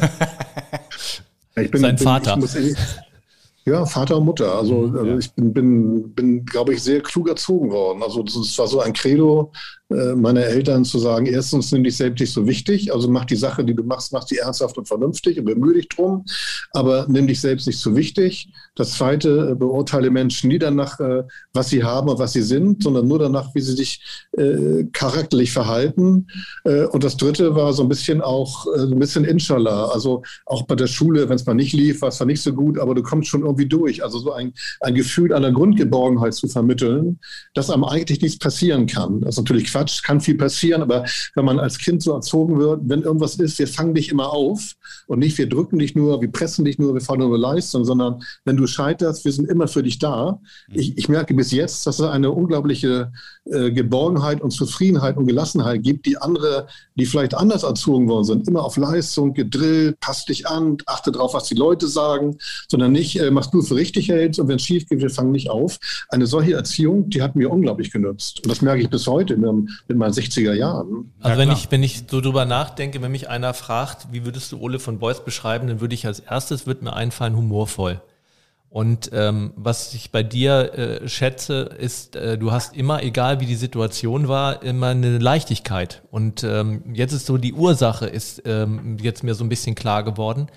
Ich 1.57 1.71
bin, 1.71 1.81
Sein 1.81 1.97
bin, 1.97 2.05
Vater. 2.05 2.39
Ich 2.39 2.77
ja, 3.69 3.85
Vater 3.85 4.17
und 4.17 4.25
Mutter. 4.25 4.55
Also, 4.55 4.75
mhm, 4.75 4.99
also 4.99 5.19
ich 5.19 5.31
bin, 5.33 5.53
bin, 5.53 6.15
bin 6.15 6.45
glaube 6.47 6.73
ich, 6.73 6.83
sehr 6.83 7.03
klug 7.03 7.29
erzogen 7.29 7.71
worden. 7.71 8.03
Also 8.03 8.25
es 8.25 8.59
war 8.59 8.67
so 8.67 8.81
ein 8.81 8.93
Credo 8.95 9.53
meiner 9.89 10.45
Eltern 10.45 10.85
zu 10.85 10.99
sagen, 10.99 11.27
erstens 11.27 11.73
nimm 11.73 11.85
dich 11.85 11.97
selbst 11.97 12.21
nicht 12.21 12.33
so 12.33 12.47
wichtig, 12.47 12.93
also 12.93 13.11
mach 13.11 13.25
die 13.25 13.37
Sache, 13.37 13.65
die 13.65 13.75
du 13.75 13.83
machst, 13.83 14.13
mach 14.13 14.27
sie 14.27 14.37
ernsthaft 14.37 14.77
und 14.77 14.87
vernünftig 14.87 15.39
und 15.39 15.47
bemühe 15.47 15.75
dich 15.75 15.89
drum, 15.89 16.25
aber 16.73 17.07
nimm 17.09 17.27
dich 17.27 17.41
selbst 17.41 17.67
nicht 17.67 17.79
so 17.79 17.97
wichtig. 17.97 18.53
Das 18.75 18.93
Zweite, 18.93 19.51
äh, 19.53 19.55
beurteile 19.55 20.11
Menschen 20.11 20.49
nie 20.49 20.59
danach, 20.59 21.01
äh, 21.01 21.25
was 21.53 21.71
sie 21.71 21.83
haben 21.83 22.09
und 22.09 22.19
was 22.19 22.33
sie 22.33 22.43
sind, 22.43 22.83
sondern 22.83 23.09
nur 23.09 23.19
danach, 23.19 23.55
wie 23.55 23.61
sie 23.61 23.75
sich 23.75 24.01
äh, 24.37 24.85
charakterlich 24.93 25.53
verhalten. 25.53 26.27
Äh, 26.65 26.85
und 26.85 27.03
das 27.05 27.17
Dritte 27.17 27.55
war 27.55 27.73
so 27.73 27.83
ein 27.83 27.89
bisschen 27.89 28.21
auch, 28.21 28.67
äh, 28.77 28.83
ein 28.83 28.99
bisschen 28.99 29.25
Inshallah. 29.25 29.87
Also 29.87 30.23
auch 30.47 30.63
bei 30.63 30.75
der 30.75 30.87
Schule, 30.87 31.29
wenn 31.29 31.37
es 31.37 31.47
mal 31.47 31.55
nicht 31.55 31.73
lief, 31.73 32.03
war 32.03 32.11
es 32.11 32.17
zwar 32.17 32.27
nicht 32.27 32.43
so 32.43 32.53
gut, 32.53 32.79
aber 32.79 32.95
du 32.95 33.03
kommst 33.03 33.29
schon 33.29 33.43
irgendwie 33.43 33.67
durch. 33.67 34.03
Also 34.05 34.19
so 34.19 34.33
ein, 34.33 34.53
ein 34.81 34.95
Gefühl 34.95 35.33
einer 35.33 35.53
Grundgeborgenheit 35.53 36.35
zu 36.35 36.49
vermitteln, 36.49 37.19
dass 37.55 37.71
einem 37.71 37.85
eigentlich 37.85 38.21
nichts 38.21 38.39
passieren 38.39 38.87
kann. 38.87 39.21
Das 39.21 39.31
ist 39.31 39.39
natürlich 39.39 39.65
Quatsch, 39.65 39.78
kann 40.03 40.21
viel 40.21 40.37
passieren, 40.37 40.83
aber 40.83 41.05
wenn 41.35 41.45
man 41.45 41.59
als 41.59 41.79
Kind 41.79 42.03
so 42.03 42.13
erzogen 42.13 42.59
wird, 42.59 42.81
wenn 42.85 43.03
irgendwas 43.03 43.37
ist, 43.37 43.59
wir 43.59 43.69
fangen 43.69 43.95
dich 43.95 44.11
immer 44.11 44.33
auf 44.33 44.75
und 45.07 45.19
nicht 45.21 45.39
wir 45.39 45.49
drücken 45.49 45.79
dich 45.79 45.95
nur, 45.95 46.21
wir 46.21 46.31
pressen 46.31 46.65
dich 46.65 46.79
nur, 46.79 46.95
wir 46.95 47.01
fordern 47.01 47.29
nur 47.29 47.39
Leistung, 47.39 47.85
sondern 47.85 48.23
wenn 48.45 48.57
du 48.57 48.67
scheiterst, 48.67 49.25
wir 49.25 49.33
sind 49.33 49.49
immer 49.49 49.69
für 49.69 49.83
dich 49.83 49.99
da. 49.99 50.41
Ich, 50.73 50.97
ich 50.97 51.09
merke 51.09 51.35
bis 51.35 51.51
jetzt, 51.51 51.87
dass 51.87 51.99
es 51.99 52.07
eine 52.07 52.31
unglaubliche 52.31 53.13
äh, 53.45 53.71
Geborgenheit 53.71 54.41
und 54.41 54.51
Zufriedenheit 54.51 55.17
und 55.17 55.27
Gelassenheit 55.27 55.83
gibt, 55.83 56.07
die 56.07 56.19
andere, 56.19 56.67
die 56.95 57.07
vielleicht 57.07 57.35
anders 57.35 57.63
erzogen 57.63 58.09
worden 58.09 58.25
sind, 58.25 58.49
immer 58.49 58.65
auf 58.65 58.77
Leistung, 58.77 59.35
gedrillt, 59.35 60.01
passt 60.01 60.29
dich 60.29 60.47
an, 60.47 60.79
achte 60.87 61.13
darauf, 61.13 61.35
was 61.35 61.45
die 61.45 61.55
Leute 61.55 61.89
sagen, 61.89 62.37
sondern 62.69 62.93
nicht, 62.93 63.19
äh, 63.21 63.31
machst 63.31 63.55
du 63.55 63.63
für 63.63 63.77
richtig 63.77 64.09
hältst 64.09 64.41
und 64.41 64.49
wenn 64.49 64.57
es 64.57 64.63
schief 64.63 64.87
geht, 64.89 65.01
wir 65.01 65.11
fangen 65.11 65.33
nicht 65.33 65.51
auf. 65.51 65.79
Eine 66.09 66.27
solche 66.27 66.55
Erziehung, 66.55 67.09
die 67.11 67.23
hat 67.23 67.37
mir 67.37 67.51
unglaublich 67.51 67.91
genutzt. 67.91 68.41
Und 68.43 68.51
das 68.51 68.63
merke 68.63 68.83
ich 68.83 68.91
bis 68.91 69.07
heute 69.07 69.35
in, 69.35 69.45
in 69.45 69.68
meinen 69.97 70.13
60er 70.13 70.53
Jahren. 70.53 71.13
Also 71.21 71.41
ja, 71.41 71.47
wenn 71.47 71.53
ich, 71.53 71.71
wenn 71.71 71.83
ich 71.83 72.05
so 72.09 72.21
drüber 72.21 72.45
nachdenke, 72.45 73.03
wenn 73.03 73.13
mich 73.13 73.29
einer 73.29 73.55
fragt, 73.55 74.09
wie 74.13 74.25
würdest 74.25 74.53
du 74.53 74.59
Ole 74.59 74.79
von 74.79 74.99
Beuys 74.99 75.25
beschreiben, 75.25 75.69
dann 75.69 75.81
würde 75.81 75.95
ich 75.95 76.07
als 76.07 76.21
erstes, 76.21 76.67
wird 76.67 76.83
mir 76.83 76.95
einfallen, 76.95 77.37
humorvoll. 77.37 78.01
Und 78.71 79.11
ähm, 79.15 79.53
was 79.57 79.95
ich 79.95 80.11
bei 80.13 80.23
dir 80.23 80.75
äh, 80.75 81.09
schätze, 81.09 81.71
ist, 81.79 82.17
äh, 82.17 82.37
du 82.37 82.53
hast 82.53 82.77
immer, 82.77 83.03
egal 83.03 83.41
wie 83.41 83.47
die 83.47 83.55
Situation 83.55 84.29
war, 84.29 84.63
immer 84.63 84.89
eine 84.89 85.19
Leichtigkeit. 85.19 86.03
Und 86.11 86.45
ähm, 86.45 86.83
jetzt 86.93 87.13
ist 87.13 87.25
so 87.25 87.39
die 87.39 87.55
Ursache, 87.55 88.07
ist 88.07 88.43
ähm, 88.45 88.99
jetzt 89.01 89.25
mir 89.25 89.35
so 89.35 89.43
ein 89.43 89.49
bisschen 89.49 89.75
klar 89.75 90.05
geworden. 90.05 90.49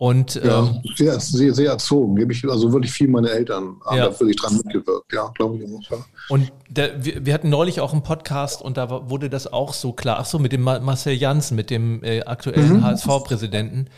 Und, 0.00 0.36
ja, 0.36 0.60
ähm, 0.60 0.80
sehr, 0.96 1.20
sehr, 1.20 1.52
sehr 1.52 1.72
erzogen. 1.72 2.16
Gebe 2.16 2.32
ich 2.32 2.42
also 2.48 2.72
wirklich 2.72 2.90
viel 2.90 3.06
meine 3.06 3.28
Eltern 3.28 3.76
haben 3.84 3.98
ja. 3.98 4.06
da 4.06 4.18
wirklich 4.18 4.36
dran 4.36 4.56
mitgewirkt. 4.56 5.12
Ja, 5.12 5.30
glaube 5.34 5.58
ich. 5.58 5.90
Ja. 5.90 5.98
Und 6.30 6.50
der, 6.70 7.04
wir, 7.04 7.26
wir, 7.26 7.34
hatten 7.34 7.50
neulich 7.50 7.82
auch 7.82 7.92
einen 7.92 8.02
Podcast 8.02 8.62
und 8.62 8.78
da 8.78 9.10
wurde 9.10 9.28
das 9.28 9.52
auch 9.52 9.74
so 9.74 9.92
klar. 9.92 10.16
Ach 10.18 10.24
so, 10.24 10.38
mit 10.38 10.52
dem 10.52 10.62
Marcel 10.62 11.12
Janssen, 11.12 11.54
mit 11.54 11.68
dem 11.68 12.02
äh, 12.02 12.22
aktuellen 12.22 12.78
mhm. 12.78 12.82
HSV-Präsidenten. 12.82 13.88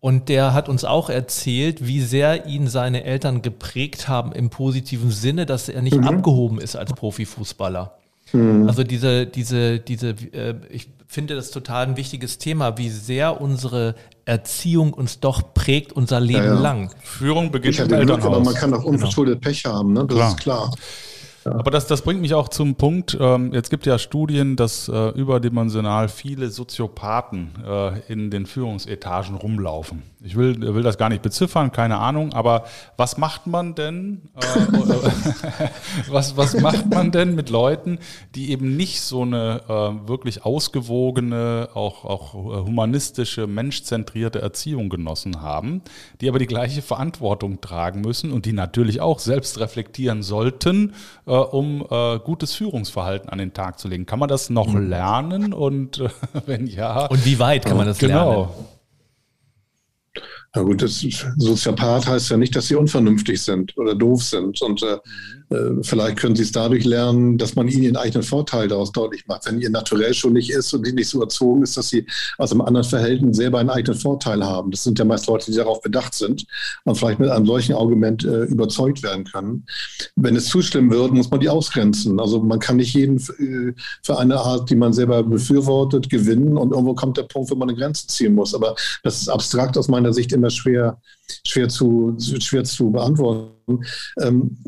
Und 0.00 0.28
der 0.28 0.52
hat 0.52 0.68
uns 0.68 0.84
auch 0.84 1.08
erzählt, 1.08 1.86
wie 1.86 2.00
sehr 2.00 2.46
ihn 2.46 2.66
seine 2.66 3.04
Eltern 3.04 3.40
geprägt 3.40 4.08
haben 4.08 4.32
im 4.32 4.50
positiven 4.50 5.12
Sinne, 5.12 5.46
dass 5.46 5.68
er 5.68 5.80
nicht 5.80 5.96
mhm. 5.96 6.08
abgehoben 6.08 6.60
ist 6.60 6.74
als 6.74 6.92
Profifußballer. 6.92 7.98
Mhm. 8.32 8.66
Also 8.66 8.82
diese, 8.82 9.26
diese, 9.26 9.78
diese, 9.78 10.08
äh, 10.08 10.56
ich 10.70 10.88
finde 11.12 11.34
das 11.34 11.50
total 11.50 11.88
ein 11.88 11.96
wichtiges 11.98 12.38
Thema, 12.38 12.78
wie 12.78 12.88
sehr 12.88 13.42
unsere 13.42 13.94
Erziehung 14.24 14.94
uns 14.94 15.20
doch 15.20 15.52
prägt 15.52 15.92
unser 15.92 16.20
Leben 16.20 16.44
ja, 16.44 16.54
ja. 16.54 16.60
lang. 16.60 16.90
Führung 17.02 17.50
beginnt 17.50 17.74
ich 17.74 17.80
im 17.80 17.92
Elternhaus. 17.92 18.24
aber 18.24 18.40
man 18.40 18.54
kann 18.54 18.72
auch 18.72 18.84
unverschuldet 18.84 19.42
genau. 19.42 19.50
Pech 19.50 19.64
haben, 19.66 19.92
ne? 19.92 20.06
das 20.06 20.16
klar. 20.16 20.30
ist 20.30 20.36
klar. 20.38 20.74
Aber 21.44 21.70
das, 21.70 21.86
das 21.86 22.00
bringt 22.00 22.22
mich 22.22 22.32
auch 22.32 22.48
zum 22.48 22.76
Punkt, 22.76 23.18
ähm, 23.20 23.52
jetzt 23.52 23.68
gibt 23.68 23.84
ja 23.84 23.98
Studien, 23.98 24.56
dass 24.56 24.88
äh, 24.88 25.08
überdimensional 25.10 26.08
viele 26.08 26.48
Soziopathen 26.48 27.50
äh, 27.66 28.00
in 28.10 28.30
den 28.30 28.46
Führungsetagen 28.46 29.34
rumlaufen. 29.34 30.02
Ich 30.24 30.36
will, 30.36 30.60
will 30.74 30.82
das 30.82 30.98
gar 30.98 31.08
nicht 31.08 31.22
beziffern, 31.22 31.72
keine 31.72 31.98
Ahnung, 31.98 32.32
aber 32.32 32.64
was 32.96 33.18
macht 33.18 33.46
man 33.46 33.74
denn, 33.74 34.22
äh, 34.36 35.68
was, 36.08 36.36
was 36.36 36.60
macht 36.60 36.88
man 36.88 37.10
denn 37.10 37.34
mit 37.34 37.50
Leuten, 37.50 37.98
die 38.34 38.50
eben 38.50 38.76
nicht 38.76 39.00
so 39.00 39.22
eine 39.22 39.62
äh, 39.68 40.08
wirklich 40.08 40.44
ausgewogene, 40.44 41.70
auch, 41.74 42.04
auch 42.04 42.34
äh, 42.34 42.64
humanistische, 42.64 43.48
menschzentrierte 43.48 44.40
Erziehung 44.40 44.90
genossen 44.90 45.42
haben, 45.42 45.82
die 46.20 46.28
aber 46.28 46.38
die 46.38 46.46
gleiche 46.46 46.82
Verantwortung 46.82 47.60
tragen 47.60 48.00
müssen 48.00 48.30
und 48.30 48.46
die 48.46 48.52
natürlich 48.52 49.00
auch 49.00 49.18
selbst 49.18 49.58
reflektieren 49.58 50.22
sollten, 50.22 50.94
äh, 51.26 51.32
um 51.32 51.84
äh, 51.90 52.18
gutes 52.20 52.54
Führungsverhalten 52.54 53.28
an 53.28 53.38
den 53.38 53.54
Tag 53.54 53.80
zu 53.80 53.88
legen. 53.88 54.06
Kann 54.06 54.20
man 54.20 54.28
das 54.28 54.50
noch 54.50 54.68
mhm. 54.68 54.88
lernen 54.88 55.52
und 55.52 55.98
äh, 55.98 56.08
wenn 56.46 56.66
ja. 56.68 57.06
Und 57.06 57.24
wie 57.24 57.40
weit 57.40 57.64
kann 57.64 57.76
man 57.76 57.86
das 57.86 57.98
genau. 57.98 58.14
lernen? 58.14 58.48
Genau. 58.52 58.71
Na 60.54 60.62
gut, 60.62 60.82
das 60.82 61.04
Soziopath 61.38 62.06
heißt 62.06 62.30
ja 62.30 62.36
nicht, 62.36 62.54
dass 62.54 62.68
sie 62.68 62.74
unvernünftig 62.74 63.40
sind 63.40 63.76
oder 63.78 63.94
doof 63.94 64.22
sind. 64.22 64.60
Und 64.60 64.82
äh, 64.82 64.98
äh, 65.48 65.82
vielleicht 65.82 66.18
können 66.18 66.36
sie 66.36 66.42
es 66.42 66.52
dadurch 66.52 66.84
lernen, 66.84 67.38
dass 67.38 67.54
man 67.54 67.68
ihnen 67.68 67.82
ihren 67.82 67.96
eigenen 67.96 68.22
Vorteil 68.22 68.68
daraus 68.68 68.92
deutlich 68.92 69.26
macht. 69.26 69.46
Wenn 69.46 69.60
ihr 69.60 69.70
naturell 69.70 70.12
schon 70.12 70.34
nicht 70.34 70.50
ist 70.50 70.72
und 70.74 70.86
die 70.86 70.92
nicht 70.92 71.08
so 71.08 71.22
erzogen 71.22 71.62
ist, 71.62 71.78
dass 71.78 71.88
sie 71.88 72.06
aus 72.36 72.52
einem 72.52 72.60
anderen 72.62 72.86
Verhältnis 72.86 73.36
selber 73.38 73.60
einen 73.60 73.70
eigenen 73.70 73.98
Vorteil 73.98 74.44
haben. 74.44 74.70
Das 74.70 74.84
sind 74.84 74.98
ja 74.98 75.04
meist 75.04 75.26
Leute, 75.26 75.50
die 75.50 75.56
darauf 75.56 75.80
bedacht 75.80 76.12
sind 76.14 76.44
und 76.84 76.96
vielleicht 76.96 77.18
mit 77.18 77.30
einem 77.30 77.46
solchen 77.46 77.74
Argument 77.74 78.24
äh, 78.24 78.44
überzeugt 78.44 79.02
werden 79.02 79.24
können. 79.24 79.64
Wenn 80.16 80.36
es 80.36 80.46
zu 80.46 80.60
schlimm 80.60 80.90
wird, 80.90 81.12
muss 81.12 81.30
man 81.30 81.40
die 81.40 81.48
ausgrenzen. 81.48 82.20
Also 82.20 82.42
man 82.42 82.58
kann 82.58 82.76
nicht 82.76 82.94
jeden 82.94 83.16
äh, 83.16 83.72
für 84.02 84.18
eine 84.18 84.36
Art, 84.36 84.68
die 84.68 84.76
man 84.76 84.92
selber 84.92 85.22
befürwortet, 85.22 86.10
gewinnen 86.10 86.58
und 86.58 86.72
irgendwo 86.72 86.94
kommt 86.94 87.16
der 87.16 87.22
Punkt, 87.22 87.50
wo 87.50 87.54
man 87.54 87.70
eine 87.70 87.78
Grenze 87.78 88.06
ziehen 88.06 88.34
muss. 88.34 88.54
Aber 88.54 88.74
das 89.02 89.22
ist 89.22 89.28
abstrakt 89.28 89.78
aus 89.78 89.88
meiner 89.88 90.12
Sicht 90.12 90.32
immer 90.42 90.50
schwer, 90.50 91.00
schwer 91.46 91.68
zu, 91.68 92.16
schwer 92.18 92.64
zu 92.64 92.90
beantworten. 92.90 93.84
Ähm, 94.20 94.58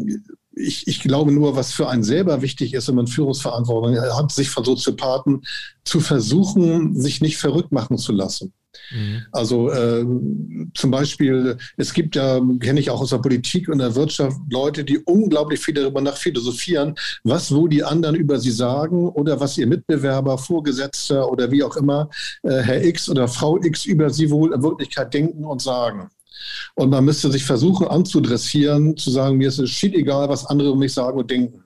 ich, 0.53 0.87
ich, 0.87 1.01
glaube 1.01 1.33
nur, 1.33 1.57
was 1.57 1.73
für 1.73 1.89
einen 1.89 2.05
selber 2.05 2.41
wichtig 2.41 2.75
ist, 2.75 2.87
wenn 2.87 2.95
man 2.95 3.09
Führungsverantwortung 3.09 3.99
hat, 3.99 4.31
sich 4.31 4.51
von 4.51 4.65
Soziopathen 4.65 5.43
zu 5.83 5.99
versuchen, 5.99 6.99
sich 6.99 7.21
nicht 7.21 7.39
verrückt 7.39 7.73
machen 7.73 7.99
zu 7.99 8.13
lassen. 8.13 8.53
Mhm. 8.91 9.23
Also 9.33 9.71
äh, 9.71 10.05
zum 10.75 10.91
Beispiel, 10.91 11.57
es 11.77 11.93
gibt 11.93 12.17
ja, 12.17 12.41
kenne 12.61 12.81
ich 12.81 12.91
auch 12.91 13.01
aus 13.01 13.11
der 13.11 13.19
Politik 13.19 13.69
und 13.69 13.79
der 13.79 13.95
Wirtschaft, 13.95 14.39
Leute, 14.51 14.85
die 14.85 14.99
unglaublich 14.99 15.61
viel 15.61 15.75
darüber 15.75 16.01
nach 16.01 16.17
philosophieren, 16.17 16.95
was 17.23 17.55
wo 17.55 17.69
die 17.69 17.85
anderen 17.85 18.17
über 18.17 18.39
sie 18.39 18.51
sagen 18.51 19.09
oder 19.09 19.41
was 19.41 19.59
ihr 19.59 19.67
Mitbewerber, 19.67 20.39
Vorgesetzter 20.39 21.31
oder 21.31 21.51
wie 21.51 21.63
auch 21.63 21.77
immer, 21.77 22.09
äh, 22.43 22.61
Herr 22.61 22.85
X 22.85 23.09
oder 23.09 23.29
Frau 23.29 23.63
X 23.63 23.85
über 23.87 24.11
sie 24.11 24.31
wohl 24.31 24.53
in 24.53 24.63
Wirklichkeit 24.63 25.13
denken 25.13 25.45
und 25.45 25.63
sagen. 25.63 26.11
Und 26.75 26.91
man 26.91 27.05
müsste 27.05 27.31
sich 27.31 27.45
versuchen 27.45 27.87
anzudressieren, 27.87 28.97
zu 28.97 29.11
sagen, 29.11 29.39
mir 29.39 29.49
ist 29.49 29.59
es 29.59 29.83
egal, 29.83 30.29
was 30.29 30.47
andere 30.47 30.73
um 30.73 30.79
mich 30.79 30.93
sagen 30.93 31.19
und 31.19 31.31
denken. 31.31 31.64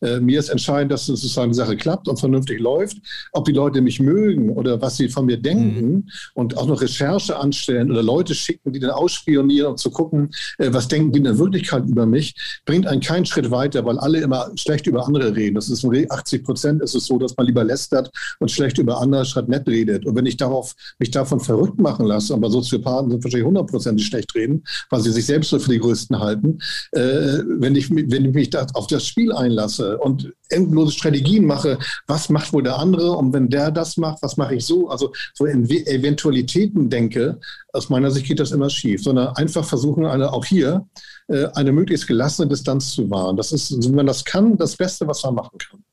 Äh, 0.00 0.20
mir 0.20 0.38
ist 0.38 0.48
entscheidend, 0.48 0.92
dass 0.92 1.06
sozusagen 1.06 1.52
die 1.52 1.56
Sache 1.56 1.76
klappt 1.76 2.08
und 2.08 2.18
vernünftig 2.18 2.60
läuft. 2.60 2.98
Ob 3.32 3.44
die 3.44 3.52
Leute 3.52 3.80
mich 3.80 4.00
mögen 4.00 4.50
oder 4.50 4.80
was 4.80 4.96
sie 4.96 5.08
von 5.08 5.26
mir 5.26 5.36
denken 5.36 5.92
mhm. 5.92 6.08
und 6.34 6.56
auch 6.56 6.66
noch 6.66 6.80
Recherche 6.80 7.38
anstellen 7.38 7.90
oder 7.90 8.02
Leute 8.02 8.34
schicken, 8.34 8.72
die 8.72 8.80
dann 8.80 8.90
ausspionieren, 8.90 9.72
um 9.72 9.76
zu 9.76 9.90
gucken, 9.90 10.30
äh, 10.58 10.72
was 10.72 10.88
denken 10.88 11.12
die 11.12 11.18
in 11.18 11.24
der 11.24 11.38
Wirklichkeit 11.38 11.84
über 11.86 12.06
mich, 12.06 12.34
bringt 12.64 12.86
einen 12.86 13.00
keinen 13.00 13.26
Schritt 13.26 13.50
weiter, 13.50 13.84
weil 13.84 13.98
alle 13.98 14.20
immer 14.20 14.50
schlecht 14.56 14.86
über 14.86 15.06
andere 15.06 15.34
reden. 15.34 15.54
Das 15.54 15.68
ist 15.68 15.84
80 15.84 16.44
Prozent 16.44 16.82
ist 16.82 16.94
es 16.94 17.06
so, 17.06 17.18
dass 17.18 17.36
man 17.36 17.46
lieber 17.46 17.64
lästert 17.64 18.10
und 18.38 18.50
schlecht 18.50 18.78
über 18.78 19.00
andere 19.00 19.24
statt 19.24 19.48
nett 19.48 19.66
redet. 19.66 20.06
Und 20.06 20.14
wenn 20.14 20.26
ich 20.26 20.36
darauf, 20.36 20.74
mich 20.98 21.10
davon 21.10 21.40
verrückt 21.40 21.80
machen 21.80 22.06
lasse, 22.06 22.34
aber 22.34 22.50
Soziopathen 22.50 23.10
sind 23.10 23.24
wahrscheinlich 23.24 23.46
hundertprozentig 23.46 24.06
schlecht 24.06 24.34
reden, 24.34 24.62
weil 24.90 25.00
sie 25.00 25.10
sich 25.10 25.26
selbst 25.26 25.50
so 25.50 25.58
für 25.58 25.70
die 25.70 25.78
Größten 25.78 26.18
halten, 26.18 26.58
äh, 26.92 27.38
wenn, 27.58 27.74
ich, 27.74 27.90
wenn 27.90 28.24
ich 28.24 28.34
mich 28.34 28.50
da 28.50 28.66
auf 28.74 28.86
das 28.86 29.06
Spiel 29.06 29.32
einlasse 29.32 29.89
und 29.98 30.32
endlose 30.48 30.92
Strategien 30.92 31.44
mache, 31.46 31.78
was 32.06 32.28
macht 32.28 32.52
wohl 32.52 32.62
der 32.62 32.78
andere 32.78 33.12
und 33.12 33.32
wenn 33.32 33.48
der 33.48 33.70
das 33.70 33.96
macht, 33.96 34.22
was 34.22 34.36
mache 34.36 34.56
ich 34.56 34.66
so? 34.66 34.88
Also 34.88 35.12
so 35.34 35.46
in 35.46 35.68
Eventualitäten 35.68 36.90
denke, 36.90 37.38
aus 37.72 37.88
meiner 37.88 38.10
Sicht 38.10 38.26
geht 38.26 38.40
das 38.40 38.52
immer 38.52 38.70
schief, 38.70 39.02
sondern 39.02 39.28
einfach 39.36 39.64
versuchen, 39.64 40.06
eine, 40.06 40.32
auch 40.32 40.44
hier 40.44 40.86
äh, 41.28 41.46
eine 41.54 41.72
möglichst 41.72 42.06
gelassene 42.06 42.48
Distanz 42.48 42.90
zu 42.92 43.10
wahren. 43.10 43.36
Das 43.36 43.52
ist, 43.52 43.72
wenn 43.84 43.94
man 43.94 44.06
das 44.06 44.24
kann, 44.24 44.56
das 44.56 44.76
Beste, 44.76 45.06
was 45.06 45.22
man 45.22 45.34
machen 45.34 45.58
kann. 45.58 45.84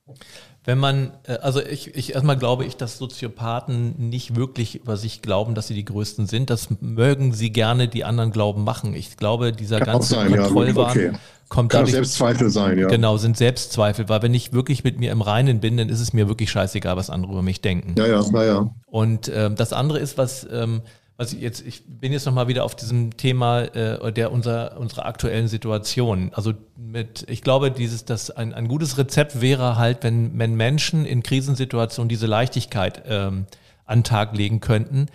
Wenn 0.67 0.79
man, 0.79 1.13
äh, 1.23 1.33
also 1.33 1.61
ich, 1.61 1.95
ich 1.95 2.13
erstmal 2.13 2.37
glaube 2.37 2.65
ich, 2.65 2.75
dass 2.75 2.97
Soziopathen 2.97 4.09
nicht 4.09 4.35
wirklich 4.35 4.75
über 4.75 4.97
sich 4.97 5.21
glauben, 5.21 5.55
dass 5.55 5.67
sie 5.67 5.75
die 5.75 5.85
Größten 5.85 6.27
sind. 6.27 6.49
Das 6.49 6.67
mögen 6.81 7.33
sie 7.33 7.51
gerne 7.51 7.87
die 7.87 8.03
anderen 8.03 8.31
glauben 8.31 8.65
machen. 8.65 8.93
Ich 8.93 9.15
glaube, 9.15 9.53
dieser 9.53 9.79
Kann 9.79 9.93
ganze 9.93 10.15
sein, 10.15 10.35
Kontrollwahn 10.35 10.99
ja, 10.99 11.07
okay. 11.09 11.17
Kommt 11.49 11.71
Kann 11.71 11.81
dadurch, 11.81 11.93
Selbstzweifel 11.93 12.49
sein, 12.49 12.77
ja. 12.77 12.87
Genau, 12.87 13.17
sind 13.17 13.37
Selbstzweifel, 13.37 14.09
weil 14.09 14.21
wenn 14.21 14.33
ich 14.33 14.53
wirklich 14.53 14.83
mit 14.83 14.99
mir 14.99 15.11
im 15.11 15.21
Reinen 15.21 15.59
bin, 15.59 15.77
dann 15.77 15.89
ist 15.89 15.99
es 15.99 16.13
mir 16.13 16.27
wirklich 16.27 16.51
scheißegal, 16.51 16.97
was 16.97 17.09
andere 17.09 17.31
über 17.31 17.41
mich 17.41 17.61
denken. 17.61 17.95
Ja, 17.97 18.07
ja, 18.07 18.23
naja. 18.31 18.69
Und 18.85 19.31
ähm, 19.33 19.55
das 19.55 19.73
andere 19.73 19.99
ist, 19.99 20.17
was 20.17 20.47
ähm, 20.51 20.81
also 21.17 21.35
jetzt, 21.35 21.65
ich 21.65 21.83
bin 21.87 22.13
jetzt 22.13 22.25
nochmal 22.25 22.47
wieder 22.47 22.63
auf 22.63 22.75
diesem 22.75 23.17
Thema 23.17 23.61
äh, 23.61 24.13
der 24.13 24.31
unserer, 24.31 24.77
unserer 24.77 25.07
aktuellen 25.07 25.47
Situation. 25.47 26.31
Also 26.33 26.53
mit, 26.77 27.25
ich 27.27 27.41
glaube, 27.41 27.71
dieses, 27.71 28.05
das 28.05 28.29
ein, 28.29 28.53
ein 28.53 28.67
gutes 28.67 28.99
Rezept 28.99 29.41
wäre 29.41 29.77
halt, 29.77 30.03
wenn, 30.03 30.37
wenn 30.37 30.55
Menschen 30.55 31.05
in 31.05 31.23
Krisensituationen 31.23 32.07
diese 32.07 32.27
Leichtigkeit 32.27 33.03
ähm, 33.07 33.47
an 33.85 33.99
den 33.99 34.03
Tag 34.03 34.37
legen 34.37 34.59
könnten. 34.59 35.07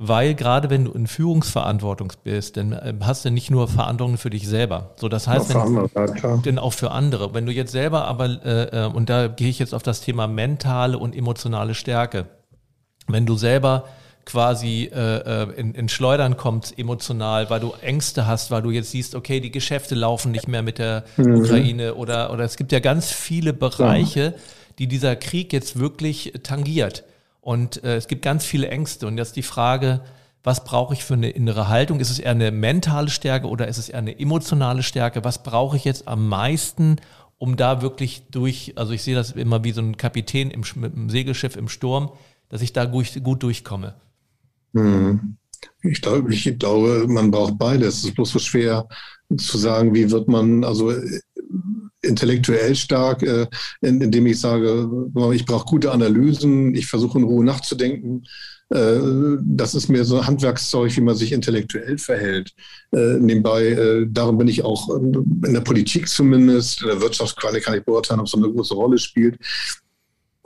Weil 0.00 0.36
gerade 0.36 0.70
wenn 0.70 0.84
du 0.84 0.92
in 0.92 1.08
Führungsverantwortung 1.08 2.12
bist, 2.22 2.56
dann 2.56 2.70
äh, 2.70 2.94
hast 3.00 3.24
du 3.24 3.32
nicht 3.32 3.50
nur 3.50 3.66
Verantwortung 3.66 4.16
für 4.16 4.30
dich 4.30 4.46
selber. 4.46 4.94
So, 4.94 5.08
das 5.08 5.26
heißt, 5.26 5.48
wenn, 5.48 5.56
andere, 5.56 5.90
ja, 5.96 6.36
denn 6.36 6.60
auch 6.60 6.72
für 6.72 6.92
andere. 6.92 7.34
Wenn 7.34 7.46
du 7.46 7.52
jetzt 7.52 7.72
selber 7.72 8.04
aber, 8.04 8.26
äh, 8.44 8.84
äh, 8.84 8.86
und 8.86 9.10
da 9.10 9.26
gehe 9.26 9.48
ich 9.48 9.58
jetzt 9.58 9.74
auf 9.74 9.82
das 9.82 10.00
Thema 10.00 10.28
mentale 10.28 10.98
und 10.98 11.16
emotionale 11.16 11.74
Stärke. 11.74 12.26
Wenn 13.08 13.26
du 13.26 13.36
selber 13.36 13.86
quasi 14.24 14.88
äh, 14.94 15.16
äh, 15.16 15.52
in, 15.56 15.74
in 15.74 15.88
Schleudern 15.88 16.36
kommt 16.36 16.78
emotional, 16.78 17.50
weil 17.50 17.58
du 17.58 17.72
Ängste 17.82 18.28
hast, 18.28 18.52
weil 18.52 18.62
du 18.62 18.70
jetzt 18.70 18.92
siehst, 18.92 19.16
okay, 19.16 19.40
die 19.40 19.50
Geschäfte 19.50 19.96
laufen 19.96 20.30
nicht 20.30 20.46
mehr 20.46 20.62
mit 20.62 20.78
der 20.78 21.02
mhm. 21.16 21.40
Ukraine 21.40 21.96
oder, 21.96 22.32
oder 22.32 22.44
es 22.44 22.56
gibt 22.56 22.70
ja 22.70 22.78
ganz 22.78 23.10
viele 23.10 23.52
Bereiche, 23.52 24.34
die 24.78 24.86
dieser 24.86 25.16
Krieg 25.16 25.52
jetzt 25.52 25.80
wirklich 25.80 26.34
tangiert. 26.44 27.02
Und 27.48 27.82
äh, 27.82 27.96
es 27.96 28.08
gibt 28.08 28.20
ganz 28.20 28.44
viele 28.44 28.68
Ängste. 28.68 29.06
Und 29.06 29.16
jetzt 29.16 29.34
die 29.36 29.42
Frage, 29.42 30.02
was 30.44 30.64
brauche 30.64 30.92
ich 30.92 31.02
für 31.02 31.14
eine 31.14 31.30
innere 31.30 31.68
Haltung? 31.68 31.98
Ist 31.98 32.10
es 32.10 32.18
eher 32.18 32.32
eine 32.32 32.50
mentale 32.50 33.08
Stärke 33.08 33.48
oder 33.48 33.68
ist 33.68 33.78
es 33.78 33.88
eher 33.88 34.00
eine 34.00 34.20
emotionale 34.20 34.82
Stärke? 34.82 35.24
Was 35.24 35.42
brauche 35.42 35.78
ich 35.78 35.84
jetzt 35.86 36.08
am 36.08 36.28
meisten, 36.28 36.96
um 37.38 37.56
da 37.56 37.80
wirklich 37.80 38.24
durch, 38.30 38.74
also 38.76 38.92
ich 38.92 39.02
sehe 39.02 39.14
das 39.14 39.30
immer 39.30 39.64
wie 39.64 39.72
so 39.72 39.80
ein 39.80 39.96
Kapitän 39.96 40.50
im, 40.50 40.62
einem 40.76 41.08
Segelschiff 41.08 41.56
im 41.56 41.70
Sturm, 41.70 42.10
dass 42.50 42.60
ich 42.60 42.74
da 42.74 42.84
gut, 42.84 43.24
gut 43.24 43.42
durchkomme? 43.42 43.94
Hm. 44.74 45.38
Ich 45.80 46.02
glaube, 46.02 46.30
ich 46.34 46.58
glaube, 46.58 47.06
man 47.08 47.30
braucht 47.30 47.56
beides. 47.56 48.00
Es 48.00 48.04
ist 48.04 48.14
bloß 48.14 48.28
so 48.28 48.38
schwer 48.40 48.86
zu 49.38 49.56
sagen, 49.56 49.94
wie 49.94 50.10
wird 50.10 50.28
man, 50.28 50.64
also 50.64 50.90
äh, 50.90 51.20
intellektuell 52.02 52.74
stark, 52.74 53.22
äh, 53.22 53.46
indem 53.80 54.26
ich 54.26 54.40
sage, 54.40 54.88
ich 55.32 55.46
brauche 55.46 55.66
gute 55.66 55.92
Analysen, 55.92 56.74
ich 56.74 56.86
versuche 56.86 57.18
in 57.18 57.24
Ruhe 57.24 57.44
nachzudenken. 57.44 58.24
Äh, 58.70 58.98
das 59.42 59.74
ist 59.74 59.88
mir 59.88 60.04
so 60.04 60.26
Handwerkszeug, 60.26 60.96
wie 60.96 61.00
man 61.00 61.16
sich 61.16 61.32
intellektuell 61.32 61.98
verhält. 61.98 62.52
nebenbei, 62.92 64.06
darum 64.10 64.38
bin 64.38 64.48
ich 64.48 64.64
auch 64.64 64.88
in 64.88 65.52
der 65.52 65.60
Politik 65.60 66.08
zumindest, 66.08 66.82
in 66.82 66.88
der 66.88 67.00
Wirtschaftsqualität 67.00 67.64
kann 67.64 67.78
ich 67.78 67.84
beurteilen, 67.84 68.20
ob 68.20 68.26
es 68.26 68.34
eine 68.34 68.50
große 68.50 68.74
Rolle 68.74 68.98
spielt 68.98 69.38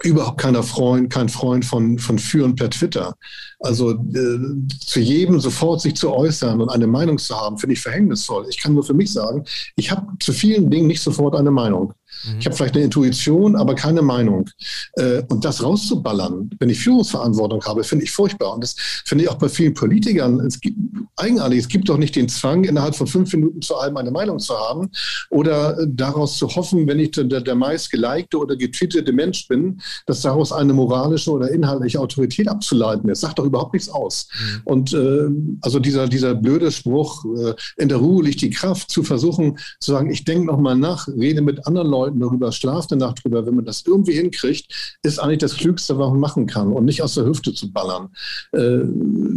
überhaupt 0.04 0.40
keiner 0.40 0.62
Freund, 0.62 1.10
kein 1.10 1.28
Freund 1.28 1.64
von, 1.64 1.98
von 1.98 2.18
Führen 2.18 2.54
per 2.56 2.70
Twitter. 2.70 3.14
Also 3.60 3.92
äh, 3.92 4.38
zu 4.84 5.00
jedem 5.00 5.40
sofort 5.40 5.80
sich 5.80 5.94
zu 5.94 6.12
äußern 6.12 6.60
und 6.60 6.70
eine 6.70 6.86
Meinung 6.86 7.18
zu 7.18 7.36
haben, 7.36 7.58
finde 7.58 7.74
ich 7.74 7.80
verhängnisvoll. 7.80 8.46
Ich 8.48 8.58
kann 8.58 8.74
nur 8.74 8.84
für 8.84 8.94
mich 8.94 9.12
sagen, 9.12 9.44
ich 9.76 9.90
habe 9.90 10.06
zu 10.20 10.32
vielen 10.32 10.70
Dingen 10.70 10.86
nicht 10.86 11.02
sofort 11.02 11.36
eine 11.36 11.50
Meinung. 11.50 11.92
Mhm. 12.24 12.38
Ich 12.38 12.46
habe 12.46 12.56
vielleicht 12.56 12.74
eine 12.74 12.84
Intuition, 12.84 13.56
aber 13.56 13.74
keine 13.74 14.02
Meinung. 14.02 14.48
Äh, 14.94 15.22
und 15.28 15.44
das 15.44 15.62
rauszuballern, 15.62 16.50
wenn 16.58 16.70
ich 16.70 16.78
Führungsverantwortung 16.80 17.62
habe, 17.64 17.84
finde 17.84 18.04
ich 18.04 18.10
furchtbar. 18.10 18.54
Und 18.54 18.62
das 18.62 18.76
finde 19.04 19.24
ich 19.24 19.30
auch 19.30 19.38
bei 19.38 19.48
vielen 19.48 19.74
Politikern 19.74 20.40
es 20.40 20.60
gibt, 20.60 20.78
eigenartig. 21.16 21.60
Es 21.60 21.68
gibt 21.68 21.88
doch 21.88 21.98
nicht 21.98 22.16
den 22.16 22.28
Zwang, 22.28 22.64
innerhalb 22.64 22.94
von 22.94 23.06
fünf 23.06 23.32
Minuten 23.32 23.62
zu 23.62 23.76
allem 23.76 23.96
eine 23.96 24.10
Meinung 24.10 24.38
zu 24.38 24.54
haben 24.54 24.90
oder 25.30 25.78
äh, 25.78 25.86
daraus 25.88 26.38
zu 26.38 26.48
hoffen, 26.48 26.86
wenn 26.86 26.98
ich 26.98 27.12
der, 27.12 27.40
der 27.40 27.54
meist 27.54 27.90
gelikte 27.90 28.38
oder 28.38 28.56
getweetete 28.56 29.12
Mensch 29.12 29.48
bin, 29.48 29.80
dass 30.06 30.22
daraus 30.22 30.52
eine 30.52 30.72
moralische 30.72 31.30
oder 31.30 31.50
inhaltliche 31.50 32.00
Autorität 32.00 32.48
abzuleiten 32.48 33.08
ist. 33.08 33.20
Sagt 33.20 33.38
doch 33.38 33.44
überhaupt 33.44 33.74
nichts 33.74 33.88
aus. 33.88 34.28
Mhm. 34.32 34.60
Und 34.64 34.92
äh, 34.92 35.28
also 35.60 35.78
dieser, 35.78 36.08
dieser 36.08 36.34
blöde 36.34 36.70
Spruch, 36.70 37.24
äh, 37.36 37.54
in 37.76 37.88
der 37.88 37.98
Ruhe 37.98 38.24
liegt 38.24 38.40
die 38.40 38.50
Kraft, 38.50 38.90
zu 38.90 39.02
versuchen 39.02 39.58
zu 39.80 39.92
sagen, 39.92 40.10
ich 40.10 40.24
denke 40.24 40.46
nochmal 40.46 40.76
nach, 40.76 41.08
rede 41.08 41.42
mit 41.42 41.66
anderen 41.66 41.88
Leuten, 41.88 42.11
Leuten 42.11 42.11
darüber, 42.20 42.52
schlaft 42.52 42.92
eine 42.92 43.00
Nacht 43.00 43.24
drüber, 43.24 43.46
wenn 43.46 43.56
man 43.56 43.64
das 43.64 43.84
irgendwie 43.86 44.14
hinkriegt, 44.14 44.96
ist 45.02 45.18
eigentlich 45.18 45.38
das 45.38 45.56
Klügste, 45.56 45.98
was 45.98 46.10
man 46.10 46.20
machen 46.20 46.46
kann 46.46 46.72
und 46.72 46.84
nicht 46.84 47.02
aus 47.02 47.14
der 47.14 47.24
Hüfte 47.24 47.52
zu 47.52 47.72
ballern. 47.72 48.08
Äh, 48.52 48.80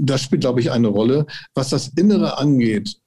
das 0.02 0.22
spielt, 0.22 0.42
glaube 0.42 0.60
ich, 0.60 0.72
eine 0.72 0.88
Rolle. 0.88 1.26
Was 1.54 1.70
das 1.70 1.90
Innere 1.90 2.38
angeht, 2.38 2.98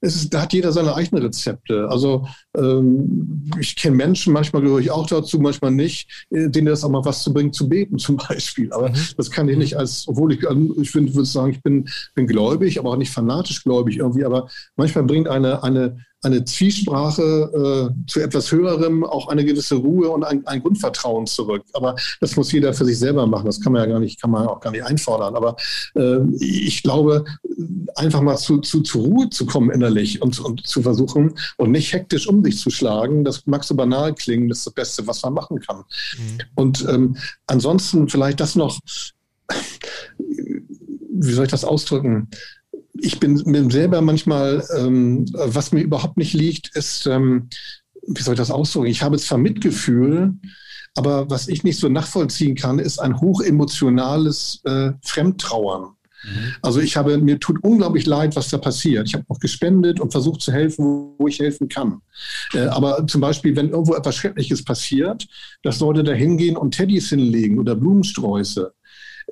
ist, 0.00 0.32
da 0.32 0.42
hat 0.42 0.52
jeder 0.52 0.72
seine 0.72 0.94
eigenen 0.94 1.24
Rezepte. 1.24 1.88
Also 1.88 2.26
ähm, 2.56 3.50
ich 3.60 3.76
kenne 3.76 3.96
Menschen, 3.96 4.32
manchmal 4.32 4.62
gehöre 4.62 4.80
ich 4.80 4.90
auch 4.90 5.06
dazu, 5.06 5.38
manchmal 5.38 5.72
nicht, 5.72 6.26
äh, 6.30 6.48
denen 6.48 6.68
das 6.68 6.84
auch 6.84 6.88
mal 6.88 7.04
was 7.04 7.22
zu 7.22 7.32
bringen, 7.32 7.52
zu 7.52 7.68
beten 7.68 7.98
zum 7.98 8.16
Beispiel. 8.28 8.72
Aber 8.72 8.90
mhm. 8.90 8.94
das 9.16 9.30
kann 9.30 9.48
ich 9.48 9.58
nicht 9.58 9.76
als, 9.76 10.08
obwohl 10.08 10.32
ich, 10.32 10.42
ich 10.42 10.94
würde 10.94 11.24
sagen, 11.24 11.52
ich 11.52 11.62
bin, 11.62 11.88
bin 12.14 12.26
gläubig, 12.26 12.78
aber 12.78 12.90
auch 12.90 12.96
nicht 12.96 13.12
fanatisch 13.12 13.62
gläubig 13.62 13.98
irgendwie. 13.98 14.24
Aber 14.24 14.48
manchmal 14.76 15.04
bringt 15.04 15.28
eine, 15.28 15.62
eine 15.62 15.98
eine 16.22 16.44
Zwiesprache 16.44 17.92
äh, 17.92 18.06
zu 18.06 18.20
etwas 18.20 18.52
Höherem 18.52 19.04
auch 19.04 19.28
eine 19.28 19.44
gewisse 19.44 19.76
Ruhe 19.76 20.10
und 20.10 20.22
ein, 20.22 20.46
ein, 20.46 20.60
Grundvertrauen 20.60 21.26
zurück. 21.26 21.64
Aber 21.72 21.96
das 22.20 22.36
muss 22.36 22.52
jeder 22.52 22.74
für 22.74 22.84
sich 22.84 22.98
selber 22.98 23.26
machen. 23.26 23.46
Das 23.46 23.60
kann 23.60 23.72
man 23.72 23.82
ja 23.82 23.88
gar 23.88 24.00
nicht, 24.00 24.20
kann 24.20 24.30
man 24.30 24.46
auch 24.46 24.60
gar 24.60 24.70
nicht 24.70 24.84
einfordern. 24.84 25.34
Aber 25.34 25.56
äh, 25.94 26.18
ich 26.38 26.82
glaube, 26.82 27.24
einfach 27.94 28.20
mal 28.20 28.36
zu, 28.36 28.58
zu, 28.58 28.82
zur 28.82 29.02
Ruhe 29.02 29.30
zu 29.30 29.46
kommen 29.46 29.70
innerlich 29.70 30.20
und, 30.20 30.38
und 30.40 30.66
zu 30.66 30.82
versuchen 30.82 31.34
und 31.56 31.70
nicht 31.70 31.92
hektisch 31.92 32.28
um 32.28 32.44
sich 32.44 32.58
zu 32.58 32.70
schlagen, 32.70 33.24
das 33.24 33.46
mag 33.46 33.64
so 33.64 33.74
banal 33.74 34.14
klingen, 34.14 34.48
das 34.48 34.58
ist 34.58 34.66
das 34.66 34.74
Beste, 34.74 35.06
was 35.06 35.22
man 35.22 35.34
machen 35.34 35.60
kann. 35.60 35.78
Mhm. 35.78 36.38
Und 36.54 36.86
ähm, 36.88 37.16
ansonsten 37.46 38.08
vielleicht 38.08 38.40
das 38.40 38.56
noch, 38.56 38.78
wie 41.12 41.32
soll 41.32 41.46
ich 41.46 41.50
das 41.50 41.64
ausdrücken? 41.64 42.28
Ich 42.94 43.20
bin, 43.20 43.42
bin 43.44 43.70
selber 43.70 44.00
manchmal, 44.00 44.64
ähm, 44.76 45.26
was 45.32 45.72
mir 45.72 45.82
überhaupt 45.82 46.16
nicht 46.16 46.32
liegt, 46.32 46.76
ist, 46.76 47.06
ähm, 47.06 47.48
wie 48.06 48.22
soll 48.22 48.34
ich 48.34 48.38
das 48.40 48.50
ausdrücken? 48.50 48.86
Ich 48.88 49.02
habe 49.02 49.18
zwar 49.18 49.38
Mitgefühl, 49.38 50.34
aber 50.96 51.30
was 51.30 51.48
ich 51.48 51.62
nicht 51.62 51.78
so 51.78 51.88
nachvollziehen 51.88 52.56
kann, 52.56 52.78
ist 52.78 52.98
ein 52.98 53.20
hochemotionales 53.20 54.60
äh, 54.64 54.92
Fremdtrauern. 55.02 55.94
Mhm. 56.24 56.54
Also 56.62 56.80
ich 56.80 56.96
habe, 56.96 57.18
mir 57.18 57.38
tut 57.38 57.62
unglaublich 57.62 58.06
leid, 58.06 58.36
was 58.36 58.48
da 58.48 58.58
passiert. 58.58 59.08
Ich 59.08 59.14
habe 59.14 59.24
auch 59.28 59.38
gespendet 59.38 60.00
und 60.00 60.12
versucht 60.12 60.40
zu 60.40 60.52
helfen, 60.52 61.14
wo 61.18 61.28
ich 61.28 61.38
helfen 61.38 61.68
kann. 61.68 62.02
Äh, 62.52 62.66
aber 62.66 63.06
zum 63.06 63.20
Beispiel, 63.20 63.54
wenn 63.56 63.70
irgendwo 63.70 63.94
etwas 63.94 64.16
Schreckliches 64.16 64.64
passiert, 64.64 65.26
dass 65.62 65.80
Leute 65.80 66.02
da 66.02 66.12
hingehen 66.12 66.56
und 66.56 66.72
Teddys 66.72 67.08
hinlegen 67.10 67.58
oder 67.58 67.76
Blumensträuße, 67.76 68.72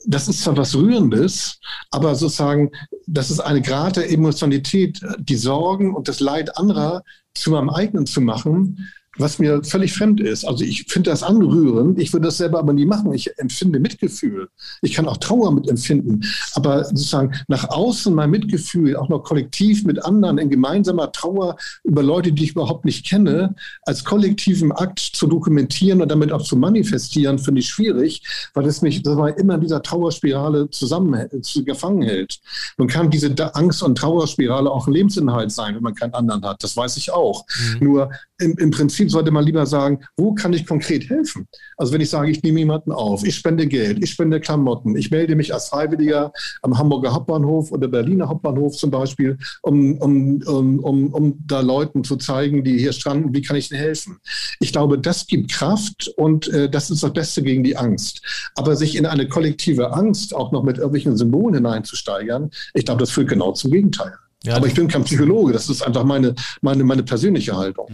das 0.06 0.28
ist 0.28 0.42
zwar 0.42 0.56
was 0.56 0.74
Rührendes, 0.74 1.58
aber 1.90 2.14
sozusagen, 2.14 2.70
das 3.06 3.30
ist 3.30 3.40
eine 3.40 3.62
Grad 3.62 3.96
der 3.96 4.11
Emotionalität, 4.11 5.00
die 5.18 5.37
Sorgen 5.37 5.94
und 5.94 6.08
das 6.08 6.20
Leid 6.20 6.56
anderer 6.56 7.02
zu 7.34 7.50
meinem 7.50 7.70
eigenen 7.70 8.06
zu 8.06 8.20
machen, 8.20 8.88
was 9.18 9.38
mir 9.38 9.62
völlig 9.64 9.92
fremd 9.92 10.20
ist. 10.20 10.44
Also 10.44 10.64
ich 10.64 10.85
finde 10.88 11.11
das 11.11 11.22
anrührend, 11.22 11.98
ich 11.98 12.12
würde 12.12 12.26
das 12.26 12.38
selber 12.38 12.59
aber 12.59 12.72
nie 12.72 12.87
machen. 12.87 13.12
Ich 13.12 13.38
empfinde 13.38 13.81
Mitgefühl. 13.81 14.48
Ich 14.83 14.94
kann 14.94 15.07
auch 15.07 15.16
Trauer 15.16 15.52
mitempfinden. 15.52 16.24
Aber 16.54 16.85
sozusagen 16.85 17.35
nach 17.48 17.68
außen 17.68 18.14
mein 18.14 18.31
Mitgefühl, 18.31 18.96
auch 18.96 19.09
noch 19.09 19.24
kollektiv 19.24 19.85
mit 19.85 20.04
anderen 20.04 20.38
in 20.38 20.50
gemeinsamer 20.50 21.12
Trauer 21.12 21.57
über 21.85 22.02
Leute, 22.02 22.33
die 22.33 22.44
ich 22.44 22.50
überhaupt 22.52 22.85
nicht 22.85 23.07
kenne, 23.07 23.54
als 23.83 24.04
kollektiven 24.04 24.72
Akt 24.72 24.98
zu 25.00 25.26
dokumentieren 25.26 26.00
und 26.00 26.11
damit 26.11 26.33
auch 26.33 26.42
zu 26.42 26.57
manifestieren, 26.57 27.38
finde 27.38 27.61
ich 27.61 27.68
schwierig, 27.68 28.22
weil 28.54 28.66
es 28.66 28.83
mich 28.83 29.04
war 29.04 29.37
immer 29.38 29.54
in 29.54 29.62
dieser 29.62 29.83
Trauerspirale 29.83 30.70
zusammen 30.70 31.28
gefangen 31.64 32.02
hält. 32.02 32.38
Man 32.76 32.88
kann 32.88 33.11
diese 33.11 33.35
Angst- 33.54 33.83
und 33.83 33.96
Trauerspirale 33.96 34.70
auch 34.70 34.87
ein 34.87 34.92
Lebensinhalt 34.92 35.50
sein, 35.52 35.74
wenn 35.74 35.83
man 35.83 35.94
keinen 35.94 36.14
anderen 36.14 36.44
hat. 36.44 36.62
Das 36.62 36.76
weiß 36.76 36.96
ich 36.96 37.12
auch. 37.12 37.44
Mhm. 37.74 37.87
Nur 37.87 38.11
im, 38.38 38.57
im 38.59 38.70
Prinzip 38.70 39.08
sollte 39.11 39.31
man 39.31 39.44
lieber 39.44 39.66
sagen, 39.66 40.01
wo 40.16 40.35
kann 40.35 40.53
ich 40.53 40.66
konkret 40.66 41.09
helfen? 41.09 41.47
Also 41.77 41.92
wenn 41.92 42.01
ich 42.01 42.11
sage, 42.11 42.31
ich 42.31 42.42
nehme 42.42 42.61
jemanden 42.61 42.92
auf, 42.92 43.25
ich 43.25 43.35
spende 43.35 43.66
Geld, 43.66 44.03
ich 44.03 44.11
spende 44.11 44.40
Klamotten, 44.40 44.97
ich 44.97 45.11
melde 45.11 45.37
mich 45.37 45.53
als 45.53 45.69
Freiwilliger 45.69 46.33
am 46.63 46.79
Hamburger 46.79 47.13
Hauptbahnhof 47.13 47.73
oder 47.73 47.88
Berliner 47.88 48.29
Hauptbahnhof 48.29 48.77
zum 48.77 48.90
Beispiel, 48.90 49.38
um, 49.63 49.98
um, 49.98 50.42
um, 50.46 50.79
um, 50.81 51.13
um 51.13 51.44
da 51.46 51.61
Leuten 51.61 52.04
zu 52.04 52.17
zeigen, 52.17 52.65
die 52.65 52.79
hier 52.79 52.92
stranden, 52.92 53.35
wie 53.35 53.42
kann 53.42 53.56
ich 53.56 53.71
ihnen 53.71 53.81
helfen? 53.81 54.19
Ich 54.61 54.73
glaube, 54.73 54.98
das 54.98 55.27
gibt 55.27 55.50
Kraft 55.50 56.09
und 56.17 56.48
äh, 56.48 56.69
das 56.69 56.90
ist 56.90 57.02
das 57.02 57.13
Beste 57.13 57.42
gegen 57.42 57.65
die 57.65 57.77
Angst. 57.77 58.23
Aber 58.54 58.77
sich 58.77 58.96
in 58.96 59.06
eine 59.06 59.29
kollektive 59.29 59.92
Angst 59.92 60.35
auch 60.35 60.52
noch 60.52 60.63
mit 60.63 60.79
irgendwelchen 60.79 61.17
Symbolen 61.17 61.54
hineinzusteigern, 61.54 62.50
ich 62.75 62.85
glaube, 62.85 63.00
das 63.00 63.11
führt 63.11 63.29
genau 63.29 63.52
zum 63.52 63.71
Gegenteil. 63.71 64.13
Ja, 64.49 64.57
Aber 64.57 64.67
ich 64.67 64.75
bin 64.75 64.88
kein 64.88 65.05
Psychologe, 65.05 65.53
das 65.53 65.69
ist 65.69 65.83
einfach 65.83 66.05
meine, 66.05 66.35
meine, 66.63 66.83
meine 66.85 67.03
persönliche 67.03 67.57
Haltung. 67.57 67.87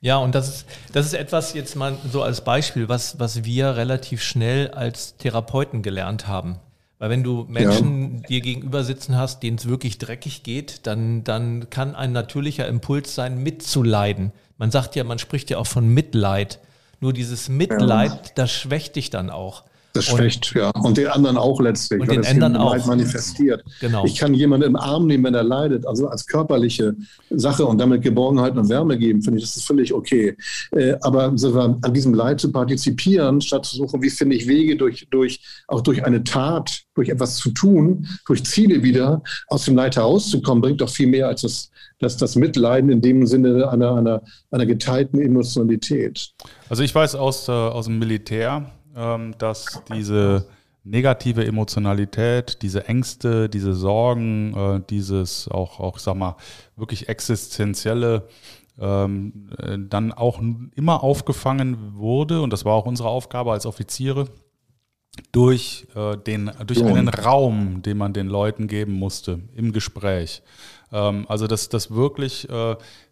Ja, 0.00 0.18
und 0.18 0.34
das 0.34 0.48
ist, 0.48 0.66
das 0.92 1.06
ist 1.06 1.14
etwas 1.14 1.52
jetzt 1.54 1.74
mal 1.74 1.98
so 2.12 2.22
als 2.22 2.44
Beispiel, 2.44 2.88
was, 2.88 3.18
was 3.18 3.44
wir 3.44 3.76
relativ 3.76 4.22
schnell 4.22 4.68
als 4.68 5.16
Therapeuten 5.16 5.82
gelernt 5.82 6.28
haben. 6.28 6.60
Weil 6.98 7.10
wenn 7.10 7.22
du 7.22 7.44
Menschen 7.48 8.18
ja. 8.18 8.28
dir 8.28 8.40
gegenüber 8.40 8.84
sitzen 8.84 9.16
hast, 9.16 9.42
denen 9.42 9.58
es 9.58 9.68
wirklich 9.68 9.98
dreckig 9.98 10.44
geht, 10.44 10.86
dann, 10.86 11.24
dann 11.24 11.68
kann 11.70 11.94
ein 11.94 12.12
natürlicher 12.12 12.66
Impuls 12.68 13.14
sein, 13.14 13.42
mitzuleiden. 13.42 14.32
Man 14.58 14.70
sagt 14.70 14.96
ja, 14.96 15.04
man 15.04 15.18
spricht 15.18 15.50
ja 15.50 15.58
auch 15.58 15.66
von 15.66 15.88
Mitleid. 15.88 16.60
Nur 17.00 17.12
dieses 17.12 17.48
Mitleid, 17.48 18.10
ja. 18.10 18.32
das 18.36 18.52
schwächt 18.52 18.96
dich 18.96 19.10
dann 19.10 19.28
auch. 19.28 19.64
Das 19.96 20.04
schwächt, 20.06 20.54
ja. 20.54 20.70
Und 20.70 20.96
den 20.96 21.08
anderen 21.08 21.36
auch 21.36 21.60
letztlich. 21.60 22.00
Und 22.00 22.10
den 22.10 22.24
anderen 22.24 22.56
auch. 22.56 22.86
manifestiert. 22.86 23.64
Genau. 23.80 24.04
Ich 24.04 24.16
kann 24.16 24.34
jemanden 24.34 24.66
im 24.66 24.76
Arm 24.76 25.06
nehmen, 25.06 25.24
wenn 25.24 25.34
er 25.34 25.42
leidet, 25.42 25.86
also 25.86 26.08
als 26.08 26.26
körperliche 26.26 26.94
Sache 27.30 27.64
und 27.64 27.78
damit 27.78 28.02
Geborgenheit 28.02 28.56
und 28.56 28.68
Wärme 28.68 28.98
geben, 28.98 29.22
finde 29.22 29.38
ich, 29.38 29.44
das 29.44 29.56
ist 29.56 29.66
völlig 29.66 29.92
okay. 29.92 30.36
Äh, 30.72 30.94
aber 31.00 31.24
an 31.26 31.94
diesem 31.94 32.14
Leid 32.14 32.40
zu 32.40 32.52
partizipieren, 32.52 33.40
statt 33.40 33.64
zu 33.66 33.76
suchen, 33.76 34.02
wie 34.02 34.10
finde 34.10 34.36
ich 34.36 34.46
Wege 34.46 34.76
durch, 34.76 35.06
durch, 35.10 35.40
auch 35.68 35.80
durch 35.80 36.04
eine 36.04 36.24
Tat, 36.24 36.82
durch 36.94 37.08
etwas 37.08 37.36
zu 37.36 37.50
tun, 37.50 38.06
durch 38.26 38.44
Ziele 38.44 38.82
wieder 38.82 39.22
aus 39.48 39.64
dem 39.64 39.76
Leid 39.76 39.96
herauszukommen, 39.96 40.62
bringt 40.62 40.80
doch 40.80 40.90
viel 40.90 41.06
mehr 41.06 41.28
als 41.28 41.42
das, 41.42 41.70
das, 41.98 42.16
das 42.16 42.36
Mitleiden 42.36 42.90
in 42.90 43.00
dem 43.00 43.26
Sinne 43.26 43.68
einer, 43.68 43.94
einer, 43.94 44.22
einer 44.50 44.66
geteilten 44.66 45.20
Emotionalität. 45.20 46.30
Also 46.68 46.82
ich 46.82 46.94
weiß 46.94 47.14
aus, 47.14 47.48
äh, 47.48 47.52
aus 47.52 47.86
dem 47.86 47.98
Militär, 47.98 48.70
dass 49.38 49.82
diese 49.92 50.46
negative 50.86 51.44
Emotionalität, 51.44 52.62
diese 52.62 52.86
Ängste, 52.88 53.48
diese 53.48 53.74
Sorgen, 53.74 54.54
äh, 54.56 54.80
dieses 54.88 55.48
auch, 55.48 55.80
auch, 55.80 55.98
sag 55.98 56.16
mal, 56.16 56.36
wirklich 56.76 57.08
existenzielle 57.08 58.28
ähm, 58.78 59.50
äh, 59.58 59.78
dann 59.78 60.12
auch 60.12 60.40
immer 60.74 61.02
aufgefangen 61.02 61.96
wurde, 61.96 62.40
und 62.40 62.52
das 62.52 62.64
war 62.64 62.74
auch 62.74 62.86
unsere 62.86 63.08
Aufgabe 63.08 63.52
als 63.52 63.66
Offiziere, 63.66 64.28
durch, 65.32 65.88
äh, 65.94 66.16
den, 66.18 66.52
durch 66.66 66.84
einen 66.84 67.08
Raum, 67.08 67.82
den 67.82 67.96
man 67.96 68.12
den 68.12 68.28
Leuten 68.28 68.68
geben 68.68 68.92
musste 68.92 69.40
im 69.54 69.72
Gespräch. 69.72 70.42
Ähm, 70.92 71.26
also 71.28 71.46
das, 71.46 71.68
das 71.68 71.90
wirklich 71.90 72.46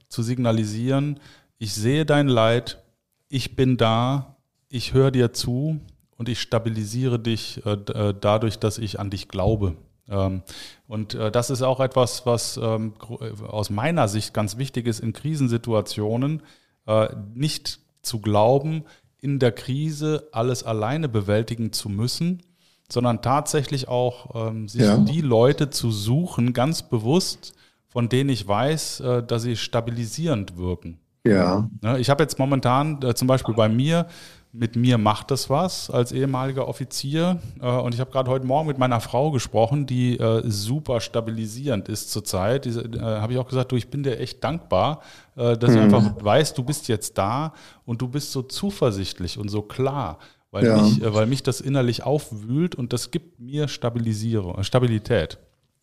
zu 0.08 0.22
signalisieren, 0.22 1.18
ich 1.58 1.74
sehe 1.74 2.06
dein 2.06 2.28
Leid, 2.28 2.84
ich 3.28 3.56
bin 3.56 3.76
da, 3.76 4.33
ich 4.74 4.92
höre 4.92 5.12
dir 5.12 5.32
zu 5.32 5.78
und 6.16 6.28
ich 6.28 6.40
stabilisiere 6.40 7.20
dich 7.20 7.64
äh, 7.64 7.74
äh, 7.74 8.14
dadurch, 8.20 8.58
dass 8.58 8.78
ich 8.78 8.98
an 8.98 9.08
dich 9.08 9.28
glaube. 9.28 9.76
Ähm, 10.08 10.42
und 10.88 11.14
äh, 11.14 11.30
das 11.30 11.50
ist 11.50 11.62
auch 11.62 11.78
etwas, 11.78 12.26
was 12.26 12.56
ähm, 12.56 12.94
äh, 13.20 13.44
aus 13.46 13.70
meiner 13.70 14.08
Sicht 14.08 14.34
ganz 14.34 14.58
wichtig 14.58 14.88
ist 14.88 14.98
in 14.98 15.12
Krisensituationen, 15.12 16.42
äh, 16.86 17.08
nicht 17.34 17.78
zu 18.02 18.18
glauben, 18.18 18.84
in 19.20 19.38
der 19.38 19.52
Krise 19.52 20.28
alles 20.32 20.64
alleine 20.64 21.08
bewältigen 21.08 21.72
zu 21.72 21.88
müssen, 21.88 22.42
sondern 22.90 23.22
tatsächlich 23.22 23.86
auch 23.86 24.48
ähm, 24.48 24.66
sich 24.68 24.82
ja. 24.82 24.98
die 24.98 25.20
Leute 25.20 25.70
zu 25.70 25.92
suchen, 25.92 26.52
ganz 26.52 26.82
bewusst, 26.82 27.54
von 27.86 28.08
denen 28.08 28.28
ich 28.28 28.46
weiß, 28.46 29.00
äh, 29.00 29.22
dass 29.22 29.42
sie 29.42 29.54
stabilisierend 29.54 30.58
wirken. 30.58 30.98
Ja. 31.24 31.70
Ne, 31.80 32.00
ich 32.00 32.10
habe 32.10 32.24
jetzt 32.24 32.40
momentan 32.40 33.00
zum 33.14 33.28
Beispiel 33.28 33.54
bei 33.54 33.68
mir 33.68 34.08
mit 34.56 34.76
mir 34.76 34.98
macht 34.98 35.32
das 35.32 35.50
was 35.50 35.90
als 35.90 36.12
ehemaliger 36.12 36.68
Offizier. 36.68 37.40
Äh, 37.60 37.66
und 37.66 37.92
ich 37.92 38.00
habe 38.00 38.12
gerade 38.12 38.30
heute 38.30 38.46
Morgen 38.46 38.68
mit 38.68 38.78
meiner 38.78 39.00
Frau 39.00 39.32
gesprochen, 39.32 39.84
die 39.84 40.16
äh, 40.16 40.42
super 40.44 41.00
stabilisierend 41.00 41.88
ist 41.88 42.12
zurzeit. 42.12 42.64
Äh, 42.64 43.00
habe 43.00 43.32
ich 43.32 43.38
auch 43.40 43.48
gesagt, 43.48 43.72
du, 43.72 43.76
ich 43.76 43.88
bin 43.88 44.04
dir 44.04 44.18
echt 44.20 44.42
dankbar, 44.44 45.02
dass 45.34 45.70
mhm. 45.70 45.76
ich 45.76 45.82
einfach 45.82 46.24
weiß, 46.24 46.54
du 46.54 46.62
bist 46.62 46.86
jetzt 46.86 47.18
da 47.18 47.54
und 47.84 48.00
du 48.00 48.06
bist 48.06 48.30
so 48.30 48.42
zuversichtlich 48.42 49.36
und 49.36 49.48
so 49.48 49.62
klar. 49.62 50.20
Weil, 50.52 50.66
ja. 50.66 50.80
mich, 50.80 51.00
weil 51.02 51.26
mich 51.26 51.42
das 51.42 51.60
innerlich 51.60 52.04
aufwühlt 52.04 52.76
und 52.76 52.92
das 52.92 53.10
gibt 53.10 53.40
mir 53.40 53.66
Stabilisierung, 53.66 54.62
Stabilität. 54.62 55.38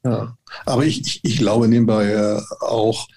Ja, 0.05 0.38
aber 0.65 0.86
ich, 0.86 1.01
ich, 1.01 1.19
ich 1.26 1.38
glaube 1.39 1.67
nebenbei 1.67 2.41
auch, 2.61 3.09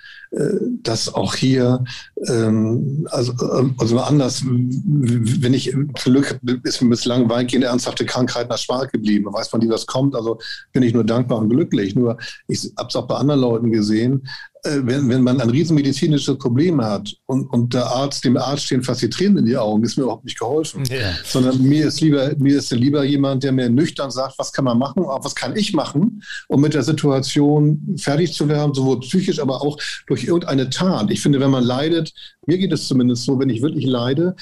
dass 0.82 1.14
auch 1.14 1.36
hier, 1.36 1.84
also, 2.26 3.32
ähm, 3.56 3.74
also 3.78 3.98
anders, 3.98 4.42
wenn 4.44 5.54
ich 5.54 5.74
zum 5.98 6.12
Glück 6.12 6.38
ist 6.62 6.82
mir 6.82 6.90
bislang 6.90 7.28
weitgehend 7.28 7.64
ernsthafte 7.64 8.04
Krankheiten 8.06 8.50
erspart 8.50 8.92
geblieben. 8.92 9.32
Weiß 9.32 9.52
man, 9.52 9.62
wie 9.62 9.68
das 9.68 9.86
kommt. 9.86 10.14
Also 10.14 10.38
bin 10.72 10.82
ich 10.82 10.94
nur 10.94 11.04
dankbar 11.04 11.38
und 11.38 11.50
glücklich. 11.50 11.94
Nur 11.94 12.16
ich 12.48 12.72
habe 12.78 12.88
es 12.88 12.96
auch 12.96 13.06
bei 13.06 13.16
anderen 13.16 13.40
Leuten 13.40 13.70
gesehen, 13.70 14.22
äh, 14.64 14.80
wenn, 14.82 15.08
wenn 15.10 15.22
man 15.22 15.40
ein 15.40 15.50
riesenmedizinisches 15.50 16.38
Problem 16.38 16.82
hat 16.82 17.12
und, 17.26 17.46
und 17.52 17.74
der 17.74 17.86
Arzt, 17.86 18.24
dem 18.24 18.36
Arzt 18.36 18.64
stehen 18.64 18.82
fast 18.82 19.02
die 19.02 19.10
Tränen 19.10 19.38
in 19.38 19.46
die 19.46 19.56
Augen, 19.56 19.84
ist 19.84 19.96
mir 19.96 20.04
überhaupt 20.04 20.24
nicht 20.24 20.38
geholfen. 20.38 20.84
Ja. 20.86 21.12
Sondern 21.24 21.62
mir 21.62 21.88
ist 21.88 22.00
lieber, 22.00 22.32
mir 22.38 22.56
ist 22.58 22.70
lieber 22.70 23.04
jemand, 23.04 23.42
der 23.42 23.52
mir 23.52 23.68
nüchtern 23.68 24.10
sagt, 24.10 24.38
was 24.38 24.52
kann 24.52 24.64
man 24.64 24.78
machen, 24.78 25.04
was 25.04 25.34
kann 25.34 25.54
ich 25.54 25.74
machen, 25.74 26.22
um 26.48 26.62
mit 26.62 26.72
der 26.72 26.82
Situation 26.82 27.94
fertig 27.98 28.32
zu 28.32 28.48
werden, 28.48 28.72
sowohl 28.72 29.00
psychisch, 29.00 29.38
aber 29.38 29.60
auch 29.60 29.78
durch 30.06 30.24
irgendeine 30.24 30.70
Tat. 30.70 31.10
Ich 31.10 31.20
finde, 31.20 31.40
wenn 31.40 31.50
man 31.50 31.64
leidet, 31.64 32.13
mir 32.46 32.58
geht 32.58 32.72
es 32.72 32.86
zumindest 32.88 33.24
so, 33.24 33.38
wenn 33.38 33.50
ich 33.50 33.62
wirklich 33.62 33.86
leide, 33.86 34.36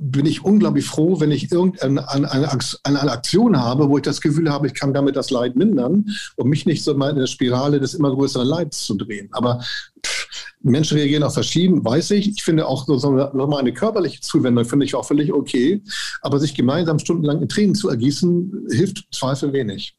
bin 0.00 0.26
ich 0.26 0.44
unglaublich 0.44 0.84
froh, 0.84 1.20
wenn 1.20 1.30
ich 1.30 1.50
irgendeine 1.50 2.08
eine, 2.08 2.30
eine, 2.30 3.10
Aktion 3.10 3.58
habe, 3.58 3.88
wo 3.88 3.96
ich 3.96 4.02
das 4.02 4.20
Gefühl 4.20 4.50
habe, 4.50 4.66
ich 4.66 4.74
kann 4.74 4.94
damit 4.94 5.16
das 5.16 5.30
Leid 5.30 5.56
mindern 5.56 6.06
und 6.36 6.48
mich 6.48 6.66
nicht 6.66 6.84
so 6.84 6.94
mal 6.94 7.10
in 7.10 7.16
der 7.16 7.26
Spirale 7.26 7.80
des 7.80 7.94
immer 7.94 8.14
größeren 8.14 8.46
Leids 8.46 8.84
zu 8.84 8.94
drehen. 8.94 9.28
Aber 9.32 9.60
pff, 10.04 10.28
Menschen 10.62 10.98
reagieren 10.98 11.22
auch 11.22 11.32
verschieden, 11.32 11.84
weiß 11.84 12.12
ich. 12.12 12.28
Ich 12.28 12.42
finde 12.42 12.66
auch 12.66 12.86
so 12.86 13.10
nochmal 13.10 13.60
eine 13.60 13.72
körperliche 13.72 14.20
Zuwendung 14.20 14.64
finde 14.64 14.84
ich 14.86 14.94
auch 14.94 15.04
völlig 15.04 15.32
okay. 15.32 15.82
Aber 16.20 16.38
sich 16.38 16.54
gemeinsam 16.54 16.98
stundenlang 16.98 17.42
in 17.42 17.48
Tränen 17.48 17.74
zu 17.74 17.88
ergießen, 17.88 18.66
hilft 18.70 19.06
Zweifel 19.12 19.52
wenig. 19.52 19.96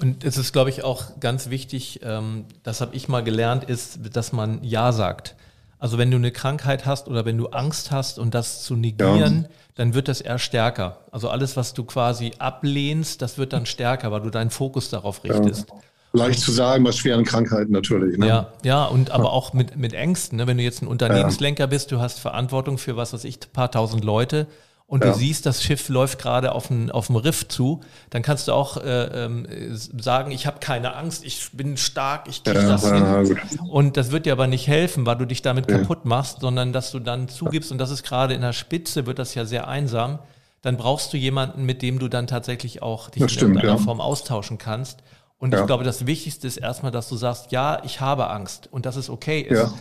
Und 0.00 0.24
es 0.24 0.38
ist, 0.38 0.52
glaube 0.52 0.70
ich, 0.70 0.84
auch 0.84 1.18
ganz 1.18 1.50
wichtig, 1.50 2.00
ähm, 2.02 2.44
das 2.62 2.80
habe 2.80 2.94
ich 2.94 3.08
mal 3.08 3.24
gelernt, 3.24 3.64
ist, 3.64 3.98
dass 4.12 4.32
man 4.32 4.62
Ja 4.62 4.92
sagt. 4.92 5.34
Also 5.78 5.98
wenn 5.98 6.10
du 6.10 6.16
eine 6.16 6.32
Krankheit 6.32 6.86
hast 6.86 7.08
oder 7.08 7.24
wenn 7.24 7.38
du 7.38 7.48
Angst 7.48 7.90
hast 7.90 8.18
und 8.18 8.34
das 8.34 8.62
zu 8.62 8.74
negieren, 8.74 9.42
ja. 9.42 9.48
dann 9.76 9.94
wird 9.94 10.08
das 10.08 10.20
eher 10.20 10.38
stärker. 10.38 10.98
Also 11.12 11.28
alles, 11.28 11.56
was 11.56 11.72
du 11.74 11.84
quasi 11.84 12.32
ablehnst, 12.38 13.22
das 13.22 13.38
wird 13.38 13.52
dann 13.52 13.64
stärker, 13.64 14.10
weil 14.10 14.22
du 14.22 14.30
deinen 14.30 14.50
Fokus 14.50 14.90
darauf 14.90 15.22
richtest. 15.22 15.68
Ja. 15.68 15.76
Leicht 16.12 16.40
zu 16.40 16.52
sagen 16.52 16.84
bei 16.84 16.92
schweren 16.92 17.24
Krankheiten 17.24 17.70
natürlich. 17.70 18.16
Ne? 18.16 18.26
Ja, 18.26 18.52
ja, 18.64 18.84
und 18.86 19.10
aber 19.10 19.30
auch 19.32 19.52
mit, 19.52 19.76
mit 19.76 19.92
Ängsten. 19.92 20.38
Ne? 20.38 20.46
Wenn 20.46 20.56
du 20.56 20.62
jetzt 20.62 20.82
ein 20.82 20.88
Unternehmenslenker 20.88 21.66
bist, 21.66 21.92
du 21.92 22.00
hast 22.00 22.18
Verantwortung 22.18 22.78
für 22.78 22.96
was 22.96 23.12
weiß 23.12 23.24
ich, 23.24 23.36
ein 23.36 23.52
paar 23.52 23.70
tausend 23.70 24.04
Leute 24.04 24.46
und 24.88 25.04
ja. 25.04 25.12
du 25.12 25.18
siehst, 25.18 25.44
das 25.44 25.62
Schiff 25.62 25.90
läuft 25.90 26.18
gerade 26.18 26.52
auf 26.52 26.68
dem 26.68 26.90
auf 26.90 27.10
Riff 27.10 27.46
zu, 27.46 27.82
dann 28.08 28.22
kannst 28.22 28.48
du 28.48 28.52
auch 28.52 28.78
äh, 28.78 29.24
ähm, 29.26 29.46
sagen, 29.70 30.30
ich 30.30 30.46
habe 30.46 30.60
keine 30.60 30.96
Angst, 30.96 31.24
ich 31.26 31.50
bin 31.52 31.76
stark, 31.76 32.26
ich 32.26 32.42
kriege 32.42 32.62
ja, 32.62 32.68
das 32.68 32.84
ja, 32.84 33.20
hin. 33.20 33.38
Und 33.68 33.98
das 33.98 34.12
wird 34.12 34.24
dir 34.24 34.32
aber 34.32 34.46
nicht 34.46 34.66
helfen, 34.66 35.04
weil 35.04 35.16
du 35.16 35.26
dich 35.26 35.42
damit 35.42 35.68
kaputt 35.68 36.06
machst, 36.06 36.40
sondern 36.40 36.72
dass 36.72 36.90
du 36.90 37.00
dann 37.00 37.28
zugibst, 37.28 37.70
und 37.70 37.76
das 37.76 37.90
ist 37.90 38.02
gerade 38.02 38.32
in 38.32 38.40
der 38.40 38.54
Spitze, 38.54 39.04
wird 39.04 39.18
das 39.18 39.34
ja 39.34 39.44
sehr 39.44 39.68
einsam, 39.68 40.20
dann 40.62 40.78
brauchst 40.78 41.12
du 41.12 41.18
jemanden, 41.18 41.64
mit 41.66 41.82
dem 41.82 41.98
du 41.98 42.08
dann 42.08 42.26
tatsächlich 42.26 42.80
auch 42.80 43.10
dich 43.10 43.24
stimmt, 43.24 43.42
in 43.42 43.48
irgendeiner 43.56 43.78
Form 43.78 44.00
austauschen 44.00 44.56
kannst. 44.56 45.00
Und 45.40 45.52
Ja. 45.52 45.60
ich 45.60 45.66
glaube, 45.66 45.84
das 45.84 46.04
Wichtigste 46.06 46.48
ist 46.48 46.56
erstmal, 46.56 46.90
dass 46.90 47.08
du 47.08 47.16
sagst, 47.16 47.52
ja, 47.52 47.80
ich 47.84 48.00
habe 48.00 48.28
Angst 48.28 48.68
und 48.72 48.86
dass 48.86 48.96
es 48.96 49.08
okay 49.08 49.40
ist. 49.40 49.58
Ja. 49.58 49.72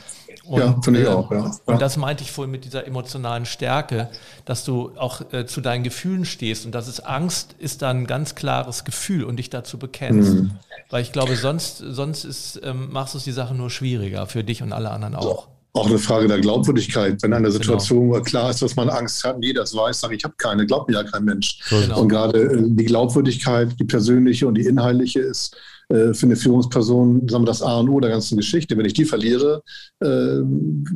Und, 0.46 0.60
Ja, 0.60 0.80
finde 0.82 1.02
ich 1.02 1.08
äh, 1.08 1.10
auch, 1.10 1.32
ja. 1.32 1.52
Und 1.66 1.82
das 1.82 1.98
meinte 1.98 2.24
ich 2.24 2.32
vorhin 2.32 2.52
mit 2.52 2.64
dieser 2.64 2.86
emotionalen 2.86 3.46
Stärke, 3.46 4.10
dass 4.46 4.64
du 4.64 4.92
auch 4.98 5.22
äh, 5.34 5.46
zu 5.48 5.60
deinen 5.62 5.84
Gefühlen 5.84 6.26
stehst 6.26 6.66
und 6.66 6.74
dass 6.74 6.88
es 6.88 7.00
Angst 7.00 7.56
ist 7.58 7.82
dann 7.82 8.04
ein 8.04 8.08
ganz 8.08 8.36
klares 8.36 8.86
Gefühl 8.86 9.24
und 9.24 9.38
dich 9.38 9.50
dazu 9.50 9.80
bekennst. 9.80 10.36
Mhm. 10.36 10.52
Weil 10.90 11.02
ich 11.02 11.12
glaube, 11.12 11.36
sonst, 11.36 11.80
sonst 11.80 12.24
ist, 12.24 12.62
ähm, 12.64 12.92
machst 12.92 13.14
du 13.16 13.18
es 13.18 13.24
die 13.24 13.32
Sache 13.32 13.56
nur 13.56 13.70
schwieriger 13.70 14.28
für 14.28 14.44
dich 14.44 14.62
und 14.62 14.72
alle 14.74 14.92
anderen 14.92 15.16
auch. 15.16 15.48
Auch 15.78 15.88
eine 15.88 16.00
Frage 16.00 16.28
der 16.28 16.40
Glaubwürdigkeit. 16.40 17.22
Wenn 17.22 17.32
Genau. 17.32 17.38
eine 17.38 17.52
Situation 17.52 18.10
wo 18.10 18.20
klar 18.22 18.50
ist, 18.50 18.62
dass 18.62 18.76
man 18.76 18.90
Angst 18.90 19.24
hat 19.24 19.38
jeder 19.42 19.64
es 19.64 19.76
weiß, 19.76 20.00
sagt, 20.00 20.14
ich 20.14 20.24
habe 20.24 20.34
keine, 20.38 20.66
glaubt 20.66 20.90
mir 20.90 20.96
ja 20.96 21.04
kein 21.04 21.24
Mensch. 21.24 21.60
Genau. 21.70 22.02
Und 22.02 22.10
gerade 22.10 22.42
äh, 22.42 22.64
die 22.66 22.86
Glaubwürdigkeit, 22.86 23.80
die 23.80 23.84
persönliche 23.86 24.48
und 24.48 24.56
die 24.56 24.66
inhaltliche 24.66 25.20
ist 25.20 25.56
äh, 25.90 26.14
für 26.14 26.26
eine 26.26 26.36
Führungsperson, 26.36 27.28
sagen 27.30 27.44
wir 27.44 27.48
das 27.48 27.62
A 27.62 27.80
und 27.80 27.90
O 27.90 28.00
der 28.00 28.10
ganzen 28.10 28.38
Geschichte. 28.38 28.78
Wenn 28.78 28.86
ich 28.86 28.94
die 28.94 29.06
verliere, 29.06 29.62
äh, 30.00 30.40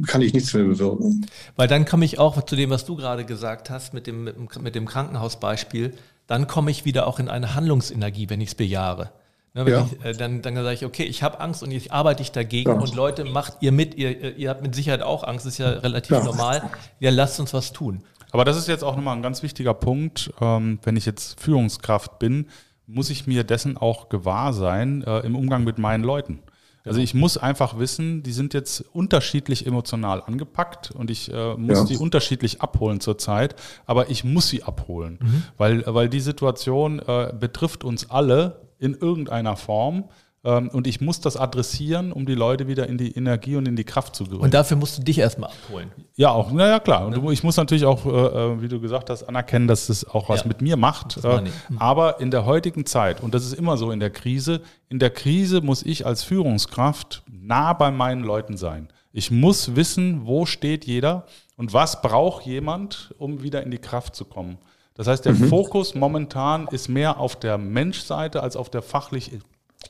kann 0.07 0.21
ich 0.21 0.33
nichts 0.33 0.53
mehr 0.53 0.65
bewirken. 0.65 1.25
Weil 1.55 1.67
dann 1.67 1.85
komme 1.85 2.05
ich 2.05 2.19
auch 2.19 2.43
zu 2.43 2.55
dem, 2.55 2.69
was 2.71 2.85
du 2.85 2.95
gerade 2.95 3.25
gesagt 3.25 3.69
hast, 3.69 3.93
mit 3.93 4.07
dem, 4.07 4.29
mit 4.59 4.75
dem 4.75 4.85
Krankenhausbeispiel, 4.87 5.93
dann 6.27 6.47
komme 6.47 6.71
ich 6.71 6.85
wieder 6.85 7.07
auch 7.07 7.19
in 7.19 7.29
eine 7.29 7.55
Handlungsenergie, 7.55 8.29
wenn 8.29 8.41
ich 8.41 8.49
es 8.49 8.55
bejahre. 8.55 9.11
Ne, 9.53 9.65
wenn 9.65 9.73
Ja. 9.73 9.85
ich, 9.99 10.05
äh, 10.05 10.13
dann, 10.13 10.41
dann 10.41 10.55
sage 10.55 10.73
ich, 10.73 10.85
okay, 10.85 11.03
ich 11.03 11.23
habe 11.23 11.39
Angst 11.41 11.61
und 11.61 11.71
ich 11.71 11.91
arbeite 11.91 12.21
ich 12.21 12.31
dagegen 12.31 12.69
Ja. 12.71 12.77
und 12.79 12.95
Leute, 12.95 13.25
macht 13.25 13.57
ihr 13.59 13.73
mit, 13.73 13.95
ihr, 13.95 14.37
ihr 14.37 14.49
habt 14.49 14.61
mit 14.61 14.73
Sicherheit 14.75 15.01
auch 15.01 15.25
Angst, 15.25 15.45
ist 15.45 15.57
ja 15.57 15.69
relativ 15.69 16.11
Ja. 16.11 16.23
normal. 16.23 16.69
Ja, 17.01 17.09
lasst 17.11 17.37
uns 17.39 17.53
was 17.53 17.73
tun. 17.73 18.01
Aber 18.31 18.45
das 18.45 18.55
ist 18.55 18.69
jetzt 18.69 18.83
auch 18.83 18.95
nochmal 18.95 19.15
ein 19.17 19.21
ganz 19.21 19.43
wichtiger 19.43 19.73
Punkt. 19.73 20.31
Ähm, 20.39 20.79
wenn 20.83 20.95
ich 20.95 21.05
jetzt 21.05 21.37
Führungskraft 21.41 22.17
bin, 22.17 22.47
muss 22.87 23.09
ich 23.09 23.27
mir 23.27 23.43
dessen 23.43 23.75
auch 23.77 24.07
gewahr 24.07 24.53
sein 24.53 25.03
äh, 25.03 25.19
im 25.19 25.35
Umgang 25.35 25.65
mit 25.65 25.77
meinen 25.77 26.03
Leuten. 26.05 26.39
Also 26.83 26.99
ich 26.99 27.13
muss 27.13 27.37
einfach 27.37 27.77
wissen, 27.77 28.23
die 28.23 28.31
sind 28.31 28.53
jetzt 28.55 28.81
unterschiedlich 28.93 29.67
emotional 29.67 30.23
angepackt 30.25 30.89
und 30.91 31.11
ich 31.11 31.31
äh, 31.31 31.55
muss 31.55 31.77
Ja. 31.79 31.85
die 31.85 31.97
unterschiedlich 31.97 32.61
abholen 32.61 32.99
zurzeit, 33.01 33.55
aber 33.85 34.09
ich 34.09 34.23
muss 34.23 34.47
sie 34.49 34.63
abholen, 34.63 35.19
weil, 35.57 35.83
weil 35.85 36.09
die 36.09 36.21
Situation 36.21 36.97
äh, 36.99 37.33
betrifft 37.39 37.83
uns 37.83 38.09
alle 38.09 38.61
in 38.81 38.93
irgendeiner 38.93 39.55
Form 39.55 40.09
ähm, 40.43 40.69
und 40.69 40.87
ich 40.87 41.01
muss 41.01 41.21
das 41.21 41.37
adressieren, 41.37 42.11
um 42.11 42.25
die 42.25 42.33
Leute 42.33 42.67
wieder 42.67 42.87
in 42.87 42.97
die 42.97 43.11
Energie 43.15 43.55
und 43.55 43.67
in 43.67 43.75
die 43.75 43.83
Kraft 43.83 44.15
zu 44.15 44.23
bringen. 44.23 44.41
Und 44.41 44.53
dafür 44.53 44.75
musst 44.75 44.97
du 44.97 45.03
dich 45.03 45.19
erstmal 45.19 45.51
abholen. 45.51 45.91
Ja, 46.15 46.31
auch, 46.31 46.51
naja, 46.51 46.79
klar. 46.79 47.05
Und 47.05 47.31
ich 47.31 47.43
muss 47.43 47.57
natürlich 47.57 47.85
auch, 47.85 48.05
äh, 48.05 48.09
äh, 48.09 48.61
wie 48.61 48.67
du 48.67 48.81
gesagt 48.81 49.09
hast, 49.11 49.23
anerkennen, 49.23 49.67
dass 49.67 49.87
das 49.87 50.03
auch 50.07 50.29
was 50.29 50.41
Ja. 50.41 50.47
mit 50.47 50.61
mir 50.61 50.77
macht. 50.77 51.23
Äh, 51.23 51.43
ich. 51.43 51.51
Hm. 51.67 51.77
aber 51.77 52.19
in 52.19 52.31
der 52.31 52.45
heutigen 52.45 52.85
Zeit, 52.85 53.21
und 53.21 53.35
das 53.35 53.45
ist 53.45 53.53
immer 53.53 53.77
so 53.77 53.91
in 53.91 53.99
der 53.99 54.09
Krise, 54.09 54.61
in 54.89 54.97
der 54.97 55.11
Krise 55.11 55.61
muss 55.61 55.83
ich 55.83 56.05
als 56.07 56.23
Führungskraft 56.23 57.23
nah 57.29 57.73
bei 57.73 57.91
meinen 57.91 58.23
Leuten 58.23 58.57
sein. 58.57 58.89
Ich 59.13 59.29
muss 59.29 59.75
wissen, 59.75 60.25
wo 60.25 60.45
steht 60.45 60.85
jeder 60.85 61.25
und 61.57 61.73
was 61.73 62.01
braucht 62.01 62.45
jemand, 62.45 63.13
um 63.17 63.43
wieder 63.43 63.61
in 63.61 63.69
die 63.69 63.77
Kraft 63.77 64.15
zu 64.15 64.25
kommen. 64.25 64.57
Das 65.01 65.07
heißt, 65.07 65.25
der 65.25 65.33
Fokus 65.33 65.95
momentan 65.95 66.67
ist 66.67 66.87
mehr 66.87 67.17
auf 67.19 67.35
der 67.35 67.57
Menschseite 67.57 68.43
als 68.43 68.55
auf 68.55 68.69
der 68.69 68.83
fachlich 68.83 69.31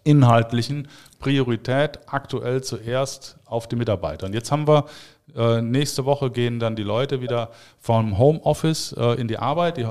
inhaltlichen 0.05 0.87
Priorität 1.19 1.99
aktuell 2.07 2.63
zuerst 2.63 3.35
auf 3.43 3.67
die 3.67 3.75
Mitarbeiter. 3.75 4.27
Und 4.27 4.33
jetzt 4.33 4.53
haben 4.53 4.69
wir 4.69 4.85
äh, 5.35 5.61
nächste 5.61 6.05
Woche 6.05 6.31
gehen 6.31 6.61
dann 6.61 6.77
die 6.77 6.83
Leute 6.83 7.19
wieder 7.19 7.49
vom 7.77 8.17
Homeoffice 8.17 8.93
äh, 8.93 9.19
in 9.19 9.27
die 9.27 9.37
Arbeit. 9.37 9.75
Die 9.75 9.81
äh, 9.81 9.85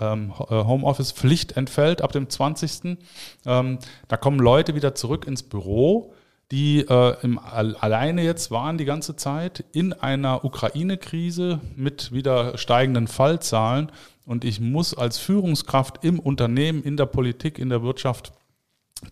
ähm, 0.00 0.36
Homeoffice-Pflicht 0.36 1.56
entfällt 1.56 2.02
ab 2.02 2.10
dem 2.10 2.28
20. 2.28 2.98
Ähm, 3.46 3.78
da 4.08 4.16
kommen 4.16 4.40
Leute 4.40 4.74
wieder 4.74 4.96
zurück 4.96 5.24
ins 5.24 5.44
Büro, 5.44 6.12
die 6.50 6.80
äh, 6.80 7.14
im, 7.22 7.38
al- 7.38 7.76
alleine 7.76 8.24
jetzt 8.24 8.50
waren 8.50 8.76
die 8.76 8.84
ganze 8.86 9.14
Zeit 9.14 9.64
in 9.70 9.92
einer 9.92 10.44
Ukraine-Krise 10.44 11.60
mit 11.76 12.10
wieder 12.10 12.58
steigenden 12.58 13.06
Fallzahlen. 13.06 13.92
Und 14.24 14.44
ich 14.44 14.60
muss 14.60 14.94
als 14.94 15.18
Führungskraft 15.18 16.04
im 16.04 16.18
Unternehmen, 16.18 16.82
in 16.82 16.96
der 16.96 17.06
Politik, 17.06 17.58
in 17.58 17.68
der 17.68 17.82
Wirtschaft 17.82 18.32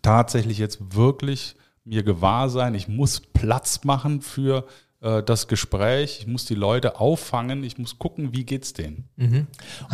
tatsächlich 0.00 0.58
jetzt 0.58 0.96
wirklich 0.96 1.54
mir 1.84 2.02
gewahr 2.02 2.48
sein, 2.48 2.74
ich 2.74 2.88
muss 2.88 3.20
Platz 3.20 3.84
machen 3.84 4.22
für 4.22 4.66
äh, 5.00 5.22
das 5.22 5.48
Gespräch, 5.48 6.20
ich 6.20 6.26
muss 6.26 6.44
die 6.44 6.54
Leute 6.54 7.00
auffangen, 7.00 7.64
ich 7.64 7.76
muss 7.76 7.98
gucken, 7.98 8.32
wie 8.32 8.44
geht's 8.44 8.72
denen. 8.72 9.08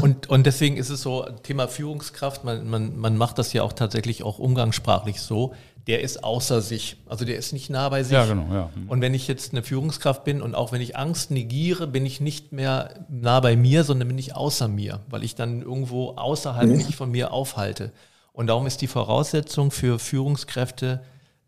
Und, 0.03 0.29
und 0.29 0.47
deswegen 0.47 0.77
ist 0.77 0.91
es 0.91 1.03
so, 1.03 1.25
Thema 1.43 1.66
Führungskraft, 1.66 2.45
man, 2.45 2.69
man, 2.69 2.97
man 2.97 3.16
macht 3.16 3.39
das 3.39 3.53
ja 3.53 3.62
auch 3.62 3.73
tatsächlich 3.73 4.23
auch 4.23 4.39
umgangssprachlich 4.39 5.21
so, 5.21 5.55
der 5.89 6.03
ist 6.03 6.22
außer 6.22 6.61
sich. 6.61 6.99
Also 7.07 7.24
der 7.24 7.39
ist 7.39 7.55
nicht 7.55 7.70
nah 7.70 7.89
bei 7.89 8.03
sich. 8.03 8.12
Ja, 8.12 8.26
genau, 8.26 8.47
ja. 8.53 8.70
Und 8.89 9.01
wenn 9.01 9.14
ich 9.14 9.26
jetzt 9.26 9.53
eine 9.53 9.62
Führungskraft 9.62 10.22
bin 10.22 10.43
und 10.43 10.55
auch 10.55 10.70
wenn 10.70 10.82
ich 10.82 10.99
Angst 10.99 11.30
negiere, 11.30 11.86
bin 11.86 12.05
ich 12.05 12.20
nicht 12.20 12.53
mehr 12.53 13.07
nah 13.09 13.41
bei 13.41 13.57
mir, 13.57 13.84
sondern 13.84 14.07
bin 14.07 14.18
ich 14.18 14.36
außer 14.36 14.68
mir, 14.68 15.01
weil 15.09 15.24
ich 15.24 15.34
dann 15.34 15.62
irgendwo 15.62 16.11
außerhalb 16.11 16.68
mich 16.68 16.95
von 16.95 17.11
mir 17.11 17.32
aufhalte. 17.32 17.91
Und 18.34 18.49
darum 18.49 18.66
ist 18.66 18.82
die 18.82 18.86
Voraussetzung 18.86 19.70
für 19.70 19.99
Führungskräfte, 19.99 21.01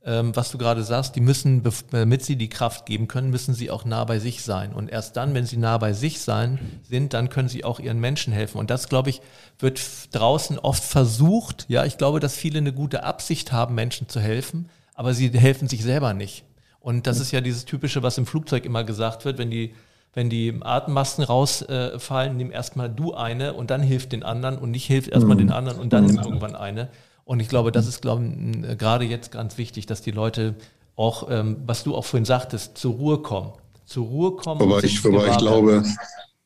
ähm, 0.05 0.34
was 0.34 0.51
du 0.51 0.57
gerade 0.57 0.82
sagst, 0.82 1.14
die 1.14 1.20
müssen, 1.20 1.62
damit 1.90 2.24
sie 2.24 2.36
die 2.36 2.48
Kraft 2.48 2.86
geben 2.86 3.07
können, 3.07 3.30
müssen 3.30 3.53
sie 3.53 3.70
auch 3.70 3.84
nah 3.84 4.05
bei 4.05 4.18
sich 4.18 4.42
sein. 4.42 4.72
Und 4.72 4.90
erst 4.90 5.16
dann, 5.16 5.34
wenn 5.34 5.44
sie 5.44 5.59
nah 5.59 5.76
bei 5.76 5.92
sich 5.92 6.20
sein 6.20 6.59
sind, 6.82 7.12
dann 7.12 7.28
können 7.28 7.48
sie 7.48 7.64
auch 7.64 7.80
ihren 7.80 8.01
Menschen 8.01 8.32
helfen. 8.32 8.59
Und 8.59 8.70
das, 8.70 8.88
glaube 8.88 9.11
ich, 9.11 9.20
wird 9.59 9.80
draußen 10.12 10.59
oft 10.59 10.82
versucht. 10.82 11.66
Ja, 11.68 11.84
ich 11.84 11.98
glaube, 11.98 12.20
dass 12.20 12.34
viele 12.34 12.59
eine 12.59 12.72
gute 12.72 13.05
Absicht 13.05 13.53
haben, 13.53 13.74
Menschen 13.74 14.09
zu 14.09 14.20
helfen, 14.20 14.70
aber 14.94 15.12
sie 15.12 15.30
helfen 15.30 15.68
sich 15.68 15.82
selber 15.82 16.14
nicht. 16.14 16.44
Und 16.80 17.07
das 17.07 17.20
ist 17.20 17.30
ja 17.30 17.42
dieses 17.42 17.66
typische, 17.66 18.03
was 18.03 18.16
im 18.16 18.24
Flugzeug 18.24 18.64
immer 18.64 18.84
gesagt 18.84 19.26
wird, 19.26 19.36
wenn 19.36 19.51
die 19.51 19.74
wenn 20.12 20.28
die 20.28 20.59
Atemmasken 20.61 21.24
rausfallen, 21.24 22.36
nimm 22.36 22.51
erstmal 22.51 22.90
du 22.90 23.14
eine 23.14 23.55
und 23.55 23.70
dann 23.70 23.80
hilf 23.80 24.09
den 24.09 24.24
anderen 24.24 24.59
und 24.59 24.72
nicht 24.72 24.86
hilf 24.86 25.07
erstmal 25.07 25.36
den 25.36 25.53
anderen 25.53 25.78
und 25.78 25.92
dann 25.92 26.07
nimm 26.07 26.18
irgendwann 26.18 26.57
eine. 26.57 26.88
Und 27.31 27.39
ich 27.39 27.49
glaube, 27.49 27.70
das 27.70 27.87
ist, 27.87 28.03
glaube 28.03 28.24
ich, 28.24 28.76
gerade 28.76 29.05
jetzt 29.05 29.31
ganz 29.31 29.57
wichtig, 29.57 29.87
dass 29.87 30.03
die 30.03 30.11
Leute 30.11 30.57
auch, 30.97 31.28
ähm, 31.31 31.59
was 31.64 31.85
du 31.85 31.95
auch 31.95 32.05
vorhin 32.05 32.24
sagtest, 32.24 32.76
zur 32.76 32.95
Ruhe 32.95 33.18
kommen. 33.18 33.53
Zur 33.85 34.07
Ruhe 34.07 34.33
kommen. 34.33 34.81
Sich 34.81 34.95
ich, 34.95 35.05
wobei 35.05 35.28
ich 35.28 35.39
glaube. 35.39 35.85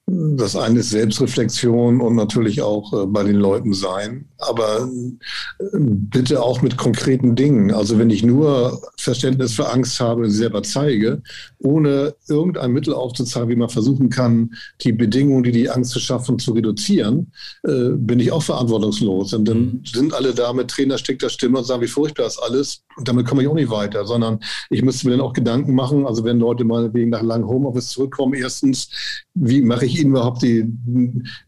Das 0.06 0.54
eine 0.54 0.80
ist 0.80 0.90
Selbstreflexion 0.90 2.02
und 2.02 2.14
natürlich 2.14 2.60
auch 2.60 2.92
äh, 2.92 3.06
bei 3.06 3.22
den 3.22 3.36
Leuten 3.36 3.72
sein, 3.72 4.26
aber 4.36 4.86
äh, 5.58 5.64
bitte 5.72 6.42
auch 6.42 6.60
mit 6.60 6.76
konkreten 6.76 7.34
Dingen. 7.36 7.70
Also 7.72 7.98
wenn 7.98 8.10
ich 8.10 8.22
nur 8.22 8.82
Verständnis 8.98 9.54
für 9.54 9.70
Angst 9.70 9.98
habe 10.00 10.22
und 10.22 10.30
sie 10.30 10.36
selber 10.36 10.62
zeige, 10.62 11.22
ohne 11.58 12.14
irgendein 12.28 12.72
Mittel 12.72 12.92
aufzuzeigen, 12.92 13.48
wie 13.48 13.56
man 13.56 13.70
versuchen 13.70 14.10
kann, 14.10 14.50
die 14.82 14.92
Bedingungen, 14.92 15.42
die 15.42 15.52
die 15.52 15.70
Angst 15.70 15.92
zu 15.92 16.00
schaffen, 16.00 16.38
zu 16.38 16.52
reduzieren, 16.52 17.32
äh, 17.62 17.90
bin 17.96 18.20
ich 18.20 18.30
auch 18.30 18.42
verantwortungslos. 18.42 19.32
Und 19.32 19.46
dann 19.46 19.82
sind 19.86 20.12
alle 20.12 20.34
da 20.34 20.52
mit 20.52 20.68
trainerstickter 20.68 21.30
Stimme 21.30 21.58
und 21.58 21.64
sagen, 21.64 21.80
wie 21.80 21.88
furchtbar 21.88 22.26
ist 22.26 22.38
alles. 22.38 22.82
Und 22.96 23.08
damit 23.08 23.26
komme 23.26 23.42
ich 23.42 23.48
auch 23.48 23.54
nicht 23.54 23.70
weiter, 23.70 24.04
sondern 24.04 24.38
ich 24.68 24.82
müsste 24.82 25.06
mir 25.06 25.12
dann 25.12 25.22
auch 25.22 25.32
Gedanken 25.32 25.74
machen, 25.74 26.06
also 26.06 26.24
wenn 26.24 26.38
Leute 26.38 26.64
mal 26.64 26.92
wegen 26.92 27.08
nach 27.08 27.22
langem 27.22 27.48
Homeoffice 27.48 27.88
zurückkommen, 27.88 28.34
erstens, 28.34 28.90
wie 29.34 29.62
mache 29.62 29.86
ich 29.86 30.00
ihnen 30.00 30.10
überhaupt 30.10 30.42
die, 30.42 30.64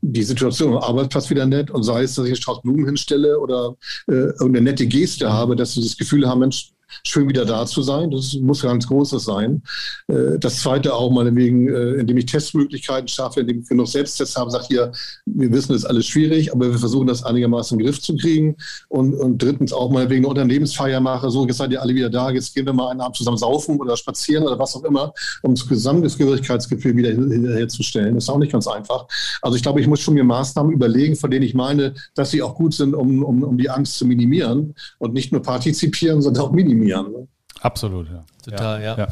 die 0.00 0.22
Situation? 0.22 0.72
Am 0.74 0.82
Arbeitsplatz 0.82 1.30
wieder 1.30 1.46
nett 1.46 1.70
und 1.70 1.84
sei 1.84 2.02
es, 2.02 2.14
dass 2.14 2.24
ich 2.24 2.32
einen 2.32 2.36
Strauß 2.36 2.62
Blumen 2.62 2.84
hinstelle 2.84 3.38
oder 3.38 3.76
äh, 4.08 4.12
irgendeine 4.12 4.62
nette 4.62 4.86
Geste 4.86 5.32
habe, 5.32 5.54
dass 5.54 5.74
sie 5.74 5.82
das 5.82 5.96
Gefühl 5.96 6.28
haben, 6.28 6.40
Mensch, 6.40 6.72
schön 7.04 7.28
wieder 7.28 7.44
da 7.44 7.66
zu 7.66 7.82
sein. 7.82 8.10
Das 8.10 8.34
muss 8.34 8.62
ganz 8.62 8.86
Großes 8.86 9.24
sein. 9.24 9.62
Äh, 10.08 10.38
Das 10.38 10.60
zweite 10.60 10.94
auch 10.94 11.10
meinetwegen, 11.10 11.68
äh, 11.68 11.92
indem 11.94 12.16
ich 12.18 12.26
Testmöglichkeiten 12.26 13.08
schaffe, 13.08 13.40
indem 13.40 13.60
ich 13.60 13.68
genug 13.68 13.88
Selbsttests 13.88 14.36
habe, 14.36 14.50
sagt 14.50 14.66
hier, 14.66 14.92
wir 15.26 15.52
wissen, 15.52 15.72
das 15.72 15.82
ist 15.82 15.88
alles 15.88 16.06
schwierig, 16.06 16.52
aber 16.52 16.70
wir 16.70 16.78
versuchen 16.78 17.06
das 17.06 17.22
einigermaßen 17.24 17.78
in 17.78 17.84
den 17.84 17.90
Griff 17.90 18.00
zu 18.02 18.16
kriegen. 18.16 18.56
Und, 18.88 19.14
und 19.14 19.42
drittens 19.42 19.72
auch 19.72 19.90
meinetwegen 19.90 20.20
eine 20.24 20.28
Unternehmensfeier 20.28 21.00
mache, 21.00 21.30
so, 21.30 21.46
jetzt 21.46 21.58
seid 21.58 21.72
ihr 21.72 21.82
alle 21.82 21.94
wieder 21.94 22.10
da, 22.10 22.30
jetzt 22.30 22.54
gehen 22.54 22.66
wir 22.66 22.72
mal 22.72 22.90
einen 22.90 23.00
Abend 23.00 23.16
zusammen 23.16 23.38
saufen 23.38 23.78
oder 23.78 23.96
spazieren 23.96 24.44
oder 24.44 24.58
was 24.58 24.74
auch 24.76 24.84
immer, 24.84 25.12
um 25.42 25.54
das 25.54 25.66
gesamte 25.66 26.08
Gehörigkeitsgefühl 26.16 26.96
wieder 26.96 27.10
herzustellen. 27.56 28.14
Das 28.14 28.24
ist 28.24 28.30
auch 28.30 28.38
nicht 28.38 28.52
ganz 28.52 28.66
einfach. 28.66 29.06
Also 29.42 29.56
ich 29.56 29.62
glaube, 29.62 29.80
ich 29.80 29.86
muss 29.86 30.00
schon 30.00 30.14
mir 30.14 30.24
Maßnahmen 30.24 30.72
überlegen, 30.72 31.16
von 31.16 31.30
denen 31.30 31.44
ich 31.44 31.54
meine, 31.54 31.94
dass 32.14 32.30
sie 32.30 32.42
auch 32.42 32.54
gut 32.54 32.74
sind, 32.74 32.94
um, 32.94 33.22
um, 33.24 33.42
um 33.42 33.58
die 33.58 33.70
Angst 33.70 33.98
zu 33.98 34.06
minimieren 34.06 34.74
und 34.98 35.14
nicht 35.14 35.32
nur 35.32 35.42
partizipieren, 35.42 36.22
sondern 36.22 36.44
auch 36.44 36.52
minimieren. 36.52 36.75
Ne? 36.84 37.28
Absolut, 37.60 38.08
ja. 38.08 38.24
Total, 38.44 38.82
ja. 38.82 39.08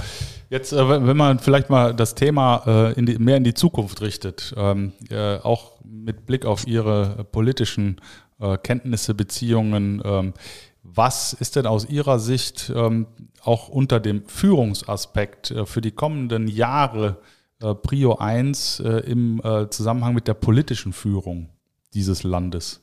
Jetzt, 0.51 0.73
äh, 0.73 1.07
wenn 1.07 1.17
man 1.17 1.39
vielleicht 1.39 1.71
mal 1.71 1.95
das 1.95 2.15
Thema 2.15 2.63
äh, 2.67 2.93
in 2.93 3.07
die, 3.07 3.19
mehr 3.19 3.37
in 3.37 3.45
die 3.45 3.55
Zukunft 3.55 4.03
richtet, 4.03 4.55
ähm, 4.57 4.93
äh, 5.11 5.39
auch 5.39 5.81
mit 5.85 6.27
Blick 6.27 6.45
auf 6.45 6.67
Ihre 6.67 7.25
politischen 7.33 8.01
äh, 8.41 8.59
Kenntnisse, 8.59 9.15
Beziehungen, 9.15 10.03
ähm, 10.05 10.35
was 10.83 11.33
ist 11.33 11.57
denn 11.57 11.67
aus 11.67 11.89
Ihrer 11.89 12.19
Sicht 12.19 12.71
ähm, 12.75 13.07
auch 13.43 13.69
unter 13.69 14.01
dem 14.01 14.25
Führungsaspekt 14.27 15.51
äh, 15.51 15.67
für 15.67 15.81
die 15.81 15.93
kommenden 15.93 16.47
Jahre 16.47 17.19
äh, 17.63 17.75
Prio 17.75 18.17
1 18.17 18.81
äh, 18.81 18.89
im 19.11 19.41
äh, 19.43 19.71
Zusammenhang 19.71 20.15
mit 20.15 20.29
der 20.29 20.35
politischen 20.35 20.93
Führung 20.93 21.49
dieses 21.95 22.23
Landes? 22.23 22.81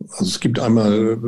Also 0.00 0.24
es 0.24 0.40
gibt 0.40 0.58
einmal 0.58 1.18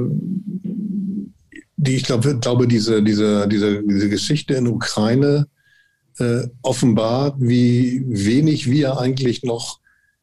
die, 1.77 1.97
ich 1.97 2.05
glaube, 2.05 2.39
glaube 2.39 2.67
diese, 2.67 3.03
diese, 3.03 3.47
diese, 3.49 3.83
diese 3.83 4.09
Geschichte 4.09 4.55
in 4.55 4.67
Ukraine 4.67 5.47
äh, 6.19 6.49
offenbart, 6.63 7.37
wie 7.39 8.03
wenig 8.07 8.71
wir 8.71 8.99
eigentlich 8.99 9.43
noch 9.43 9.81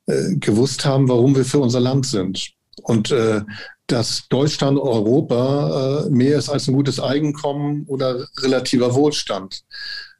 äh, 0.07 0.35
gewusst 0.35 0.85
haben, 0.85 1.07
warum 1.07 1.35
wir 1.35 1.45
für 1.45 1.59
unser 1.59 1.79
Land 1.79 2.07
sind. 2.07 2.51
Und 2.81 3.11
äh, 3.11 3.41
dass 3.87 4.27
Deutschland 4.29 4.79
Europa 4.79 6.07
mehr 6.09 6.37
ist 6.37 6.49
als 6.49 6.67
ein 6.67 6.73
gutes 6.73 6.99
Einkommen 6.99 7.85
oder 7.87 8.27
relativer 8.39 8.95
Wohlstand, 8.95 9.63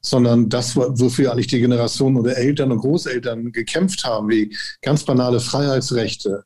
sondern 0.02 0.50
das, 0.50 0.76
wofür 0.76 1.32
eigentlich 1.32 1.48
die 1.48 1.62
Generation 1.62 2.18
oder 2.18 2.38
Eltern 2.38 2.74
und 2.74 2.80
Großeltern 2.80 3.54
gekämpft 3.54 4.04
haben, 4.04 4.30
wie 4.30 4.56
ganz 4.82 5.04
banale 5.04 5.40
Freiheitsrechte, 5.40 6.44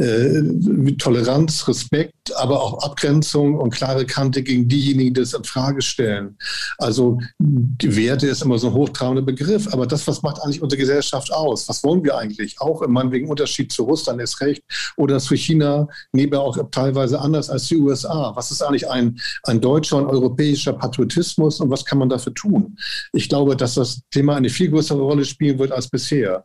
äh, 0.00 0.92
Toleranz, 0.96 1.68
Respekt, 1.68 2.34
aber 2.36 2.62
auch 2.62 2.82
Abgrenzung 2.82 3.56
und 3.58 3.70
klare 3.70 4.06
Kante 4.06 4.42
gegen 4.42 4.68
diejenigen, 4.68 5.14
die 5.14 5.20
es 5.20 5.34
in 5.34 5.44
Frage 5.44 5.82
stellen. 5.82 6.36
Also 6.78 7.18
die 7.38 7.96
Werte 7.96 8.26
ist 8.26 8.42
immer 8.42 8.58
so 8.58 8.68
ein 8.68 8.74
hochtrabender 8.74 9.22
Begriff, 9.22 9.72
aber 9.72 9.86
das, 9.86 10.06
was 10.06 10.22
macht 10.22 10.42
eigentlich 10.42 10.62
unsere 10.62 10.80
Gesellschaft 10.80 11.32
aus? 11.32 11.68
Was 11.68 11.84
wollen 11.84 12.04
wir 12.04 12.16
eigentlich? 12.16 12.60
Auch 12.60 12.82
im 12.82 13.00
wegen 13.10 13.28
Unterschied 13.28 13.72
zu 13.72 13.84
Russland 13.84 14.20
ist 14.20 14.40
recht 14.40 14.62
oder 14.96 15.18
zu 15.18 15.34
China, 15.34 15.88
neben 16.12 16.34
auch 16.34 16.56
teilweise 16.70 17.20
anders 17.20 17.50
als 17.50 17.66
die 17.68 17.76
USA. 17.76 18.32
Was 18.34 18.50
ist 18.50 18.62
eigentlich 18.62 18.88
ein, 18.88 19.18
ein 19.44 19.60
deutscher 19.60 19.96
und 19.96 20.06
europäischer 20.06 20.72
Patriotismus 20.72 21.60
und 21.60 21.70
was 21.70 21.84
kann 21.84 21.98
man 21.98 22.08
dafür 22.08 22.34
tun? 22.34 22.76
Ich 23.12 23.28
glaube, 23.28 23.56
dass 23.56 23.74
das 23.74 24.02
Thema 24.10 24.36
eine 24.36 24.50
viel 24.50 24.70
größere 24.70 25.00
Rolle 25.00 25.24
spielen 25.24 25.58
wird 25.58 25.72
als 25.72 25.88
bisher. 25.88 26.44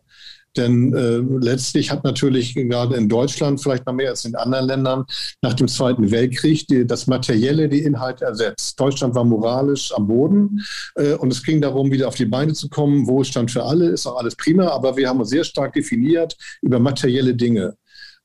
Denn 0.58 0.94
äh, 0.94 1.18
letztlich 1.44 1.92
hat 1.92 2.04
natürlich 2.04 2.54
gerade 2.54 2.96
in 2.96 3.10
Deutschland, 3.10 3.62
vielleicht 3.62 3.86
noch 3.86 3.94
mehr 3.94 4.10
als 4.10 4.26
in 4.26 4.36
anderen 4.36 4.66
Ländern, 4.66 5.06
nach 5.42 5.54
dem 5.54 5.68
Zweiten 5.68 6.12
Weltkrieg 6.12 6.68
die, 6.68 6.86
das 6.86 7.08
Materielle 7.08 7.70
die 7.70 7.84
Inhalte 7.84 8.26
ersetzt. 8.26 8.80
Deutschland 8.80 9.16
war 9.16 9.24
moralisch 9.24 9.94
am 9.94 10.08
Boden 10.08 10.62
äh, 10.96 11.14
und 11.14 11.32
es 11.32 11.44
ging 11.44 11.62
darum, 11.62 11.92
wieder 11.92 12.08
auf 12.08 12.16
die 12.16 12.26
Beine 12.26 12.54
zu 12.54 12.70
kommen. 12.70 13.08
Wohlstand 13.08 13.52
für 13.52 13.64
alle 13.64 13.90
ist 13.90 14.06
auch 14.08 14.18
alles 14.18 14.36
prima, 14.36 14.68
aber 14.68 14.98
wir 14.98 15.10
haben 15.10 15.20
uns 15.20 15.30
sehr 15.30 15.44
stark 15.44 15.74
definiert 15.74 16.36
über 16.62 16.80
materielle 16.80 17.36
Dinge. 17.36 17.76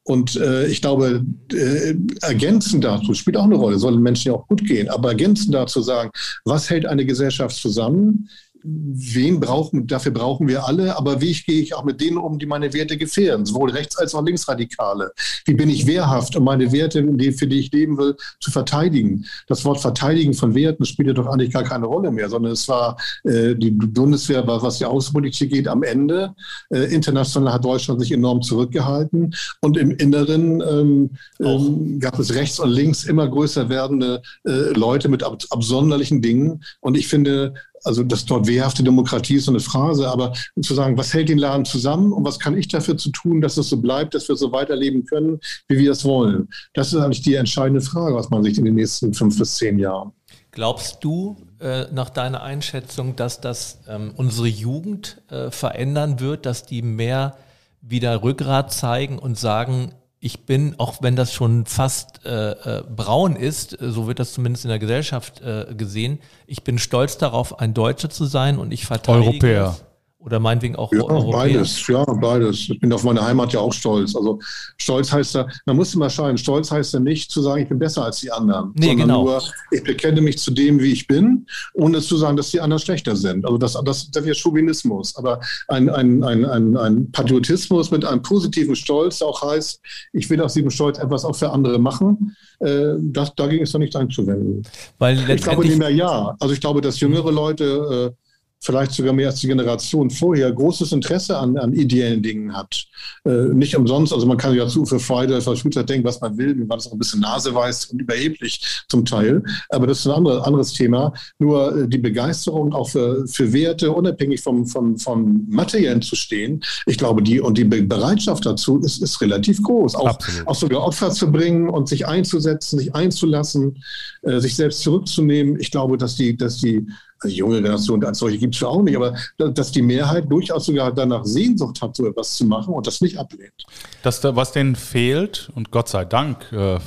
Und 0.03 0.37
äh, 0.37 0.67
ich 0.67 0.81
glaube, 0.81 1.25
äh, 1.53 1.95
ergänzend 2.23 2.85
dazu 2.85 3.15
spielt 3.15 3.37
auch 3.37 3.45
eine 3.45 3.57
Rolle, 3.57 3.79
sollen 3.79 4.03
Menschen 4.03 4.29
ja 4.29 4.35
auch 4.35 4.49
gut 4.49 4.67
gehen, 4.67 4.89
aber 4.89 5.11
ergänzend 5.11 5.55
dazu 5.55 5.83
sagen, 5.83 6.11
was 6.45 6.71
hält 6.71 6.87
eine 6.87 7.05
Gesellschaft 7.05 7.57
zusammen? 7.57 8.29
Wen 8.63 9.41
brauchen, 9.41 9.87
dafür 9.87 10.13
brauchen 10.13 10.49
wir 10.49 10.67
alle, 10.67 10.97
aber 10.97 11.21
wie 11.21 11.33
gehe 11.33 11.63
ich 11.63 11.75
auch 11.75 11.85
mit 11.85 12.01
denen 12.01 12.19
um, 12.19 12.39
die 12.39 12.47
meine 12.47 12.73
Werte 12.73 12.97
gefährden, 12.97 13.47
sowohl 13.47 13.71
rechts- 13.71 13.97
als 13.97 14.15
auch 14.15 14.25
linksradikale? 14.25 15.13
Wie 15.45 15.55
bin 15.55 15.71
ich 15.71 15.87
wehrhaft, 15.87 16.37
um 16.37 16.45
meine 16.45 16.73
Werte, 16.73 17.03
für 17.33 17.47
die 17.47 17.61
ich 17.61 17.73
leben 17.73 17.97
will, 17.99 18.17
zu 18.41 18.51
verteidigen? 18.51 19.25
Das 19.47 19.65
Wort 19.65 19.81
Verteidigen 19.81 20.35
von 20.35 20.55
Werten 20.55 20.85
spielte 20.85 21.15
doch 21.15 21.27
eigentlich 21.27 21.53
gar 21.53 21.65
keine 21.65 21.87
Rolle 21.87 22.11
mehr, 22.11 22.29
sondern 22.29 22.53
es 22.53 22.69
war 22.69 22.97
äh, 23.25 23.55
die 23.55 23.71
Bundeswehr, 23.71 24.47
was 24.47 24.79
die 24.79 24.85
Außenpolitik 24.85 25.51
geht, 25.51 25.69
am 25.69 25.83
Ende. 25.83 26.35
Äh, 26.71 26.93
international 26.95 27.55
hat 27.55 27.65
Deutschland 27.65 28.01
sich 28.01 28.13
enorm 28.13 28.43
zurückgehalten 28.43 29.35
und 29.61 29.77
im 29.77 29.91
Inneren 29.93 30.61
ähm, 30.61 31.11
ähm, 31.41 31.99
gab 32.01 32.19
es 32.19 32.35
rechts 32.35 32.61
und 32.61 32.71
links 32.71 33.05
immer 33.05 33.29
größer 33.29 33.69
werdende 33.69 34.23
äh, 34.47 34.73
Leute 34.75 35.09
mit 35.09 35.23
ab 35.23 35.39
absonderlichen 35.51 36.21
Dingen 36.21 36.63
und 36.81 36.97
ich 36.97 37.09
finde, 37.09 37.55
also 37.85 38.03
das 38.03 38.25
dort 38.25 38.47
wehrhafte 38.47 38.83
Demokratie 38.83 39.37
ist 39.37 39.47
so 39.47 39.53
eine 39.53 39.61
Phrase, 39.61 40.09
aber 40.09 40.33
zu 40.61 40.75
sagen, 40.75 40.97
was 40.99 41.15
hält 41.15 41.29
den 41.29 41.39
Laden 41.39 41.65
zusammen 41.65 42.13
und 42.13 42.25
was 42.25 42.39
kann 42.39 42.57
ich 42.57 42.69
dafür 42.69 42.97
zu 42.97 43.11
tun, 43.11 43.41
dass 43.41 43.57
es 43.57 43.69
so 43.69 43.79
bleibt, 43.79 44.15
dass 44.15 44.29
wir 44.29 44.37
so 44.37 44.53
weiterleben 44.53 45.05
können, 45.07 45.41
wie 45.69 45.79
wir 45.79 45.93
es 45.93 46.05
wollen? 46.05 46.49
Das 46.75 46.93
ist 46.93 47.01
eigentlich 47.01 47.23
die 47.23 47.35
entscheidende 47.35 47.81
Frage, 47.81 48.15
was 48.15 48.31
man 48.31 48.43
sich 48.43 48.59
in 48.59 48.65
den 48.65 48.75
nächsten 48.75 49.15
fünf 49.15 49.39
bis 49.39 49.57
zehn 49.57 49.79
Jahren. 49.79 50.13
Glaubst 50.53 51.05
du 51.05 51.37
äh, 51.61 51.85
nach 51.93 52.11
deiner 52.11 52.43
Einschätzung, 52.43 53.15
dass 53.17 53.41
das 53.41 53.79
ähm, 53.89 54.13
unsere 54.17 54.49
Jugend 54.49 55.23
äh, 55.31 55.51
verändern 55.51 56.19
wird, 56.19 56.45
dass 56.45 56.67
die 56.67 56.83
mehr 56.83 57.37
wieder 57.83 58.23
Rückgrat 58.23 58.73
zeigen 58.73 59.19
und 59.19 59.39
sagen, 59.39 59.93
ich 60.21 60.45
bin, 60.45 60.75
auch 60.79 61.03
wenn 61.03 61.17
das 61.17 61.33
schon 61.33 61.65
fast 61.65 62.25
äh, 62.27 62.51
äh, 62.51 62.83
braun 62.85 63.37
ist, 63.37 63.77
so 63.81 64.07
wird 64.07 64.19
das 64.19 64.35
zumindest 64.35 64.67
in 64.67 64.69
der 64.69 64.79
Gesellschaft 64.79 65.41
äh, 65.41 65.75
gesehen, 65.75 66.19
ich 66.47 66.63
bin 66.63 66.79
stolz 66.79 67.17
darauf, 67.17 67.59
ein 67.59 67.73
Deutscher 67.73 68.11
zu 68.11 68.27
sein 68.27 68.59
und 68.59 68.71
ich 68.73 68.85
verteidige 68.85 69.31
Europäer. 69.31 69.77
Es. 69.77 69.90
Oder 70.23 70.39
meinetwegen 70.39 70.77
auch 70.77 70.93
ja, 70.93 71.01
Europäer. 71.01 71.33
beides, 71.33 71.87
ja, 71.87 72.05
beides. 72.05 72.69
Ich 72.69 72.79
bin 72.79 72.93
auf 72.93 73.05
meine 73.05 73.25
Heimat 73.25 73.55
ja 73.55 73.61
auch 73.61 73.73
stolz. 73.73 74.15
Also 74.15 74.39
stolz 74.77 75.11
heißt 75.11 75.35
ja, 75.35 75.47
man 75.65 75.77
muss 75.77 75.95
immer 75.95 76.11
scheinen, 76.11 76.37
stolz 76.37 76.71
heißt 76.71 76.93
ja 76.93 77.01
nicht 77.01 77.31
zu 77.31 77.41
sagen, 77.41 77.63
ich 77.63 77.69
bin 77.71 77.79
besser 77.79 78.05
als 78.05 78.21
die 78.21 78.31
anderen, 78.31 78.73
nee, 78.75 78.89
sondern 78.89 79.09
genau. 79.09 79.25
nur, 79.25 79.43
ich 79.71 79.83
bekenne 79.83 80.21
mich 80.21 80.37
zu 80.37 80.51
dem, 80.51 80.79
wie 80.79 80.93
ich 80.93 81.07
bin, 81.07 81.47
ohne 81.73 82.03
zu 82.03 82.19
sagen, 82.19 82.37
dass 82.37 82.51
die 82.51 82.61
anderen 82.61 82.83
schlechter 82.83 83.17
sind. 83.17 83.47
Also 83.47 83.57
das, 83.57 83.73
das, 83.83 84.11
das 84.11 84.25
wäre 84.25 84.35
Chauvinismus. 84.35 85.17
Aber 85.17 85.41
ein, 85.69 85.89
ein, 85.89 86.23
ein, 86.23 86.45
ein, 86.45 86.77
ein 86.77 87.11
Patriotismus 87.13 87.91
mit 87.91 88.05
einem 88.05 88.21
positiven 88.21 88.77
Stolz 88.77 89.23
auch 89.23 89.41
heißt, 89.41 89.81
ich 90.13 90.29
will 90.29 90.43
aus 90.43 90.53
diesem 90.53 90.71
Stolz 90.71 90.99
etwas 90.99 91.25
auch 91.25 91.35
für 91.35 91.51
andere 91.51 91.79
machen, 91.79 92.37
äh, 92.59 92.93
das, 92.99 93.35
dagegen 93.37 93.63
ist 93.63 93.73
doch 93.73 93.79
nichts 93.79 93.97
einzuwenden. 93.97 94.65
Weil 94.99 95.31
ich 95.31 95.43
glaube 95.43 95.65
nicht 95.65 95.79
mehr 95.79 95.89
ja. 95.89 96.37
Also 96.39 96.53
ich 96.53 96.61
glaube, 96.61 96.83
dass 96.83 97.01
jüngere 97.01 97.33
Leute 97.33 98.15
äh, 98.15 98.30
vielleicht 98.63 98.93
sogar 98.93 99.13
mehr 99.13 99.29
als 99.29 99.41
die 99.41 99.47
Generation 99.47 100.11
vorher, 100.11 100.53
großes 100.53 100.93
Interesse 100.93 101.37
an, 101.39 101.57
an 101.57 101.73
ideellen 101.73 102.23
Dingen 102.23 102.55
hat. 102.55 102.87
Äh, 103.25 103.55
nicht 103.55 103.77
umsonst, 103.77 104.13
also 104.13 104.27
man 104.27 104.37
kann 104.37 104.55
ja 104.55 104.69
zu 104.69 104.85
für 104.85 105.01
Freude, 105.01 105.41
für 105.41 105.57
Schulzeit 105.57 105.89
denken, 105.89 106.07
was 106.07 106.21
man 106.21 106.37
will, 106.37 106.55
mir 106.55 106.69
war 106.69 106.77
das 106.77 106.87
auch 106.87 106.93
ein 106.93 106.99
bisschen 106.99 107.21
naseweiß 107.21 107.87
und 107.87 108.01
überheblich 108.01 108.61
zum 108.89 109.05
Teil, 109.05 109.43
aber 109.71 109.87
das 109.87 110.01
ist 110.01 110.07
ein 110.07 110.13
andere, 110.13 110.45
anderes 110.45 110.75
Thema. 110.75 111.13
Nur 111.39 111.77
äh, 111.77 111.89
die 111.89 111.99
Begeisterung 111.99 112.73
auch 112.75 112.91
für, 112.91 113.27
für 113.27 113.53
Werte, 113.53 113.93
unabhängig 113.93 114.43
vom, 114.43 114.67
vom, 114.67 114.99
vom 114.99 115.47
Materiellen 115.49 116.03
zu 116.03 116.15
stehen, 116.15 116.61
ich 116.87 116.99
glaube, 116.99 117.23
die 117.23 117.41
und 117.41 117.57
die 117.57 117.65
Bereitschaft 117.65 118.45
dazu 118.45 118.79
ist, 118.81 119.03
ist 119.03 119.21
relativ 119.21 119.63
groß. 119.63 119.95
Auch, 119.95 120.19
auch 120.45 120.55
sogar 120.55 120.83
Opfer 120.83 121.11
zu 121.11 121.31
bringen 121.31 121.69
und 121.69 121.89
sich 121.89 122.07
einzusetzen, 122.07 122.79
sich 122.79 122.95
einzulassen, 122.95 123.83
äh, 124.23 124.39
sich 124.39 124.55
selbst 124.57 124.81
zurückzunehmen. 124.83 125.59
Ich 125.59 125.71
glaube, 125.71 125.97
dass 125.97 126.17
die, 126.17 126.37
dass 126.37 126.59
die 126.59 126.87
also 127.21 127.37
junge 127.37 127.57
Generation 127.57 128.03
als 128.05 128.19
solche 128.19 128.39
gibt 128.39 128.55
es 128.55 128.61
ja 128.61 128.69
auch 128.69 128.83
nicht, 128.83 128.97
aber 128.97 129.15
dass 129.37 129.71
die 129.73 129.83
Mehrheit 129.83 130.31
durchaus 130.31 130.67
sogar 130.67 130.93
danach 130.93 131.25
Sehnsucht 131.25 131.81
hat, 131.83 131.95
so 131.95 132.07
etwas 132.07 132.35
zu 132.35 132.47
machen 132.47 132.75
und 132.75 132.87
das 132.87 133.01
nicht 133.01 133.19
ablehnt. 133.19 133.67
Das, 134.03 134.25
was 134.25 134.53
denen 134.53 134.75
fehlt, 134.75 135.51
und 135.55 135.71
Gott 135.71 135.89
sei 135.89 136.05
Dank 136.05 136.51
äh, 136.53 136.79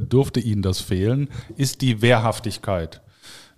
durfte 0.00 0.40
ihnen 0.40 0.62
das 0.62 0.80
fehlen, 0.80 1.28
ist 1.56 1.82
die 1.82 2.02
Wehrhaftigkeit. 2.02 3.02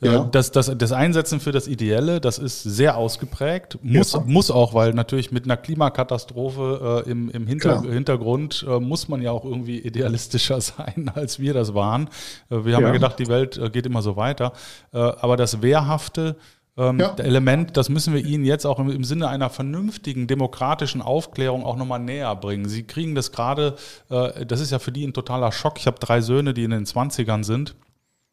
Ja. 0.05 0.25
Das, 0.25 0.51
das, 0.51 0.73
das 0.77 0.93
Einsetzen 0.93 1.41
für 1.41 1.53
das 1.53 1.67
Ideelle, 1.67 2.21
das 2.21 2.39
ist 2.39 2.63
sehr 2.63 2.97
ausgeprägt. 2.97 3.79
Muss, 3.83 4.13
ja. 4.13 4.23
muss 4.27 4.51
auch, 4.51 4.75
weil 4.75 4.93
natürlich 4.93 5.33
mit 5.33 5.45
einer 5.45 5.57
Klimakatastrophe 5.57 7.05
äh, 7.07 7.11
im, 7.11 7.31
im 7.31 7.47
Hinter, 7.47 7.83
Hintergrund 7.83 8.65
äh, 8.69 8.81
muss 8.81 9.09
man 9.09 9.23
ja 9.23 9.31
auch 9.31 9.45
irgendwie 9.45 9.79
idealistischer 9.79 10.61
sein, 10.61 11.11
als 11.15 11.39
wir 11.39 11.55
das 11.55 11.75
waren. 11.75 12.09
Äh, 12.51 12.65
wir 12.65 12.77
haben 12.77 12.83
ja. 12.83 12.89
ja 12.89 12.93
gedacht, 12.93 13.19
die 13.19 13.29
Welt 13.29 13.57
äh, 13.57 13.71
geht 13.71 13.87
immer 13.87 14.03
so 14.03 14.17
weiter. 14.17 14.53
Äh, 14.93 14.99
aber 14.99 15.37
das 15.37 15.63
Wehrhafte, 15.63 16.37
ähm, 16.77 16.99
ja. 16.99 17.15
Element, 17.19 17.77
das 17.77 17.89
müssen 17.89 18.15
wir 18.15 18.25
Ihnen 18.25 18.45
jetzt 18.45 18.67
auch 18.67 18.81
im, 18.81 18.91
im, 18.91 19.05
Sinne 19.05 19.29
einer 19.29 19.49
vernünftigen 19.49 20.27
demokratischen 20.27 21.03
Aufklärung 21.03 21.65
auch 21.65 21.77
nochmal 21.77 22.01
näher 22.01 22.35
bringen. 22.35 22.69
Sie 22.69 22.83
kriegen 22.83 23.15
das 23.15 23.31
gerade, 23.31 23.77
äh, 24.11 24.45
das 24.45 24.61
ist 24.61 24.73
ja 24.73 24.81
für 24.81 24.91
die 24.91 25.07
ein 25.07 25.13
totaler 25.13 25.53
Schock. 25.53 25.79
Ich 25.79 25.87
habe 25.87 26.01
drei 26.01 26.21
Söhne, 26.21 26.53
die 26.53 26.65
in 26.65 26.73
den 26.73 26.85
20ern 26.85 27.45
sind. 27.45 27.77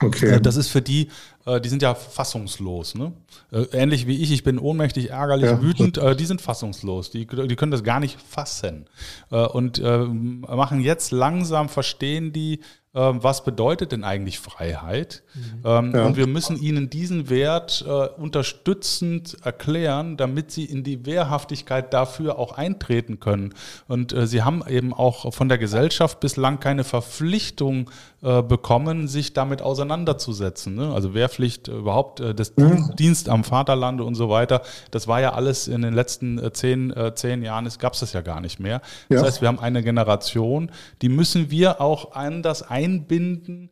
Okay. 0.04 0.36
Äh, 0.36 0.42
das 0.42 0.56
ist 0.56 0.70
für 0.70 0.82
die, 0.82 1.10
äh, 1.41 1.41
die 1.46 1.70
sind 1.70 1.82
ja 1.82 1.96
fassungslos. 1.96 2.96
Ne? 2.96 3.14
Äh, 3.52 3.64
ähnlich 3.72 4.08
wie 4.08 4.22
ich, 4.22 4.32
ich 4.32 4.44
bin 4.44 4.60
ohnmächtig, 4.60 5.10
ärgerlich, 5.10 5.50
ja. 5.50 5.62
wütend, 5.62 6.00
die 6.20 6.26
sind 6.26 6.42
fassungslos. 6.42 7.12
Die, 7.12 7.26
die 7.26 7.56
können 7.56 7.72
das 7.72 7.84
gar 7.84 8.00
nicht 8.00 8.20
fassen. 8.22 8.86
Und 9.30 9.82
machen 9.82 10.82
jetzt 10.82 11.12
langsam, 11.12 11.70
verstehen 11.70 12.34
die, 12.34 12.60
was 12.94 13.46
bedeutet 13.46 13.94
denn 13.94 14.04
eigentlich 14.04 14.40
Freiheit? 14.40 15.24
Mhm. 15.34 15.62
Ähm, 15.64 15.96
ja. 15.96 16.06
Und 16.06 16.18
wir 16.18 16.28
müssen 16.28 16.62
ihnen 16.62 16.90
diesen 16.90 17.30
Wert 17.30 17.86
äh, 17.88 17.90
unterstützend 17.90 19.38
erklären, 19.44 20.18
damit 20.18 20.52
sie 20.52 20.66
in 20.66 20.84
die 20.84 21.06
Wehrhaftigkeit 21.06 21.94
dafür 21.94 22.38
auch 22.38 22.58
eintreten 22.58 23.22
können. 23.22 23.54
Und 23.88 24.12
äh, 24.12 24.28
sie 24.28 24.44
haben 24.44 24.62
eben 24.68 24.94
auch 24.94 25.34
von 25.34 25.48
der 25.48 25.58
Gesellschaft 25.58 26.20
bislang 26.20 26.60
keine 26.60 26.84
Verpflichtung 26.84 27.90
äh, 28.24 28.42
bekommen, 28.42 29.08
sich 29.08 29.32
damit 29.32 29.62
auseinanderzusetzen. 29.62 30.76
Ne? 30.76 30.94
Also 30.94 31.14
Wehrpflicht 31.32 31.68
äh, 31.68 31.72
überhaupt, 31.72 32.20
äh, 32.20 32.36
das 32.36 32.56
mhm. 32.58 32.94
Dienst 32.98 33.30
am 33.30 33.44
Vaterlande 33.44 34.04
und 34.04 34.16
so 34.16 34.30
weiter, 34.30 34.62
das 34.92 35.08
war 35.08 35.22
ja 35.22 35.34
alles 35.34 35.68
in 35.68 35.82
den 35.82 35.94
letzten 35.94 36.38
äh, 36.38 36.52
zehn, 36.52 36.94
zehn 37.16 37.42
Jahren, 37.42 37.68
gab 37.80 37.94
es 37.94 38.02
das 38.02 38.14
ja 38.14 38.22
gar 38.22 38.42
nicht 38.42 38.60
mehr. 38.60 38.82
Ja. 39.10 39.18
Das 39.18 39.24
heißt, 39.24 39.42
wir 39.42 39.48
haben 39.48 39.60
eine 39.60 39.84
Generation, 39.84 40.72
die 41.02 41.10
müssen 41.10 41.52
wir 41.52 41.82
auch 41.82 42.14
anders 42.14 42.64
einbinden 42.64 43.70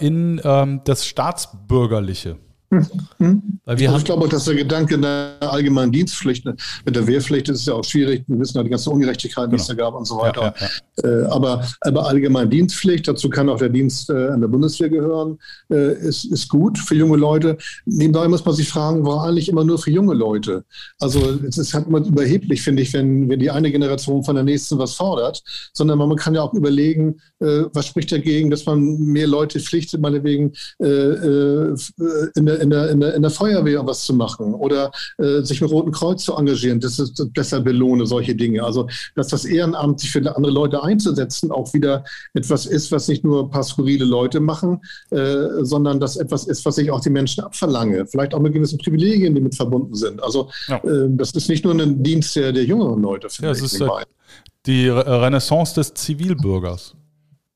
in 0.00 0.40
ähm, 0.42 0.80
das 0.84 1.06
Staatsbürgerliche. 1.06 2.38
Also 2.70 3.84
ich 3.96 4.04
glaube, 4.04 4.28
dass 4.28 4.44
der 4.44 4.54
Gedanke 4.54 4.96
der 4.96 5.36
allgemeinen 5.40 5.90
Dienstpflicht, 5.90 6.44
mit 6.44 6.96
der 6.96 7.06
Wehrpflicht 7.06 7.48
ist 7.48 7.60
es 7.60 7.66
ja 7.66 7.74
auch 7.74 7.84
schwierig, 7.84 8.22
wir 8.28 8.38
wissen 8.38 8.56
ja 8.58 8.62
die 8.62 8.70
ganzen 8.70 8.92
Ungerechtigkeiten, 8.92 9.50
die 9.50 9.56
es 9.56 9.66
da 9.66 9.74
gab 9.74 9.94
und 9.94 10.06
so 10.06 10.16
weiter. 10.18 10.54
Ja, 10.58 10.66
ja, 11.02 11.10
ja. 11.10 11.22
Äh, 11.22 11.26
aber, 11.26 11.66
aber 11.80 12.06
allgemeine 12.06 12.48
Dienstpflicht, 12.48 13.08
dazu 13.08 13.28
kann 13.28 13.48
auch 13.48 13.58
der 13.58 13.70
Dienst 13.70 14.08
äh, 14.10 14.28
an 14.28 14.40
der 14.40 14.48
Bundeswehr 14.48 14.88
gehören, 14.88 15.38
äh, 15.68 15.94
ist, 15.94 16.24
ist 16.26 16.48
gut 16.48 16.78
für 16.78 16.94
junge 16.94 17.16
Leute. 17.16 17.58
Nebenbei 17.86 18.28
muss 18.28 18.44
man 18.44 18.54
sich 18.54 18.68
fragen, 18.68 19.04
war 19.04 19.24
eigentlich 19.24 19.48
immer 19.48 19.64
nur 19.64 19.78
für 19.78 19.90
junge 19.90 20.14
Leute? 20.14 20.64
Also 21.00 21.38
es 21.48 21.58
ist 21.58 21.74
halt 21.74 21.88
immer 21.88 21.98
überheblich, 21.98 22.62
finde 22.62 22.82
ich, 22.82 22.92
wenn, 22.92 23.28
wenn 23.28 23.40
die 23.40 23.50
eine 23.50 23.72
Generation 23.72 24.22
von 24.22 24.36
der 24.36 24.44
nächsten 24.44 24.78
was 24.78 24.94
fordert, 24.94 25.42
sondern 25.72 25.98
man 25.98 26.16
kann 26.16 26.34
ja 26.36 26.42
auch 26.42 26.54
überlegen, 26.54 27.20
was 27.40 27.86
spricht 27.86 28.12
dagegen, 28.12 28.50
dass 28.50 28.66
man 28.66 28.98
mehr 28.98 29.26
Leute 29.26 29.60
pflichtet, 29.60 30.00
meinetwegen 30.00 30.52
in 30.78 32.46
der, 32.46 32.60
in, 32.60 32.70
der, 32.70 32.90
in, 32.90 33.00
der, 33.00 33.14
in 33.14 33.22
der 33.22 33.30
Feuerwehr 33.30 33.86
was 33.86 34.04
zu 34.04 34.14
machen 34.14 34.54
oder 34.54 34.90
äh, 35.18 35.42
sich 35.42 35.60
mit 35.60 35.70
Roten 35.70 35.92
Kreuz 35.92 36.24
zu 36.24 36.34
engagieren. 36.34 36.80
Das 36.80 36.98
ist 36.98 37.32
besser 37.32 37.60
belohne, 37.60 38.06
solche 38.06 38.34
Dinge. 38.34 38.62
Also, 38.62 38.88
dass 39.14 39.28
das 39.28 39.44
Ehrenamt, 39.44 40.00
sich 40.00 40.10
für 40.10 40.36
andere 40.36 40.52
Leute 40.52 40.82
einzusetzen, 40.82 41.50
auch 41.50 41.72
wieder 41.72 42.04
etwas 42.34 42.66
ist, 42.66 42.92
was 42.92 43.08
nicht 43.08 43.24
nur 43.24 43.44
ein 43.44 43.50
paar 43.50 43.62
skurrile 43.62 44.04
Leute 44.04 44.40
machen, 44.40 44.80
äh, 45.10 45.46
sondern 45.62 46.00
das 46.00 46.16
etwas 46.16 46.46
ist, 46.46 46.64
was 46.64 46.78
ich 46.78 46.90
auch 46.90 47.00
die 47.00 47.10
Menschen 47.10 47.42
abverlange. 47.42 48.06
Vielleicht 48.06 48.34
auch 48.34 48.40
mit 48.40 48.52
gewissen 48.52 48.78
Privilegien, 48.78 49.34
die 49.34 49.40
mit 49.40 49.54
verbunden 49.54 49.94
sind. 49.94 50.22
Also, 50.22 50.50
ja. 50.68 50.76
äh, 50.84 51.08
das 51.10 51.32
ist 51.32 51.48
nicht 51.48 51.64
nur 51.64 51.74
ein 51.74 52.02
Dienst 52.02 52.36
der, 52.36 52.52
der 52.52 52.64
jüngeren 52.64 53.00
Leute, 53.02 53.28
finde 53.28 53.52
ja, 53.52 53.56
ich. 53.56 53.64
Ist, 53.64 53.82
die 54.66 54.88
Renaissance 54.88 55.74
des 55.74 55.94
Zivilbürgers. 55.94 56.94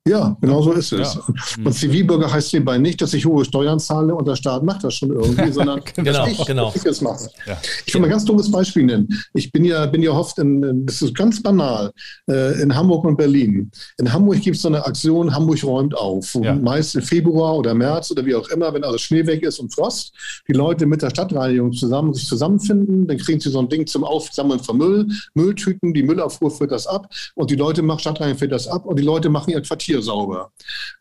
Ja, 0.06 0.36
genau 0.38 0.60
so 0.60 0.72
ist 0.72 0.92
es. 0.92 1.14
Ja. 1.14 1.22
Und 1.64 1.72
Zivilbürger 1.72 2.30
heißt 2.30 2.50
hierbei 2.50 2.76
nicht, 2.76 3.00
dass 3.00 3.14
ich 3.14 3.24
hohe 3.24 3.42
Steuern 3.42 3.80
zahle 3.80 4.14
und 4.14 4.28
der 4.28 4.36
Staat 4.36 4.62
macht 4.62 4.84
das 4.84 4.96
schon 4.96 5.10
irgendwie, 5.10 5.50
sondern 5.52 5.80
genau, 5.96 6.12
dass 6.12 6.30
ich, 6.30 6.44
genau. 6.44 6.72
ich 6.74 6.84
es 6.84 7.00
mache. 7.00 7.30
Ja. 7.46 7.56
Ich 7.86 7.94
will 7.94 8.02
mal 8.02 8.08
ein 8.08 8.10
ganz 8.10 8.26
dummes 8.26 8.50
Beispiel 8.50 8.84
nennen. 8.84 9.08
Ich 9.32 9.50
bin 9.50 9.64
ja, 9.64 9.86
bin 9.86 10.02
ja 10.02 10.10
oft, 10.10 10.38
in, 10.38 10.84
das 10.84 11.00
ist 11.00 11.14
ganz 11.14 11.42
banal, 11.42 11.90
äh, 12.28 12.60
in 12.60 12.74
Hamburg 12.74 13.06
und 13.06 13.16
Berlin. 13.16 13.70
In 13.96 14.12
Hamburg 14.12 14.42
gibt 14.42 14.56
es 14.56 14.62
so 14.62 14.68
eine 14.68 14.84
Aktion, 14.84 15.34
Hamburg 15.34 15.64
räumt 15.64 15.96
auf. 15.96 16.34
Ja. 16.34 16.54
Meist 16.54 16.96
im 16.96 17.02
Februar 17.02 17.56
oder 17.56 17.72
März 17.72 18.10
oder 18.10 18.26
wie 18.26 18.34
auch 18.34 18.48
immer, 18.48 18.74
wenn 18.74 18.84
alles 18.84 19.00
Schnee 19.00 19.24
weg 19.26 19.42
ist 19.42 19.58
und 19.58 19.72
Frost, 19.72 20.12
die 20.46 20.52
Leute 20.52 20.84
mit 20.84 21.00
der 21.00 21.08
Stadtreinigung 21.08 21.72
zusammen 21.72 22.12
sich 22.12 22.26
zusammenfinden, 22.26 23.06
dann 23.06 23.16
kriegen 23.16 23.40
sie 23.40 23.48
so 23.48 23.58
ein 23.58 23.70
Ding 23.70 23.86
zum 23.86 24.04
Aufsammeln 24.04 24.60
von 24.60 24.76
Müll, 24.76 25.08
Mülltüten, 25.32 25.94
die 25.94 26.02
Müllabfuhr 26.02 26.50
führt 26.50 26.72
das 26.72 26.86
ab 26.86 27.08
und 27.36 27.50
die 27.50 27.56
Leute 27.56 27.80
machen, 27.80 28.00
Stadtreinigung 28.00 28.38
führt 28.38 28.52
das 28.52 28.68
ab 28.68 28.84
und 28.84 28.98
die 28.98 29.02
Leute 29.02 29.30
machen 29.30 29.50
ihr 29.50 29.62
Quartier 29.62 29.93
Quartier 29.94 30.02
sauber. 30.02 30.52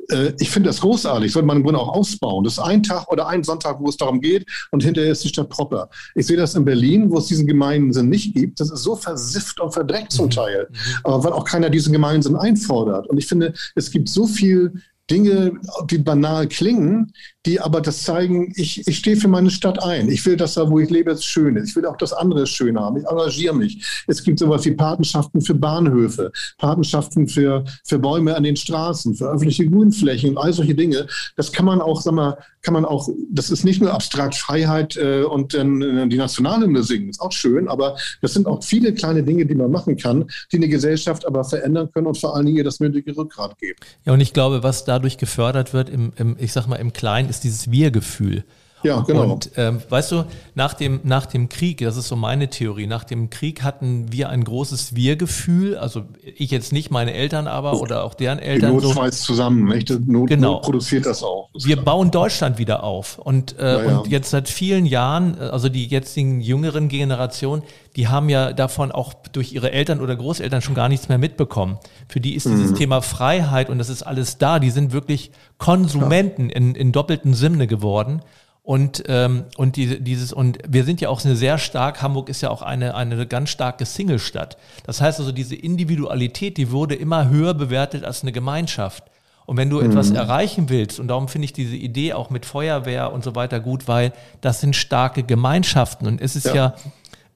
Äh, 0.09 0.33
ich 0.39 0.49
finde 0.49 0.69
das 0.69 0.81
großartig, 0.81 1.31
sollte 1.31 1.45
man 1.45 1.57
im 1.57 1.63
Grunde 1.63 1.79
auch 1.79 1.89
ausbauen. 1.89 2.43
Das 2.43 2.53
ist 2.53 2.59
ein 2.59 2.83
Tag 2.83 3.11
oder 3.11 3.27
ein 3.27 3.43
Sonntag, 3.43 3.79
wo 3.79 3.89
es 3.89 3.97
darum 3.97 4.21
geht 4.21 4.45
und 4.71 4.83
hinterher 4.83 5.11
ist 5.11 5.23
die 5.23 5.29
Stadt 5.29 5.49
proper. 5.49 5.89
Ich 6.15 6.27
sehe 6.27 6.37
das 6.37 6.55
in 6.55 6.65
Berlin, 6.65 7.09
wo 7.09 7.17
es 7.17 7.27
diesen 7.27 7.47
Gemeinsinn 7.47 8.09
nicht 8.09 8.33
gibt. 8.33 8.59
Das 8.59 8.71
ist 8.71 8.83
so 8.83 8.95
versifft 8.95 9.59
und 9.59 9.73
verdreckt 9.73 10.11
zum 10.11 10.25
mhm. 10.25 10.31
Teil. 10.31 10.67
Aber 11.03 11.23
weil 11.23 11.33
auch 11.33 11.45
keiner 11.45 11.69
diesen 11.69 11.93
Gemeinsinn 11.93 12.35
einfordert. 12.35 13.07
Und 13.07 13.17
ich 13.17 13.27
finde, 13.27 13.53
es 13.75 13.91
gibt 13.91 14.09
so 14.09 14.27
viel 14.27 14.73
Dinge, 15.09 15.53
die 15.89 15.97
banal 15.97 16.47
klingen, 16.47 17.11
die 17.45 17.59
aber 17.59 17.81
das 17.81 18.03
zeigen, 18.03 18.53
ich, 18.55 18.87
ich 18.87 18.97
stehe 18.97 19.17
für 19.17 19.27
meine 19.27 19.49
Stadt 19.49 19.83
ein. 19.83 20.07
Ich 20.09 20.25
will, 20.25 20.37
dass 20.37 20.53
da, 20.53 20.69
wo 20.69 20.79
ich 20.79 20.89
lebe, 20.89 21.11
es 21.11 21.25
schön 21.25 21.57
ist. 21.57 21.69
Ich 21.69 21.75
will 21.75 21.85
auch 21.85 21.97
das 21.97 22.13
andere 22.13 22.47
schön 22.47 22.79
haben. 22.79 22.97
Ich 22.97 23.05
engagiere 23.05 23.53
mich. 23.53 23.85
Es 24.07 24.23
gibt 24.23 24.39
sowas 24.39 24.63
wie 24.63 24.71
Patenschaften 24.71 25.41
für 25.41 25.53
Bahnhöfe, 25.53 26.31
Patenschaften 26.57 27.27
für, 27.27 27.65
für 27.83 27.99
Bäume 27.99 28.35
an 28.35 28.43
den 28.43 28.55
Straßen, 28.55 29.15
für 29.15 29.29
öffentliche 29.29 29.67
Grünflächen 29.67 30.31
und 30.31 30.37
all 30.37 30.53
solche 30.53 30.73
Dinge. 30.73 31.05
Das 31.35 31.51
kann 31.51 31.65
man 31.65 31.81
auch, 31.81 32.01
sag 32.01 32.13
mal, 32.13 32.37
kann 32.61 32.73
man 32.73 32.85
auch, 32.85 33.09
das 33.29 33.49
ist 33.49 33.65
nicht 33.65 33.81
nur 33.81 33.93
abstrakt 33.93 34.35
Freiheit 34.35 34.95
äh, 34.95 35.23
und 35.23 35.53
äh, 35.53 35.63
die 36.07 36.17
Nationalhymne 36.17 36.81
singen, 36.81 37.09
ist 37.09 37.19
auch 37.19 37.33
schön, 37.33 37.67
aber 37.67 37.97
das 38.21 38.33
sind 38.33 38.47
auch 38.47 38.63
viele 38.63 38.93
kleine 38.93 39.21
Dinge, 39.21 39.45
die 39.45 39.53
man 39.53 39.69
machen 39.69 39.97
kann, 39.97 40.25
die 40.51 40.57
eine 40.57 40.69
Gesellschaft 40.69 41.27
aber 41.27 41.43
verändern 41.43 41.89
können 41.93 42.07
und 42.07 42.17
vor 42.17 42.35
allen 42.35 42.45
Dingen 42.45 42.57
ihr 42.57 42.63
das 42.63 42.79
nötige 42.79 43.15
Rückgrat 43.17 43.57
geben. 43.59 43.77
Ja, 44.05 44.13
und 44.13 44.21
ich 44.21 44.31
glaube, 44.31 44.63
was 44.63 44.85
dadurch 44.93 45.17
gefördert 45.17 45.73
wird, 45.73 45.89
im, 45.89 46.13
im 46.17 46.35
ich 46.39 46.53
sag 46.53 46.67
mal, 46.67 46.75
im 46.75 46.93
Kleinen, 46.93 47.29
ist 47.29 47.43
dieses 47.43 47.71
Wir-Gefühl. 47.71 48.43
Ja, 48.83 49.01
genau. 49.01 49.33
Und 49.33 49.51
ähm, 49.55 49.81
weißt 49.89 50.11
du, 50.11 50.25
nach 50.55 50.73
dem, 50.73 50.99
nach 51.03 51.25
dem 51.25 51.49
Krieg, 51.49 51.79
das 51.79 51.97
ist 51.97 52.07
so 52.07 52.15
meine 52.15 52.49
Theorie, 52.49 52.87
nach 52.87 53.03
dem 53.03 53.29
Krieg 53.29 53.63
hatten 53.63 54.11
wir 54.11 54.29
ein 54.29 54.43
großes 54.43 54.95
Wir-Gefühl, 54.95 55.77
also 55.77 56.03
ich 56.21 56.51
jetzt 56.51 56.73
nicht, 56.73 56.91
meine 56.91 57.13
Eltern 57.13 57.47
aber 57.47 57.81
oder 57.81 58.03
auch 58.03 58.13
deren 58.13 58.39
Eltern. 58.39 58.77
Die 58.77 58.85
Not 58.85 58.95
so, 58.95 59.09
zusammen, 59.25 59.65
nicht? 59.65 59.89
Not, 59.89 60.27
genau. 60.27 60.53
Not 60.53 60.63
produziert 60.63 61.05
das 61.05 61.23
auch. 61.23 61.49
Das 61.53 61.65
wir 61.65 61.77
bauen 61.77 62.11
Deutschland 62.11 62.57
wieder 62.57 62.83
auf. 62.83 63.17
Und, 63.17 63.57
äh, 63.57 63.85
ja. 63.85 63.97
und 63.97 64.07
jetzt 64.07 64.29
seit 64.29 64.49
vielen 64.49 64.85
Jahren, 64.85 65.39
also 65.39 65.69
die 65.69 65.85
jetzigen 65.87 66.41
jüngeren 66.41 66.87
Generationen, 66.89 67.63
die 67.95 68.07
haben 68.07 68.29
ja 68.29 68.53
davon 68.53 68.91
auch 68.91 69.13
durch 69.31 69.53
ihre 69.53 69.71
Eltern 69.71 70.01
oder 70.01 70.15
Großeltern 70.15 70.61
schon 70.61 70.75
gar 70.75 70.89
nichts 70.89 71.09
mehr 71.09 71.17
mitbekommen. 71.17 71.77
Für 72.07 72.19
die 72.19 72.35
ist 72.35 72.47
dieses 72.47 72.71
mhm. 72.71 72.75
Thema 72.75 73.01
Freiheit 73.01 73.69
und 73.69 73.77
das 73.77 73.89
ist 73.89 74.03
alles 74.03 74.37
da. 74.37 74.59
Die 74.59 74.71
sind 74.71 74.93
wirklich 74.93 75.31
Konsumenten 75.57 76.49
ja. 76.49 76.55
in, 76.55 76.75
in 76.75 76.91
doppelten 76.91 77.33
Sinne 77.33 77.67
geworden. 77.67 78.21
Und, 78.65 79.03
ähm, 79.07 79.43
und 79.57 79.75
die, 79.75 80.01
dieses, 80.01 80.31
und 80.31 80.57
wir 80.65 80.85
sind 80.85 81.01
ja 81.01 81.09
auch 81.09 81.23
eine 81.25 81.35
sehr 81.35 81.57
stark, 81.57 82.01
Hamburg 82.01 82.29
ist 82.29 82.39
ja 82.39 82.49
auch 82.49 82.61
eine, 82.61 82.95
eine 82.95 83.27
ganz 83.27 83.49
starke 83.49 83.85
Singlestadt. 83.85 84.57
Das 84.85 85.01
heißt 85.01 85.19
also, 85.19 85.33
diese 85.33 85.55
Individualität, 85.55 86.55
die 86.55 86.71
wurde 86.71 86.95
immer 86.95 87.29
höher 87.29 87.53
bewertet 87.53 88.05
als 88.05 88.21
eine 88.21 88.31
Gemeinschaft. 88.31 89.03
Und 89.45 89.57
wenn 89.57 89.69
du 89.69 89.81
mhm. 89.81 89.89
etwas 89.89 90.11
erreichen 90.11 90.69
willst, 90.69 91.01
und 91.01 91.09
darum 91.09 91.27
finde 91.27 91.43
ich 91.43 91.51
diese 91.51 91.75
Idee 91.75 92.13
auch 92.13 92.29
mit 92.29 92.45
Feuerwehr 92.45 93.11
und 93.11 93.25
so 93.25 93.35
weiter 93.35 93.59
gut, 93.59 93.89
weil 93.89 94.13
das 94.39 94.61
sind 94.61 94.77
starke 94.77 95.23
Gemeinschaften. 95.23 96.07
Und 96.07 96.21
es 96.21 96.37
ist 96.37 96.45
ja, 96.45 96.55
ja 96.55 96.75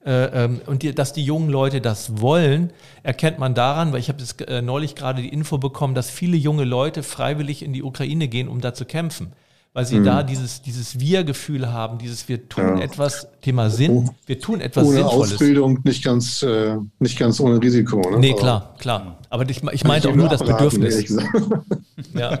äh, 0.06 0.44
ähm, 0.44 0.62
und 0.64 0.82
die, 0.82 0.94
dass 0.94 1.12
die 1.12 1.24
jungen 1.24 1.50
Leute 1.50 1.82
das 1.82 2.22
wollen, 2.22 2.72
erkennt 3.02 3.38
man 3.38 3.54
daran, 3.54 3.92
weil 3.92 4.00
ich 4.00 4.08
habe 4.08 4.18
jetzt 4.20 4.40
äh, 4.48 4.62
neulich 4.62 4.94
gerade 4.94 5.20
die 5.20 5.28
Info 5.28 5.58
bekommen, 5.58 5.94
dass 5.94 6.08
viele 6.08 6.38
junge 6.38 6.64
Leute 6.64 7.02
freiwillig 7.02 7.62
in 7.62 7.74
die 7.74 7.82
Ukraine 7.82 8.28
gehen, 8.28 8.48
um 8.48 8.62
da 8.62 8.72
zu 8.72 8.86
kämpfen 8.86 9.34
weil 9.78 9.86
sie 9.86 10.00
mhm. 10.00 10.06
da 10.06 10.24
dieses, 10.24 10.60
dieses 10.60 10.98
Wir-Gefühl 10.98 11.72
haben, 11.72 11.98
dieses 11.98 12.28
wir 12.28 12.48
tun 12.48 12.78
ja. 12.78 12.80
etwas, 12.80 13.28
Thema 13.40 13.70
Sinn, 13.70 14.10
wir 14.26 14.40
tun 14.40 14.60
etwas 14.60 14.84
ohne 14.84 14.96
Sinnvolles. 14.96 15.32
Ausbildung 15.34 15.78
nicht 15.84 16.02
ganz, 16.02 16.42
äh, 16.42 16.74
nicht 16.98 17.16
ganz 17.16 17.38
ohne 17.38 17.62
Risiko. 17.62 18.00
Ne? 18.00 18.18
Nee, 18.18 18.34
klar, 18.34 18.74
klar. 18.78 19.18
Aber 19.30 19.48
ich, 19.48 19.62
ich 19.62 19.84
meinte 19.84 20.08
auch 20.08 20.16
nur 20.16 20.28
das 20.28 20.42
Bedürfnis. 20.42 21.08
ja. 22.12 22.40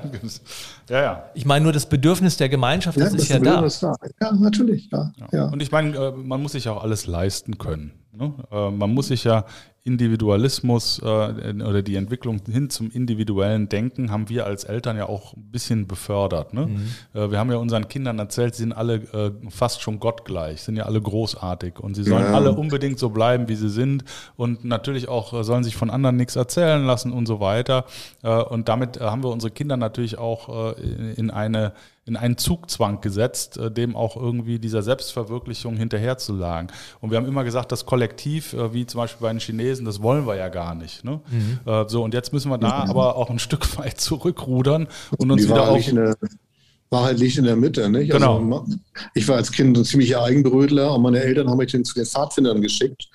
ja, 0.88 1.00
ja. 1.00 1.24
Ich 1.34 1.46
meine 1.46 1.62
nur 1.62 1.72
das 1.72 1.88
Bedürfnis 1.88 2.36
der 2.38 2.48
Gemeinschaft, 2.48 2.98
das, 2.98 3.12
ja, 3.12 3.18
ist 3.18 3.28
ja 3.28 3.38
da. 3.38 3.60
da. 3.60 3.94
Ja, 4.20 4.32
natürlich. 4.32 4.88
Ja, 4.90 5.12
ja. 5.30 5.44
Und 5.44 5.62
ich 5.62 5.70
meine, 5.70 5.96
äh, 5.96 6.10
man 6.10 6.42
muss 6.42 6.50
sich 6.52 6.68
auch 6.68 6.82
alles 6.82 7.06
leisten 7.06 7.56
können. 7.56 7.92
Ne? 8.12 8.34
Äh, 8.50 8.72
man 8.72 8.92
muss 8.92 9.06
sich 9.06 9.22
ja 9.22 9.44
Individualismus 9.88 11.00
äh, 11.00 11.04
oder 11.04 11.82
die 11.82 11.96
Entwicklung 11.96 12.40
hin 12.46 12.68
zum 12.68 12.90
individuellen 12.90 13.68
Denken 13.68 14.10
haben 14.10 14.28
wir 14.28 14.44
als 14.44 14.64
Eltern 14.64 14.98
ja 14.98 15.08
auch 15.08 15.32
ein 15.32 15.50
bisschen 15.50 15.86
befördert. 15.86 16.52
Ne? 16.52 16.66
Mhm. 16.66 16.88
Äh, 17.14 17.30
wir 17.30 17.38
haben 17.38 17.50
ja 17.50 17.56
unseren 17.56 17.88
Kindern 17.88 18.18
erzählt, 18.18 18.54
sie 18.54 18.64
sind 18.64 18.74
alle 18.74 18.96
äh, 18.96 19.30
fast 19.48 19.80
schon 19.80 19.98
gottgleich, 19.98 20.60
sind 20.60 20.76
ja 20.76 20.84
alle 20.84 21.00
großartig 21.00 21.80
und 21.80 21.94
sie 21.94 22.04
sollen 22.04 22.24
ja. 22.24 22.34
alle 22.34 22.52
unbedingt 22.52 22.98
so 22.98 23.08
bleiben, 23.08 23.48
wie 23.48 23.56
sie 23.56 23.70
sind 23.70 24.04
und 24.36 24.64
natürlich 24.64 25.08
auch 25.08 25.32
äh, 25.32 25.42
sollen 25.42 25.64
sich 25.64 25.76
von 25.76 25.88
anderen 25.90 26.16
nichts 26.16 26.36
erzählen 26.36 26.84
lassen 26.84 27.10
und 27.12 27.26
so 27.26 27.40
weiter. 27.40 27.86
Äh, 28.22 28.30
und 28.30 28.68
damit 28.68 29.00
haben 29.00 29.22
wir 29.22 29.30
unsere 29.30 29.50
Kinder 29.50 29.78
natürlich 29.78 30.18
auch 30.18 30.74
äh, 30.76 31.12
in 31.16 31.30
eine 31.30 31.72
in 32.08 32.16
einen 32.16 32.38
Zugzwang 32.38 33.00
gesetzt, 33.00 33.58
äh, 33.58 33.70
dem 33.70 33.94
auch 33.94 34.16
irgendwie 34.16 34.58
dieser 34.58 34.82
Selbstverwirklichung 34.82 35.76
hinterherzujagen. 35.76 36.72
Und 37.00 37.10
wir 37.10 37.18
haben 37.18 37.26
immer 37.26 37.44
gesagt, 37.44 37.70
das 37.70 37.84
Kollektiv, 37.84 38.54
äh, 38.54 38.72
wie 38.72 38.86
zum 38.86 38.98
Beispiel 38.98 39.22
bei 39.22 39.32
den 39.32 39.40
Chinesen, 39.40 39.77
das 39.84 40.02
wollen 40.02 40.26
wir 40.26 40.36
ja 40.36 40.48
gar 40.48 40.74
nicht. 40.74 41.04
Ne? 41.04 41.20
Mhm. 41.30 41.60
Äh, 41.70 41.88
so, 41.88 42.02
und 42.02 42.14
jetzt 42.14 42.32
müssen 42.32 42.50
wir 42.50 42.58
da 42.58 42.84
mhm. 42.84 42.90
aber 42.90 43.16
auch 43.16 43.30
ein 43.30 43.38
Stück 43.38 43.78
weit 43.78 44.00
zurückrudern 44.00 44.88
und 45.16 45.30
uns 45.30 45.42
Die 45.42 45.48
wieder 45.48 45.68
auf. 45.68 45.82
Wahrheit 46.90 47.18
liegt 47.18 47.36
in 47.36 47.44
der 47.44 47.56
Mitte. 47.56 47.88
Nicht? 47.90 48.12
Also 48.14 48.38
genau. 48.38 48.60
Also, 48.60 48.76
ich 49.14 49.28
war 49.28 49.36
als 49.36 49.52
Kind 49.52 49.76
ein 49.76 49.84
ziemlicher 49.84 50.22
Eigenbrötler 50.22 50.94
und 50.94 51.02
meine 51.02 51.20
Eltern 51.20 51.50
haben 51.50 51.58
mich 51.58 51.70
zu 51.70 51.94
den 51.94 52.06
Pfadfindern 52.06 52.62
geschickt. 52.62 53.08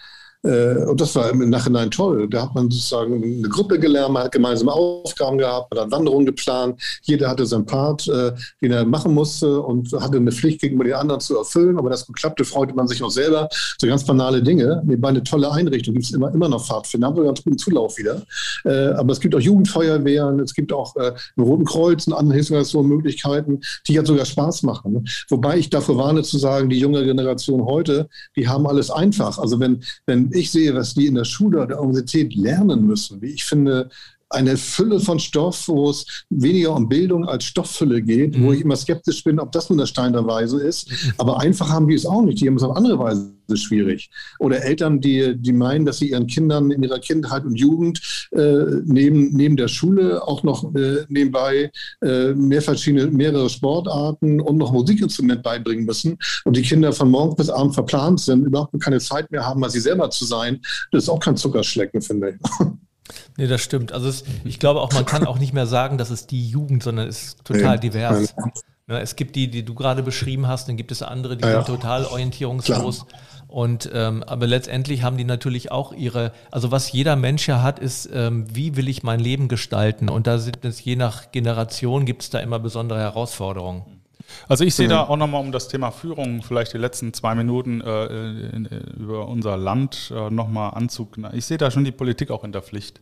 Äh, 0.44 0.86
und 0.86 1.00
das 1.00 1.16
war 1.16 1.30
im 1.30 1.50
Nachhinein 1.50 1.90
toll. 1.90 2.28
Da 2.30 2.44
hat 2.44 2.56
man 2.56 2.70
sozusagen 2.70 3.24
eine 3.24 3.50
Gruppe 3.50 3.80
gelernt, 3.80 4.14
man 4.14 4.24
hat 4.26 4.32
gemeinsame 4.32 4.72
Aufgaben 4.72 5.38
gehabt, 5.38 5.74
man 5.74 5.86
hat 5.86 5.92
Wanderungen 5.92 6.26
geplant. 6.26 6.82
Jeder 7.04 7.30
hatte 7.30 7.46
seinen 7.46 7.66
Part, 7.66 8.08
äh, 8.08 8.34
den 8.62 8.72
er 8.72 8.86
machen 8.86 9.14
musste 9.14 9.62
und 9.62 9.92
hatte 9.94 10.18
eine 10.18 10.32
Pflicht 10.32 10.62
gegenüber 10.62 10.84
den 10.84 10.94
anderen 10.94 11.22
zu 11.22 11.38
erfüllen. 11.38 11.78
Aber 11.78 11.90
das 11.90 12.06
geklappte, 12.06 12.44
freute 12.46 12.74
man 12.74 12.88
sich 12.88 13.02
auch 13.04 13.10
selber. 13.10 13.48
So 13.80 13.88
ganz 13.88 14.04
banale 14.06 14.44
Dinge. 14.44 14.82
Nebenbei 14.86 15.10
eine 15.10 15.24
tolle 15.24 15.52
Einrichtung. 15.52 15.94
Gibt 15.94 16.06
es 16.06 16.12
immer, 16.12 16.34
immer 16.34 16.50
noch 16.50 16.66
Pfadfinder, 16.66 17.08
haben 17.08 17.18
wir 17.18 17.24
ganz 17.24 17.44
guten 17.44 17.58
Zulauf 17.58 17.98
wieder. 17.98 18.22
Äh, 18.66 18.94
aber 18.94 19.14
es 19.14 19.20
gibt 19.20 19.36
auch 19.36 19.40
Jugendfeuerwehren, 19.40 20.40
es 20.40 20.54
gibt 20.54 20.74
auch 20.74 20.96
ein 20.96 21.14
Roten 21.44 21.66
Kreuz 21.66 22.08
und 22.08 22.14
andere 22.14 22.36
Hilfsorganisationsmöglichkeiten, 22.36 23.64
die 23.88 23.94
ja 23.94 24.06
sogar 24.06 24.26
Spaß 24.26 24.64
machen. 24.64 25.08
Wobei 25.30 25.58
ich 25.58 25.70
dafür 25.70 25.98
warne 25.98 26.24
zu 26.24 26.38
sagen, 26.38 26.70
die 26.70 26.80
junge 26.80 27.04
Generation 27.04 27.66
heute, 27.66 28.10
die 28.36 28.48
haben 28.48 28.68
alles 28.68 28.92
einfach. 28.92 29.38
Also 29.38 29.60
wenn, 29.60 29.84
wenn 30.06 30.33
ich 30.34 30.52
sehe, 30.52 30.74
was 30.74 30.94
die 30.94 31.08
in 31.08 31.16
der 31.16 31.26
Schule 31.26 31.60
oder 31.60 31.68
der 31.68 31.82
Universität 31.82 32.36
lernen 32.36 32.86
müssen, 32.86 33.22
wie 33.22 33.32
ich 33.32 33.44
finde, 33.46 33.90
eine 34.34 34.58
Fülle 34.58 35.00
von 35.00 35.20
Stoff, 35.20 35.68
wo 35.68 35.90
es 35.90 36.26
weniger 36.30 36.76
um 36.76 36.90
Bildung 36.90 37.28
als 37.28 37.46
Stofffülle 37.46 38.02
geht, 38.02 38.38
mhm. 38.38 38.44
wo 38.44 38.54
ich 38.54 38.62
immer 38.62 38.76
skeptisch 38.76 39.24
bin, 39.24 39.40
ob 39.40 39.52
das 39.52 39.70
nun 39.70 39.78
der 39.78 39.86
Stein 39.86 40.14
der 40.14 40.26
Weise 40.26 40.62
ist. 40.62 40.90
Aber 41.18 41.40
einfach 41.42 41.70
haben 41.70 41.88
die 41.88 41.96
es 41.96 42.06
auch 42.06 42.22
nicht. 42.22 42.42
Die 42.42 42.48
haben 42.48 42.56
es 42.56 42.64
auf 42.64 42.76
andere 42.76 43.00
Weise 43.00 43.34
schwierig. 43.56 44.10
Oder 44.40 44.64
Eltern, 44.64 45.00
die, 45.00 45.36
die 45.38 45.54
meinen, 45.54 45.86
dass 45.86 46.00
sie 46.00 46.10
ihren 46.10 46.28
Kindern 46.28 46.72
in 46.72 46.84
ihrer 46.84 47.00
Kindheit 47.00 47.46
und 47.46 47.56
Jugend 47.56 48.28
äh, 48.32 48.82
neben, 48.86 49.34
neben 49.34 49.58
der 49.58 49.68
Schule 49.68 50.26
auch 50.26 50.44
noch 50.44 50.74
äh, 50.76 51.06
nebenbei 51.10 51.72
äh, 52.02 52.34
mehr 52.34 52.62
verschiedene, 52.62 53.08
mehrere 53.08 53.50
Sportarten 53.50 54.40
und 54.42 54.58
noch 54.58 54.72
Musikinstrument 54.72 55.44
beibringen 55.44 55.86
müssen. 55.86 56.18
Und 56.46 56.58
die 56.58 56.62
Kinder 56.62 56.94
von 56.94 57.12
morgens 57.12 57.36
bis 57.36 57.50
abends 57.50 57.76
verplant 57.76 58.20
sind, 58.20 58.46
überhaupt 58.46 58.80
keine 58.82 59.00
Zeit 59.00 59.30
mehr 59.32 59.46
haben, 59.46 59.60
mal 59.60 59.70
sie 59.70 59.80
selber 59.80 60.10
zu 60.10 60.26
sein. 60.26 60.62
Das 60.92 61.04
ist 61.04 61.10
auch 61.10 61.20
kein 61.20 61.38
Zuckerschlecken, 61.38 62.02
finde 62.02 62.32
ich. 62.32 62.68
Nee, 63.38 63.48
das 63.48 63.62
stimmt. 63.62 63.92
Also 63.92 64.08
es, 64.08 64.24
ich 64.44 64.60
glaube 64.60 64.82
auch, 64.82 64.92
man 64.94 65.06
kann 65.06 65.26
auch 65.26 65.40
nicht 65.40 65.54
mehr 65.54 65.68
sagen, 65.68 65.98
dass 65.98 66.10
es 66.10 66.28
die 66.28 66.48
Jugend, 66.48 66.84
sondern 66.84 67.08
es 67.08 67.24
ist 67.24 67.46
total 67.46 67.80
divers. 67.80 68.36
Ja, 68.88 69.00
es 69.00 69.16
gibt 69.16 69.36
die, 69.36 69.50
die 69.50 69.64
du 69.64 69.76
gerade 69.76 70.04
beschrieben 70.04 70.48
hast, 70.48 70.68
dann 70.68 70.76
gibt 70.76 70.92
es 70.92 71.02
andere, 71.02 71.38
die 71.38 71.46
ja, 71.46 71.64
sind 71.64 71.68
total 71.68 72.06
orientierungslos. 72.06 73.08
Klar. 73.08 73.22
Und 73.48 73.90
ähm, 73.94 74.24
aber 74.24 74.48
letztendlich 74.48 75.04
haben 75.04 75.16
die 75.16 75.24
natürlich 75.26 75.72
auch 75.72 75.94
ihre, 75.94 76.32
also 76.52 76.72
was 76.72 76.92
jeder 76.92 77.16
Mensch 77.16 77.48
ja 77.48 77.62
hat, 77.62 77.78
ist, 77.80 78.10
ähm, 78.12 78.48
wie 78.54 78.76
will 78.76 78.90
ich 78.90 79.04
mein 79.04 79.20
Leben 79.20 79.48
gestalten? 79.48 80.10
Und 80.10 80.26
da 80.28 80.40
sind 80.40 80.66
es 80.66 80.84
je 80.84 80.96
nach 80.96 81.32
Generation 81.32 82.06
gibt 82.06 82.24
es 82.24 82.30
da 82.30 82.40
immer 82.40 82.60
besondere 82.60 83.00
Herausforderungen. 83.00 83.84
Also 84.48 84.64
ich 84.64 84.76
sehe 84.76 84.88
da 84.88 85.04
auch 85.04 85.18
nochmal 85.18 85.42
um 85.42 85.52
das 85.52 85.68
Thema 85.68 85.92
Führung 85.92 86.42
vielleicht 86.42 86.74
die 86.74 86.78
letzten 86.78 87.14
zwei 87.14 87.36
Minuten 87.36 87.82
äh, 87.82 88.06
in, 88.56 88.66
über 88.98 89.28
unser 89.28 89.58
Land 89.58 90.12
äh, 90.16 90.30
nochmal 90.30 90.72
Anzug. 90.74 91.18
Ich 91.34 91.46
sehe 91.46 91.58
da 91.58 91.72
schon 91.72 91.84
die 91.84 91.92
Politik 91.92 92.32
auch 92.32 92.44
in 92.44 92.52
der 92.52 92.62
Pflicht. 92.62 93.02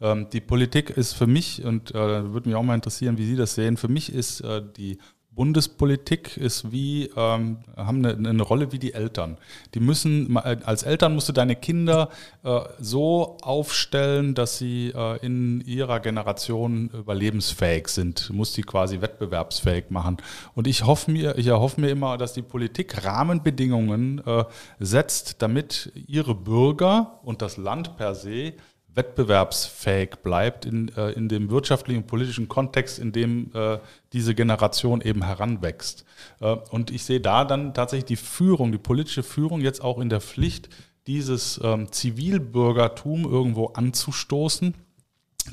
Ähm, 0.00 0.28
die 0.32 0.40
Politik 0.40 0.90
ist 0.90 1.12
für 1.12 1.26
mich, 1.26 1.64
und 1.64 1.94
äh, 1.94 2.32
würde 2.32 2.48
mich 2.48 2.56
auch 2.56 2.62
mal 2.62 2.74
interessieren, 2.74 3.18
wie 3.18 3.26
Sie 3.26 3.36
das 3.36 3.54
sehen, 3.54 3.76
für 3.76 3.88
mich 3.88 4.12
ist 4.12 4.40
äh, 4.40 4.62
die 4.76 4.98
Bundespolitik 5.40 6.36
ist 6.36 6.70
wie, 6.70 7.08
ähm, 7.16 7.56
haben 7.74 8.04
eine, 8.04 8.28
eine, 8.28 8.42
Rolle 8.42 8.72
wie 8.72 8.78
die 8.78 8.92
Eltern. 8.92 9.38
Die 9.72 9.80
müssen, 9.80 10.36
als 10.36 10.82
Eltern 10.82 11.14
musst 11.14 11.30
du 11.30 11.32
deine 11.32 11.56
Kinder 11.56 12.10
äh, 12.44 12.60
so 12.78 13.38
aufstellen, 13.40 14.34
dass 14.34 14.58
sie 14.58 14.92
äh, 14.94 15.16
in 15.24 15.62
ihrer 15.62 16.00
Generation 16.00 16.90
überlebensfähig 16.90 17.88
sind. 17.88 18.28
Du 18.28 18.34
musst 18.34 18.54
die 18.58 18.62
quasi 18.62 19.00
wettbewerbsfähig 19.00 19.86
machen. 19.88 20.18
Und 20.54 20.66
ich 20.66 20.84
hoffe 20.84 21.10
mir, 21.10 21.38
ich 21.38 21.46
erhoffe 21.46 21.80
mir 21.80 21.88
immer, 21.88 22.18
dass 22.18 22.34
die 22.34 22.42
Politik 22.42 23.02
Rahmenbedingungen 23.02 24.20
äh, 24.26 24.44
setzt, 24.78 25.40
damit 25.40 25.90
ihre 26.06 26.34
Bürger 26.34 27.18
und 27.22 27.40
das 27.40 27.56
Land 27.56 27.96
per 27.96 28.14
se 28.14 28.52
wettbewerbsfähig 28.94 30.16
bleibt 30.22 30.64
in, 30.64 30.88
äh, 30.96 31.10
in 31.12 31.28
dem 31.28 31.50
wirtschaftlichen 31.50 32.02
und 32.02 32.06
politischen 32.06 32.48
Kontext, 32.48 32.98
in 32.98 33.12
dem 33.12 33.50
äh, 33.54 33.78
diese 34.12 34.34
Generation 34.34 35.00
eben 35.00 35.22
heranwächst. 35.22 36.04
Äh, 36.40 36.56
und 36.70 36.90
ich 36.90 37.04
sehe 37.04 37.20
da 37.20 37.44
dann 37.44 37.74
tatsächlich 37.74 38.06
die 38.06 38.16
Führung, 38.16 38.72
die 38.72 38.78
politische 38.78 39.22
Führung 39.22 39.60
jetzt 39.60 39.82
auch 39.82 39.98
in 39.98 40.08
der 40.08 40.20
Pflicht, 40.20 40.68
dieses 41.06 41.60
ähm, 41.62 41.90
Zivilbürgertum 41.90 43.24
irgendwo 43.24 43.66
anzustoßen, 43.68 44.74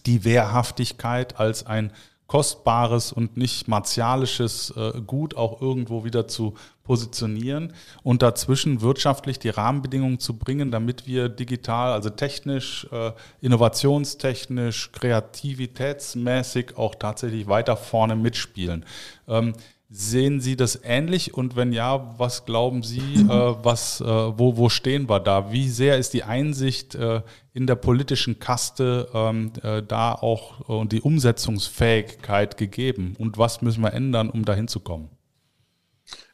die 0.05 0.23
Wehrhaftigkeit 0.23 1.39
als 1.39 1.65
ein 1.65 1.93
kostbares 2.27 3.13
und 3.13 3.37
nicht 3.37 3.67
martialisches 3.67 4.71
äh, 4.75 5.01
Gut 5.01 5.35
auch 5.35 5.61
irgendwo 5.61 6.03
wieder 6.03 6.27
zu 6.27 6.55
positionieren 6.87 7.73
und 8.01 8.21
dazwischen 8.21 8.81
wirtschaftlich 8.81 9.37
die 9.39 9.49
Rahmenbedingungen 9.49 10.19
zu 10.19 10.37
bringen, 10.37 10.71
damit 10.71 11.05
wir 11.05 11.27
digital, 11.27 11.91
also 11.91 12.09
technisch, 12.09 12.87
äh, 12.91 13.11
innovationstechnisch, 13.41 14.93
kreativitätsmäßig 14.93 16.77
auch 16.77 16.95
tatsächlich 16.95 17.47
weiter 17.47 17.75
vorne 17.75 18.15
mitspielen. 18.15 18.85
Ähm, 19.27 19.53
Sehen 19.89 20.41
Sie 20.41 20.57
das 20.57 20.81
ähnlich? 20.83 21.33
Und 21.33 21.55
wenn 21.55 21.71
ja, 21.71 22.13
was 22.17 22.43
glauben 22.43 22.83
Sie, 22.83 22.99
äh, 22.99 23.29
was, 23.29 24.01
äh, 24.01 24.05
wo, 24.05 24.57
wo 24.57 24.67
stehen 24.67 25.07
wir 25.09 25.21
da? 25.21 25.53
Wie 25.53 25.69
sehr 25.69 25.97
ist 25.97 26.13
die 26.13 26.23
Einsicht 26.23 26.97
in 27.53 27.67
der 27.67 27.75
politischen 27.75 28.37
Kaste 28.39 29.07
ähm, 29.13 29.53
äh, 29.63 29.81
da 29.81 30.11
auch 30.13 30.59
und 30.67 30.91
die 30.91 31.01
Umsetzungsfähigkeit 31.01 32.57
gegeben? 32.57 33.15
Und 33.17 33.37
was 33.37 33.61
müssen 33.61 33.81
wir 33.81 33.93
ändern, 33.93 34.29
um 34.29 34.43
dahin 34.43 34.67
zu 34.67 34.81
kommen? 34.81 35.09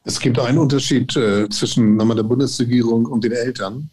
Es 0.04 0.20
gibt 0.20 0.38
einen 0.38 0.58
Unterschied 0.58 1.16
äh, 1.16 1.48
zwischen 1.48 1.98
der 1.98 2.22
Bundesregierung 2.22 3.06
und 3.06 3.24
den 3.24 3.32
Eltern 3.32 3.90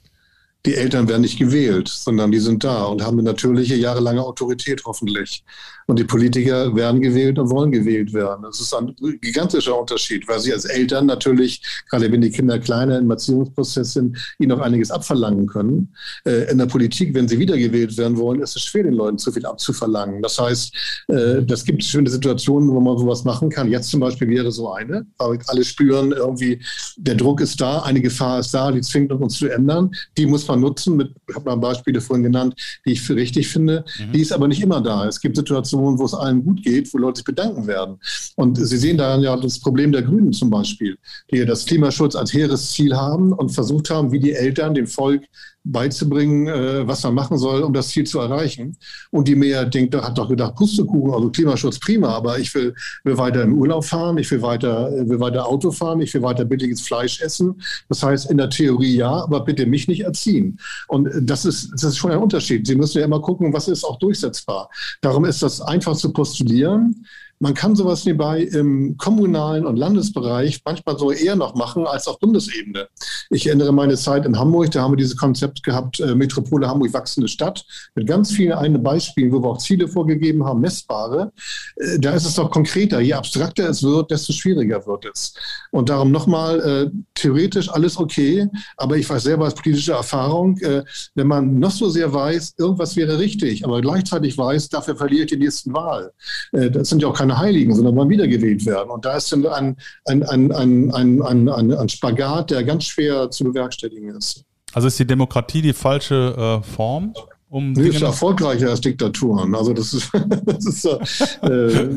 die 0.66 0.76
Eltern 0.76 1.08
werden 1.08 1.22
nicht 1.22 1.40
gewählt, 1.40 1.88
sondern 1.88 2.32
die 2.32 2.40
sind 2.40 2.64
da 2.64 2.84
und 2.86 3.04
haben 3.04 3.18
eine 3.18 3.30
natürliche 3.30 3.76
jahrelange 3.76 4.24
Autorität 4.24 4.84
hoffentlich. 4.86 5.44
Und 5.92 6.00
die 6.00 6.06
Politiker 6.06 6.74
werden 6.74 7.02
gewählt 7.02 7.38
und 7.38 7.50
wollen 7.50 7.70
gewählt 7.70 8.14
werden. 8.14 8.44
Das 8.44 8.62
ist 8.62 8.74
ein 8.74 8.96
gigantischer 9.20 9.78
Unterschied, 9.78 10.26
weil 10.26 10.40
sie 10.40 10.54
als 10.54 10.64
Eltern 10.64 11.06
natürlich, 11.06 11.62
gerade 11.90 12.10
wenn 12.10 12.22
die 12.22 12.30
Kinder 12.30 12.60
kleiner 12.60 12.98
im 12.98 13.12
Erziehungsprozess 13.12 13.92
sind, 13.92 14.18
ihnen 14.40 14.54
auch 14.54 14.62
einiges 14.62 14.90
abverlangen 14.90 15.48
können. 15.48 15.94
Äh, 16.26 16.50
in 16.50 16.60
der 16.60 16.68
Politik, 16.68 17.14
wenn 17.14 17.28
sie 17.28 17.38
wiedergewählt 17.40 17.98
werden 17.98 18.18
wollen, 18.18 18.40
ist 18.42 18.56
es 18.56 18.64
schwer, 18.64 18.84
den 18.84 18.94
Leuten 18.94 19.18
zu 19.18 19.34
viel 19.34 19.46
abzuverlangen. 19.46 20.22
Das 20.22 20.40
heißt, 20.40 20.74
äh, 21.10 21.44
das 21.44 21.66
gibt 21.66 21.84
schöne 21.84 22.10
Situationen, 22.10 22.70
wo 22.70 22.80
man 22.80 22.98
sowas 22.98 23.26
machen 23.26 23.50
kann. 23.50 23.70
Jetzt 23.70 23.90
zum 23.90 24.00
Beispiel 24.00 24.30
wäre 24.30 24.50
so 24.50 24.72
eine, 24.72 25.06
weil 25.18 25.40
alle 25.48 25.66
spüren 25.66 26.14
irgendwie, 26.14 26.62
der 26.96 27.16
Druck 27.16 27.42
ist 27.42 27.60
da, 27.60 27.80
eine 27.80 28.00
Gefahr 28.00 28.40
ist 28.40 28.54
da, 28.54 28.72
die 28.72 28.80
zwingt 28.80 29.12
uns 29.12 29.40
zu 29.40 29.50
ändern. 29.50 29.92
Die 30.18 30.26
muss 30.26 30.48
man 30.48 30.62
nutzen. 30.62 30.96
Mit, 30.96 31.14
ich 31.28 31.36
habe 31.36 31.50
mal 31.50 31.58
Beispiele 31.58 32.00
vorhin 32.00 32.24
genannt, 32.24 32.56
die 32.86 32.94
ich 32.94 33.02
für 33.02 33.18
richtig 33.18 33.50
finde. 33.50 33.84
Mhm. 34.00 34.14
Die 34.14 34.22
ist 34.22 34.32
aber 34.32 34.48
nicht 34.48 34.62
immer 34.62 34.80
da. 34.80 35.06
Es 35.06 35.20
gibt 35.20 35.36
Situationen, 35.36 35.81
wo 35.82 36.06
es 36.06 36.14
allen 36.14 36.44
gut 36.44 36.64
geht, 36.64 36.94
wo 36.94 36.98
Leute 36.98 37.18
sich 37.18 37.26
bedanken 37.26 37.68
werden. 37.68 37.98
Und 38.36 38.58
Sie 38.58 38.78
sehen 38.78 38.98
daran 38.98 39.22
ja 39.22 39.36
das 39.36 39.60
Problem 39.60 39.92
der 39.92 40.04
Grünen 40.04 40.34
zum 40.34 40.50
Beispiel, 40.50 40.98
die 41.32 41.46
das 41.46 41.66
Klimaschutz 41.66 42.16
als 42.16 42.34
hehres 42.34 42.72
Ziel 42.72 42.96
haben 42.96 43.34
und 43.34 43.50
versucht 43.50 43.90
haben, 43.90 44.12
wie 44.12 44.20
die 44.20 44.34
Eltern 44.34 44.74
dem 44.74 44.88
Volk 44.88 45.24
beizubringen, 45.64 46.48
äh, 46.48 46.88
was 46.88 47.04
man 47.04 47.14
machen 47.14 47.38
soll, 47.38 47.62
um 47.62 47.74
das 47.74 47.90
Ziel 47.90 48.06
zu 48.06 48.20
erreichen. 48.20 48.76
Und 49.12 49.28
die 49.28 49.36
Mehr 49.36 49.66
denkt, 49.66 49.96
hat 49.96 50.18
doch 50.18 50.28
gedacht, 50.28 50.56
Pustekuchen, 50.56 51.14
also 51.14 51.30
Klimaschutz 51.30 51.80
prima, 51.80 52.10
aber 52.10 52.40
ich 52.40 52.54
will, 52.56 52.74
will 53.04 53.18
weiter 53.18 53.44
im 53.44 53.58
Urlaub 53.58 53.86
fahren, 53.86 54.18
ich 54.18 54.30
will 54.32 54.42
weiter, 54.42 54.92
will 55.08 55.20
weiter 55.20 55.48
Auto 55.48 55.72
fahren, 55.72 56.02
ich 56.02 56.14
will 56.14 56.24
weiter 56.24 56.46
billiges 56.46 56.82
Fleisch 56.82 57.22
essen. 57.22 57.62
Das 57.90 58.02
heißt, 58.02 58.32
in 58.32 58.38
der 58.38 58.50
Theorie 58.50 58.96
ja, 58.96 59.12
aber 59.12 59.42
bitte 59.42 59.66
mich 59.66 59.88
nicht 59.88 60.02
erziehen. 60.02 60.60
Und 60.88 61.10
das 61.22 61.46
ist, 61.46 61.72
das 61.74 61.84
ist 61.84 61.98
schon 61.98 62.12
ein 62.12 62.20
Unterschied. 62.20 62.66
Sie 62.66 62.76
müssen 62.76 62.98
ja 62.98 63.06
immer 63.06 63.22
gucken, 63.22 63.54
was 63.54 63.68
ist 63.68 63.84
auch 63.84 64.00
durchsetzbar. 64.00 64.70
Darum 65.02 65.26
ist 65.26 65.44
das 65.44 65.62
einfach 65.72 65.96
zu 65.96 66.12
postulieren. 66.12 67.06
Man 67.42 67.56
kann 67.56 67.76
sowas 67.76 68.06
nebenbei 68.06 68.44
im 68.44 68.98
kommunalen 68.98 69.66
und 69.66 69.76
Landesbereich 69.76 70.62
manchmal 70.64 71.00
so 71.00 71.12
eher 71.12 71.36
noch 71.36 71.56
machen 71.56 71.88
als 71.88 72.08
auf 72.08 72.20
Bundesebene. 72.20 72.88
Ich 73.32 73.48
erinnere 73.48 73.74
meine 73.74 73.98
Zeit 73.98 74.28
in 74.28 74.38
Hamburg, 74.38 74.70
da 74.70 74.84
haben 74.84 74.92
wir 74.92 74.98
dieses 74.98 75.18
Konzept 75.18 75.64
gehabt, 75.64 76.00
äh, 76.00 76.14
Metropole 76.14 76.68
Hamburg 76.68 76.94
wachsende 76.94 77.28
Stadt, 77.28 77.66
mit 77.96 78.06
ganz 78.06 78.32
vielen 78.32 78.52
eigenen 78.52 78.84
Beispielen, 78.84 79.32
wo 79.32 79.42
wir 79.42 79.50
auch 79.50 79.58
Ziele 79.58 79.88
vorgegeben 79.88 80.46
haben, 80.46 80.62
messbare. 80.62 81.32
Äh, 81.78 81.98
da 81.98 82.14
ist 82.14 82.28
es 82.28 82.36
doch 82.36 82.52
konkreter. 82.52 83.00
Je 83.02 83.14
abstrakter 83.14 83.68
es 83.68 83.82
wird, 83.82 84.12
desto 84.12 84.34
schwieriger 84.34 84.86
wird 84.86 85.06
es. 85.12 85.34
Und 85.72 85.90
darum 85.90 86.12
nochmal, 86.12 86.60
äh, 86.60 86.92
theoretisch 87.16 87.70
alles 87.70 87.98
okay, 87.98 88.48
aber 88.78 88.98
ich 88.98 89.10
weiß 89.10 89.24
selber 89.24 89.46
als 89.46 89.56
politische 89.56 89.94
Erfahrung, 89.94 90.60
äh, 90.60 90.84
wenn 91.16 91.26
man 91.26 91.58
noch 91.58 91.72
so 91.72 91.90
sehr 91.90 92.14
weiß, 92.14 92.54
irgendwas 92.60 92.96
wäre 92.96 93.18
richtig, 93.18 93.66
aber 93.66 93.82
gleichzeitig 93.82 94.38
weiß, 94.38 94.70
dafür 94.70 94.96
verliere 94.96 95.24
ich 95.24 95.32
die 95.32 95.38
nächsten 95.38 95.74
Wahl. 95.74 96.12
Äh, 96.52 96.70
das 96.70 96.90
sind 96.90 97.02
ja 97.02 97.08
auch 97.08 97.18
keine 97.18 97.31
keine 97.32 97.40
Heiligen, 97.40 97.76
sondern 97.76 97.96
wollen 97.96 98.10
wiedergewählt 98.10 98.66
werden. 98.66 98.90
Und 98.90 99.06
da 99.06 99.18
ist 99.18 99.34
ein, 99.34 99.46
ein, 99.46 99.76
ein, 100.06 100.24
ein, 100.24 100.92
ein, 100.92 101.22
ein, 101.50 101.74
ein 101.74 101.90
Spagat, 101.90 102.52
der 102.52 102.64
ganz 102.64 102.86
schwer 102.86 103.30
zu 103.32 103.44
bewerkstelligen 103.46 104.16
ist. 104.16 104.44
Also 104.74 104.88
ist 104.88 105.00
die 105.00 105.08
Demokratie 105.08 105.62
die 105.62 105.74
falsche 105.74 106.62
äh, 106.62 106.64
Form? 106.64 107.14
Um 107.52 107.74
nee, 107.74 107.90
ist 107.90 108.02
erfolgreicher 108.02 108.70
als 108.70 108.80
Diktaturen. 108.80 109.54
Also 109.56 109.74
das 109.74 109.94
ist, 109.94 110.10
das 110.46 110.66
ist 110.66 110.86
äh, 110.86 111.90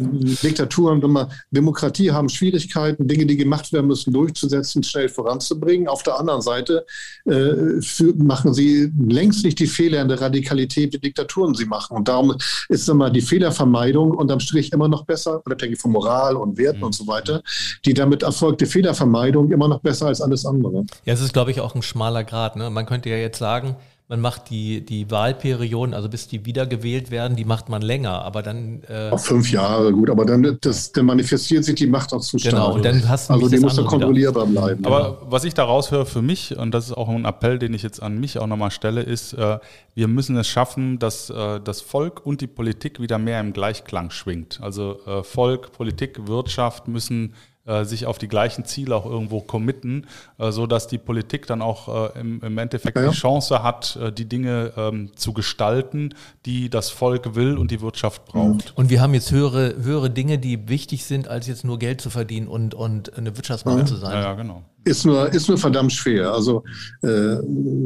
Diktaturen, 0.43 1.01
wenn 1.01 1.13
man 1.13 1.31
Demokratie 1.53 2.11
haben 2.11 2.29
Schwierigkeiten, 2.29 3.07
Dinge, 3.07 3.25
die 3.25 3.37
gemacht 3.37 3.73
werden 3.73 3.87
müssen, 3.87 4.13
durchzusetzen, 4.13 4.83
schnell 4.83 5.09
voranzubringen. 5.09 5.87
Auf 5.87 6.03
der 6.03 6.19
anderen 6.19 6.43
Seite 6.43 6.85
äh, 7.25 7.81
für, 7.81 8.13
machen 8.17 8.53
sie 8.53 8.91
längst 8.99 9.45
nicht 9.45 9.61
die 9.61 9.69
Fehler 9.69 10.03
in 10.03 10.09
der 10.09 10.21
Radikalität, 10.21 10.93
die 10.93 10.99
Diktaturen 10.99 11.55
sie 11.55 11.67
machen. 11.67 11.99
Und 11.99 12.09
darum 12.09 12.35
ist 12.69 12.89
immer 12.89 13.11
die 13.11 13.21
Fehlervermeidung 13.23 14.11
unterm 14.11 14.41
Strich 14.41 14.73
immer 14.73 14.89
noch 14.89 15.05
besser, 15.05 15.41
unabhängig 15.45 15.79
von 15.79 15.93
Moral 15.93 16.35
und 16.35 16.59
Werten 16.59 16.79
mhm. 16.79 16.87
und 16.87 16.97
so 16.97 17.07
weiter, 17.07 17.45
die 17.85 17.95
damit 17.95 18.25
erfolgte 18.25 18.67
Fehlervermeidung 18.67 19.53
immer 19.53 19.69
noch 19.69 19.79
besser 19.79 20.07
als 20.07 20.21
alles 20.21 20.45
andere. 20.47 20.85
Ja, 21.05 21.15
es 21.15 21.21
ist, 21.21 21.33
glaube 21.33 21.53
ich, 21.53 21.61
auch 21.61 21.77
ein 21.77 21.83
schmaler 21.83 22.25
Grad. 22.25 22.57
Ne? 22.57 22.71
Man 22.71 22.87
könnte 22.87 23.09
ja 23.09 23.19
jetzt 23.19 23.39
sagen, 23.39 23.77
man 24.07 24.21
macht 24.21 24.51
die, 24.51 24.85
die 24.85 25.11
Wahlperioden, 25.11 25.95
also 25.95 26.11
bis 26.11 26.29
die 26.29 26.45
wiedergewählt 26.45 27.11
werden, 27.11 27.37
die 27.37 27.47
macht 27.47 27.71
man 27.71 27.81
länger, 27.81 28.23
aber 28.23 28.43
dann. 28.43 28.83
Äh 28.87 29.09
Auch 29.11 29.19
fünf 29.19 29.51
Jahre, 29.51 29.93
gut, 29.93 30.11
aber 30.11 30.27
dann, 30.27 30.59
das, 30.61 30.93
dann 30.93 31.07
manifestiert 31.07 31.65
sich 31.65 31.77
die 31.77 31.87
Macht 31.87 32.13
auch 32.13 32.21
zustande. 32.21 32.57
Genau, 32.57 32.75
und 32.75 32.85
dann 32.85 33.09
hast 33.09 33.31
du 33.31 33.35
Also 33.35 33.49
die 33.49 33.59
muss 33.59 33.77
dann 33.77 33.87
kontrollierbar 33.87 34.51
wieder. 34.51 34.61
bleiben. 34.61 34.85
Aber 34.85 35.01
ja. 35.01 35.17
was 35.23 35.45
ich 35.45 35.55
daraus 35.55 35.91
höre 35.91 36.05
für 36.05 36.21
mich, 36.21 36.55
und 36.57 36.73
das 36.73 36.87
ist 36.89 36.93
auch 36.93 37.09
ein 37.09 37.25
Appell, 37.25 37.59
den 37.59 37.73
ich 37.73 37.83
jetzt 37.83 38.03
an 38.03 38.21
mich 38.21 38.39
auch 38.39 38.47
nochmal 38.47 38.71
stelle, 38.71 39.01
ist, 39.01 39.33
äh, 39.33 39.59
wir 39.95 40.09
müssen 40.09 40.37
es 40.37 40.49
schaffen, 40.49 40.99
dass 40.99 41.31
äh, 41.31 41.61
das 41.61 41.81
Volk 41.81 42.27
und 42.27 42.43
die 42.43 42.47
Politik 42.47 43.01
wieder 43.01 43.17
mehr 43.17 43.41
im 43.41 43.55
Gleichklang 43.55 44.11
schwingt. 44.11 44.61
Also 44.61 44.99
äh, 45.07 45.23
Volk, 45.23 45.73
Politik, 45.73 46.27
Wirtschaft 46.27 46.89
müssen 46.89 47.31
äh, 47.31 47.54
sich 47.85 48.07
auf 48.07 48.19
die 48.19 48.29
gleichen 48.29 48.65
Ziele 48.65 48.95
auch 48.95 49.07
irgendwo 49.07 49.41
committen, 49.41 50.07
äh, 50.39 50.51
so 50.53 50.67
dass 50.67 50.87
die 50.87 50.99
Politik 50.99 51.47
dann 51.47 51.63
auch 51.63 52.13
äh, 52.15 52.21
im, 52.21 52.41
im 52.43 52.59
Endeffekt 52.59 52.99
ja. 52.99 53.09
die 53.09 53.17
Chance 53.17 53.63
hat, 53.63 53.97
äh, 53.97 54.13
die 54.13 54.27
Dinge 54.27 54.73
ähm, 54.77 55.11
zu 55.17 55.33
gestalten, 55.33 56.15
die 56.47 56.69
das 56.69 56.91
Volk 56.91 57.35
will 57.35 57.57
und 57.57 57.71
die 57.71 57.81
Wirtschaft 57.81 58.27
braucht. 58.27 58.77
Und 58.77 58.91
wir 58.91 59.01
haben 59.01 59.15
jetzt 59.15 59.31
höhere, 59.31 59.77
höhere 59.83 60.11
Dinge, 60.11 60.39
die 60.39 60.69
wichtig 60.69 61.05
sind, 61.05 61.29
als 61.29 61.47
jetzt 61.47 61.65
nur 61.65 61.79
Geld 61.79 62.01
zu 62.01 62.11
verdienen 62.11 62.49
und, 62.49 62.75
und 62.75 63.17
eine 63.17 63.37
Wirtschaftsmacht 63.37 63.79
ja. 63.79 63.87
zu 63.87 63.97
sein. 63.97 64.13
Ja, 64.13 64.21
ja, 64.21 64.35
genau 64.35 64.63
ist 64.85 65.07
nur, 65.07 65.33
ist 65.33 65.49
nur 65.49 65.59
verdammt 65.59 65.93
schwer. 65.93 66.33
Also 66.33 66.63
äh, 67.03 67.37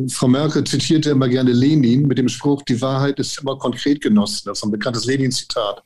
Frau 0.08 0.28
Merkel 0.28 0.64
zitierte 0.64 1.10
immer 1.10 1.28
gerne 1.28 1.52
Lenin 1.52 2.06
mit 2.06 2.18
dem 2.18 2.28
Spruch, 2.28 2.62
die 2.62 2.80
Wahrheit 2.80 3.18
ist 3.18 3.40
immer 3.40 3.56
konkret 3.56 4.00
genossen. 4.00 4.42
Das 4.46 4.58
ist 4.58 4.64
ein 4.64 4.70
bekanntes 4.70 5.04
Lenin-Zitat. 5.04 5.82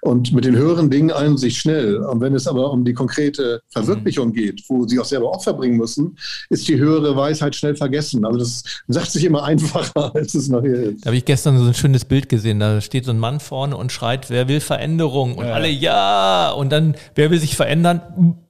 Und 0.00 0.32
mit 0.32 0.44
den 0.44 0.56
höheren 0.56 0.90
Dingen 0.90 1.12
eilen 1.12 1.36
sich 1.36 1.58
schnell. 1.58 1.96
Und 1.96 2.20
wenn 2.20 2.34
es 2.34 2.46
aber 2.46 2.70
um 2.70 2.84
die 2.84 2.94
konkrete 2.94 3.60
Verwirklichung 3.68 4.28
mhm. 4.28 4.34
geht, 4.34 4.62
wo 4.68 4.86
sie 4.86 4.98
auch 4.98 5.04
selber 5.04 5.30
Opfer 5.30 5.52
bringen 5.52 5.76
müssen, 5.76 6.16
ist 6.48 6.66
die 6.68 6.78
höhere 6.78 7.14
Weisheit 7.16 7.54
schnell 7.54 7.76
vergessen. 7.76 8.24
Also 8.24 8.38
das 8.38 8.62
sagt 8.88 9.10
sich 9.10 9.24
immer 9.24 9.44
einfacher, 9.44 10.14
als 10.14 10.34
es 10.34 10.48
nachher 10.48 10.74
ist. 10.74 11.04
Da 11.04 11.06
habe 11.06 11.16
ich 11.16 11.24
gestern 11.24 11.58
so 11.58 11.64
ein 11.64 11.74
schönes 11.74 12.04
Bild 12.04 12.28
gesehen. 12.28 12.60
Da 12.60 12.80
steht 12.80 13.04
so 13.04 13.10
ein 13.10 13.18
Mann 13.18 13.40
vorne 13.40 13.76
und 13.76 13.92
schreit, 13.92 14.30
wer 14.30 14.48
will 14.48 14.60
Veränderung? 14.60 15.34
Und 15.36 15.46
ja. 15.46 15.52
alle 15.52 15.68
ja. 15.68 16.50
Und 16.52 16.70
dann, 16.70 16.94
wer 17.14 17.30
will 17.30 17.38
sich 17.38 17.56
verändern? 17.56 18.00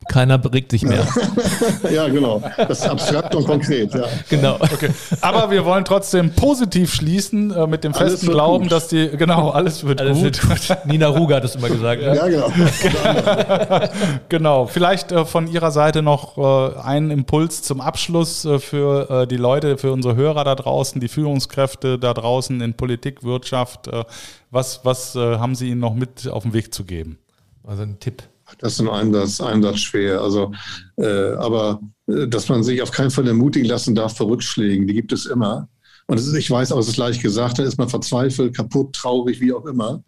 Keiner 0.08 0.40
regt 0.52 0.70
sich 0.70 0.82
mehr. 0.82 1.06
ja, 1.92 2.08
genau. 2.08 2.42
Das 2.56 2.80
ist 2.80 2.86
abstrakt 2.86 3.34
und 3.34 3.46
konkret, 3.46 3.94
ja. 3.94 4.04
Genau. 4.28 4.56
Okay. 4.56 4.90
Aber 5.20 5.50
wir 5.50 5.64
wollen 5.64 5.84
trotzdem 5.84 6.30
positiv 6.32 6.92
schließen 6.92 7.50
äh, 7.50 7.66
mit 7.66 7.84
dem 7.84 7.94
festen 7.94 8.28
Glauben, 8.28 8.64
gut. 8.64 8.72
dass 8.72 8.88
die, 8.88 9.08
genau, 9.08 9.50
alles 9.50 9.84
wird 9.84 10.00
alles 10.00 10.18
gut. 10.18 10.48
Wird 10.48 10.68
gut. 10.68 10.76
Nina 10.86 11.08
Ruger 11.08 11.36
hat 11.36 11.44
es 11.44 11.54
immer 11.54 11.68
gesagt. 11.68 12.02
Ja, 12.02 12.26
ja 12.26 12.26
genau. 12.26 12.48
genau. 14.28 14.66
Vielleicht 14.66 15.12
äh, 15.12 15.24
von 15.24 15.46
Ihrer 15.46 15.70
Seite 15.70 16.02
noch 16.02 16.38
äh, 16.38 16.78
einen 16.80 17.10
Impuls 17.10 17.62
zum 17.62 17.80
Abschluss 17.80 18.44
äh, 18.44 18.58
für 18.58 19.22
äh, 19.22 19.26
die 19.26 19.36
Leute, 19.36 19.78
für 19.78 19.92
unsere 19.92 20.16
Hörer 20.16 20.44
da 20.44 20.54
draußen, 20.54 21.00
die 21.00 21.08
Führungskräfte 21.08 21.98
da 21.98 22.14
draußen 22.14 22.60
in 22.60 22.74
Politik, 22.74 23.22
Wirtschaft. 23.22 23.88
Äh, 23.88 24.04
was 24.50 24.84
was 24.84 25.16
haben 25.16 25.56
Sie 25.56 25.70
ihnen 25.70 25.80
noch 25.80 25.94
mit 25.94 26.28
auf 26.28 26.44
den 26.44 26.52
Weg 26.52 26.72
zu 26.72 26.84
geben? 26.84 27.18
Also 27.64 27.82
ein 27.82 27.98
Tipp. 27.98 28.22
Das 28.58 28.74
ist 28.74 28.80
ein 28.80 28.88
Einsatz, 28.88 29.40
Einsatz 29.40 29.80
schwer. 29.80 30.20
Also, 30.20 30.52
äh, 30.96 31.32
aber 31.34 31.80
äh, 32.06 32.28
dass 32.28 32.48
man 32.48 32.62
sich 32.62 32.82
auf 32.82 32.90
keinen 32.90 33.10
Fall 33.10 33.26
ermutigen 33.26 33.68
lassen 33.68 33.94
darf 33.94 34.16
vor 34.16 34.28
Rückschlägen, 34.28 34.86
die 34.86 34.94
gibt 34.94 35.12
es 35.12 35.26
immer. 35.26 35.68
Und 36.06 36.18
ist, 36.18 36.34
ich 36.34 36.50
weiß 36.50 36.72
auch, 36.72 36.78
es 36.78 36.88
ist 36.88 36.96
leicht 36.96 37.22
gesagt, 37.22 37.58
da 37.58 37.62
ist 37.62 37.78
man 37.78 37.88
verzweifelt, 37.88 38.54
kaputt, 38.54 38.94
traurig, 38.94 39.40
wie 39.40 39.52
auch 39.52 39.64
immer. 39.64 40.02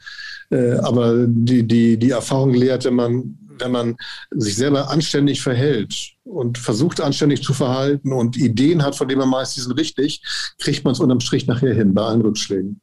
Äh, 0.50 0.74
aber 0.78 1.26
die, 1.26 1.66
die, 1.66 1.96
die 1.96 2.10
Erfahrung 2.10 2.52
lehrt, 2.52 2.84
wenn 2.84 2.94
man, 2.94 3.38
wenn 3.58 3.72
man 3.72 3.96
sich 4.30 4.56
selber 4.56 4.90
anständig 4.90 5.40
verhält 5.40 5.94
und 6.24 6.58
versucht 6.58 7.00
anständig 7.00 7.42
zu 7.42 7.54
verhalten 7.54 8.12
und 8.12 8.36
Ideen 8.36 8.82
hat, 8.82 8.96
von 8.96 9.08
denen 9.08 9.20
man 9.20 9.30
meist, 9.30 9.56
die 9.56 9.60
sind 9.60 9.72
richtig, 9.72 10.22
kriegt 10.58 10.84
man 10.84 10.92
es 10.92 11.00
unterm 11.00 11.20
Strich 11.20 11.46
nachher 11.46 11.74
hin 11.74 11.94
bei 11.94 12.02
allen 12.02 12.20
Rückschlägen. 12.20 12.80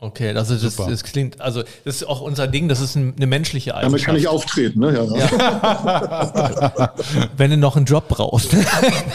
Okay, 0.00 0.32
also 0.36 0.54
das, 0.54 0.76
das, 0.76 1.02
klingt, 1.02 1.40
also 1.40 1.64
das 1.84 1.96
ist 1.96 2.04
auch 2.04 2.20
unser 2.20 2.46
Ding, 2.46 2.68
das 2.68 2.80
ist 2.80 2.96
eine 2.96 3.26
menschliche 3.26 3.74
Eigenschaft. 3.74 3.94
Damit 3.94 4.04
kann 4.04 4.14
ich 4.14 4.28
auftreten, 4.28 4.78
ne? 4.78 4.94
Ja. 4.94 5.02
ja. 5.16 6.94
Wenn 7.36 7.50
du 7.50 7.56
noch 7.56 7.76
einen 7.76 7.84
Job 7.84 8.06
brauchst. 8.06 8.52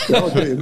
ja, 0.09 0.21
okay. 0.25 0.57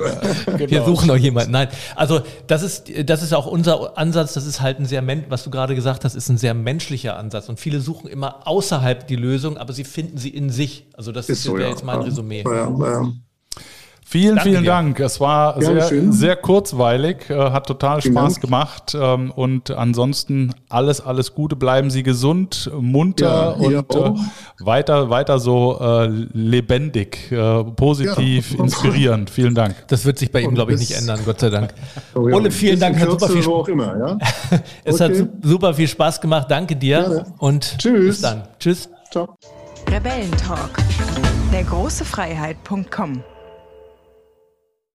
Wir 0.58 0.68
genau. 0.68 0.86
suchen 0.86 1.08
noch 1.08 1.16
jemanden. 1.16 1.52
Nein, 1.52 1.70
also 1.96 2.22
das 2.46 2.62
ist, 2.62 2.84
das 3.10 3.24
ist 3.24 3.34
auch 3.34 3.48
unser 3.48 3.98
Ansatz, 3.98 4.34
das 4.34 4.46
ist 4.46 4.62
halt 4.62 4.80
ein 4.80 4.86
sehr, 4.86 5.02
was 5.30 5.44
du 5.44 5.50
gerade 5.50 5.74
gesagt 5.74 6.06
hast, 6.06 6.14
ist 6.14 6.30
ein 6.30 6.38
sehr 6.38 6.54
menschlicher 6.54 7.18
Ansatz. 7.18 7.50
Und 7.50 7.60
viele 7.60 7.80
suchen 7.80 8.08
immer 8.08 8.48
außerhalb 8.48 9.08
die 9.08 9.16
Lösung, 9.16 9.58
aber 9.58 9.74
sie 9.74 9.86
finden 9.86 10.20
sie 10.20 10.30
in 10.30 10.52
sich. 10.52 10.86
Also 10.94 11.12
das 11.12 11.30
ist, 11.30 11.40
ist 11.40 11.46
so, 11.46 11.58
ja. 11.58 11.68
jetzt 11.70 11.84
mein 11.84 12.00
Resümee. 12.00 12.44
Ja, 12.46 12.70
ja. 12.70 13.12
Vielen, 14.12 14.36
Danke 14.36 14.50
vielen 14.50 14.64
dir. 14.64 14.72
Dank. 14.72 15.00
Es 15.00 15.22
war 15.22 15.62
sehr, 15.62 16.12
sehr 16.12 16.36
kurzweilig, 16.36 17.30
äh, 17.30 17.34
hat 17.34 17.66
total 17.66 18.02
vielen 18.02 18.14
Spaß 18.14 18.34
Dank. 18.34 18.42
gemacht. 18.42 18.98
Ähm, 19.00 19.32
und 19.32 19.72
ansonsten 19.72 20.54
alles, 20.68 21.00
alles 21.00 21.34
Gute. 21.34 21.56
Bleiben 21.56 21.90
Sie 21.90 22.04
gesund, 22.04 22.70
munter 22.78 23.56
ja, 23.58 23.80
und 23.80 23.96
äh, 23.96 24.66
weiter, 24.66 25.10
weiter 25.10 25.40
so 25.40 25.80
äh, 25.80 26.08
lebendig, 26.34 27.34
positiv, 27.78 28.52
ja. 28.52 28.60
inspirierend. 28.66 29.30
Vielen 29.30 29.56
Dank. 29.56 29.76
Das 29.88 30.04
wird 30.04 30.20
sich 30.20 30.30
bei 30.30 30.42
ihm, 30.42 30.56
glaube 30.56 30.74
ich, 30.74 30.80
nicht 30.82 30.92
ändern, 30.92 31.22
Gott 31.24 31.40
sei 31.40 31.50
Dank. 31.50 31.74
Oh, 32.14 32.28
ja. 32.28 32.36
Ole, 32.36 32.52
vielen 32.52 32.82
Dank. 32.82 33.00
Hat 33.00 33.12
super 33.12 33.30
viel, 33.30 33.72
immer, 33.72 33.98
ja? 33.98 34.18
es 34.84 35.00
okay. 35.00 35.20
hat 35.22 35.30
super 35.42 35.74
viel 35.74 35.88
Spaß 35.88 36.20
gemacht. 36.20 36.48
Danke 36.50 36.76
dir. 36.76 37.28
Und 37.38 37.78
Tschüss. 37.78 38.06
bis 38.08 38.22
dann. 38.22 38.44
Tschüss. 38.60 38.90
Ciao. 39.10 39.38
Rebellentalk. 39.90 40.72
Der 41.54 41.64
große 41.64 42.04
Freiheit.com 42.04 43.24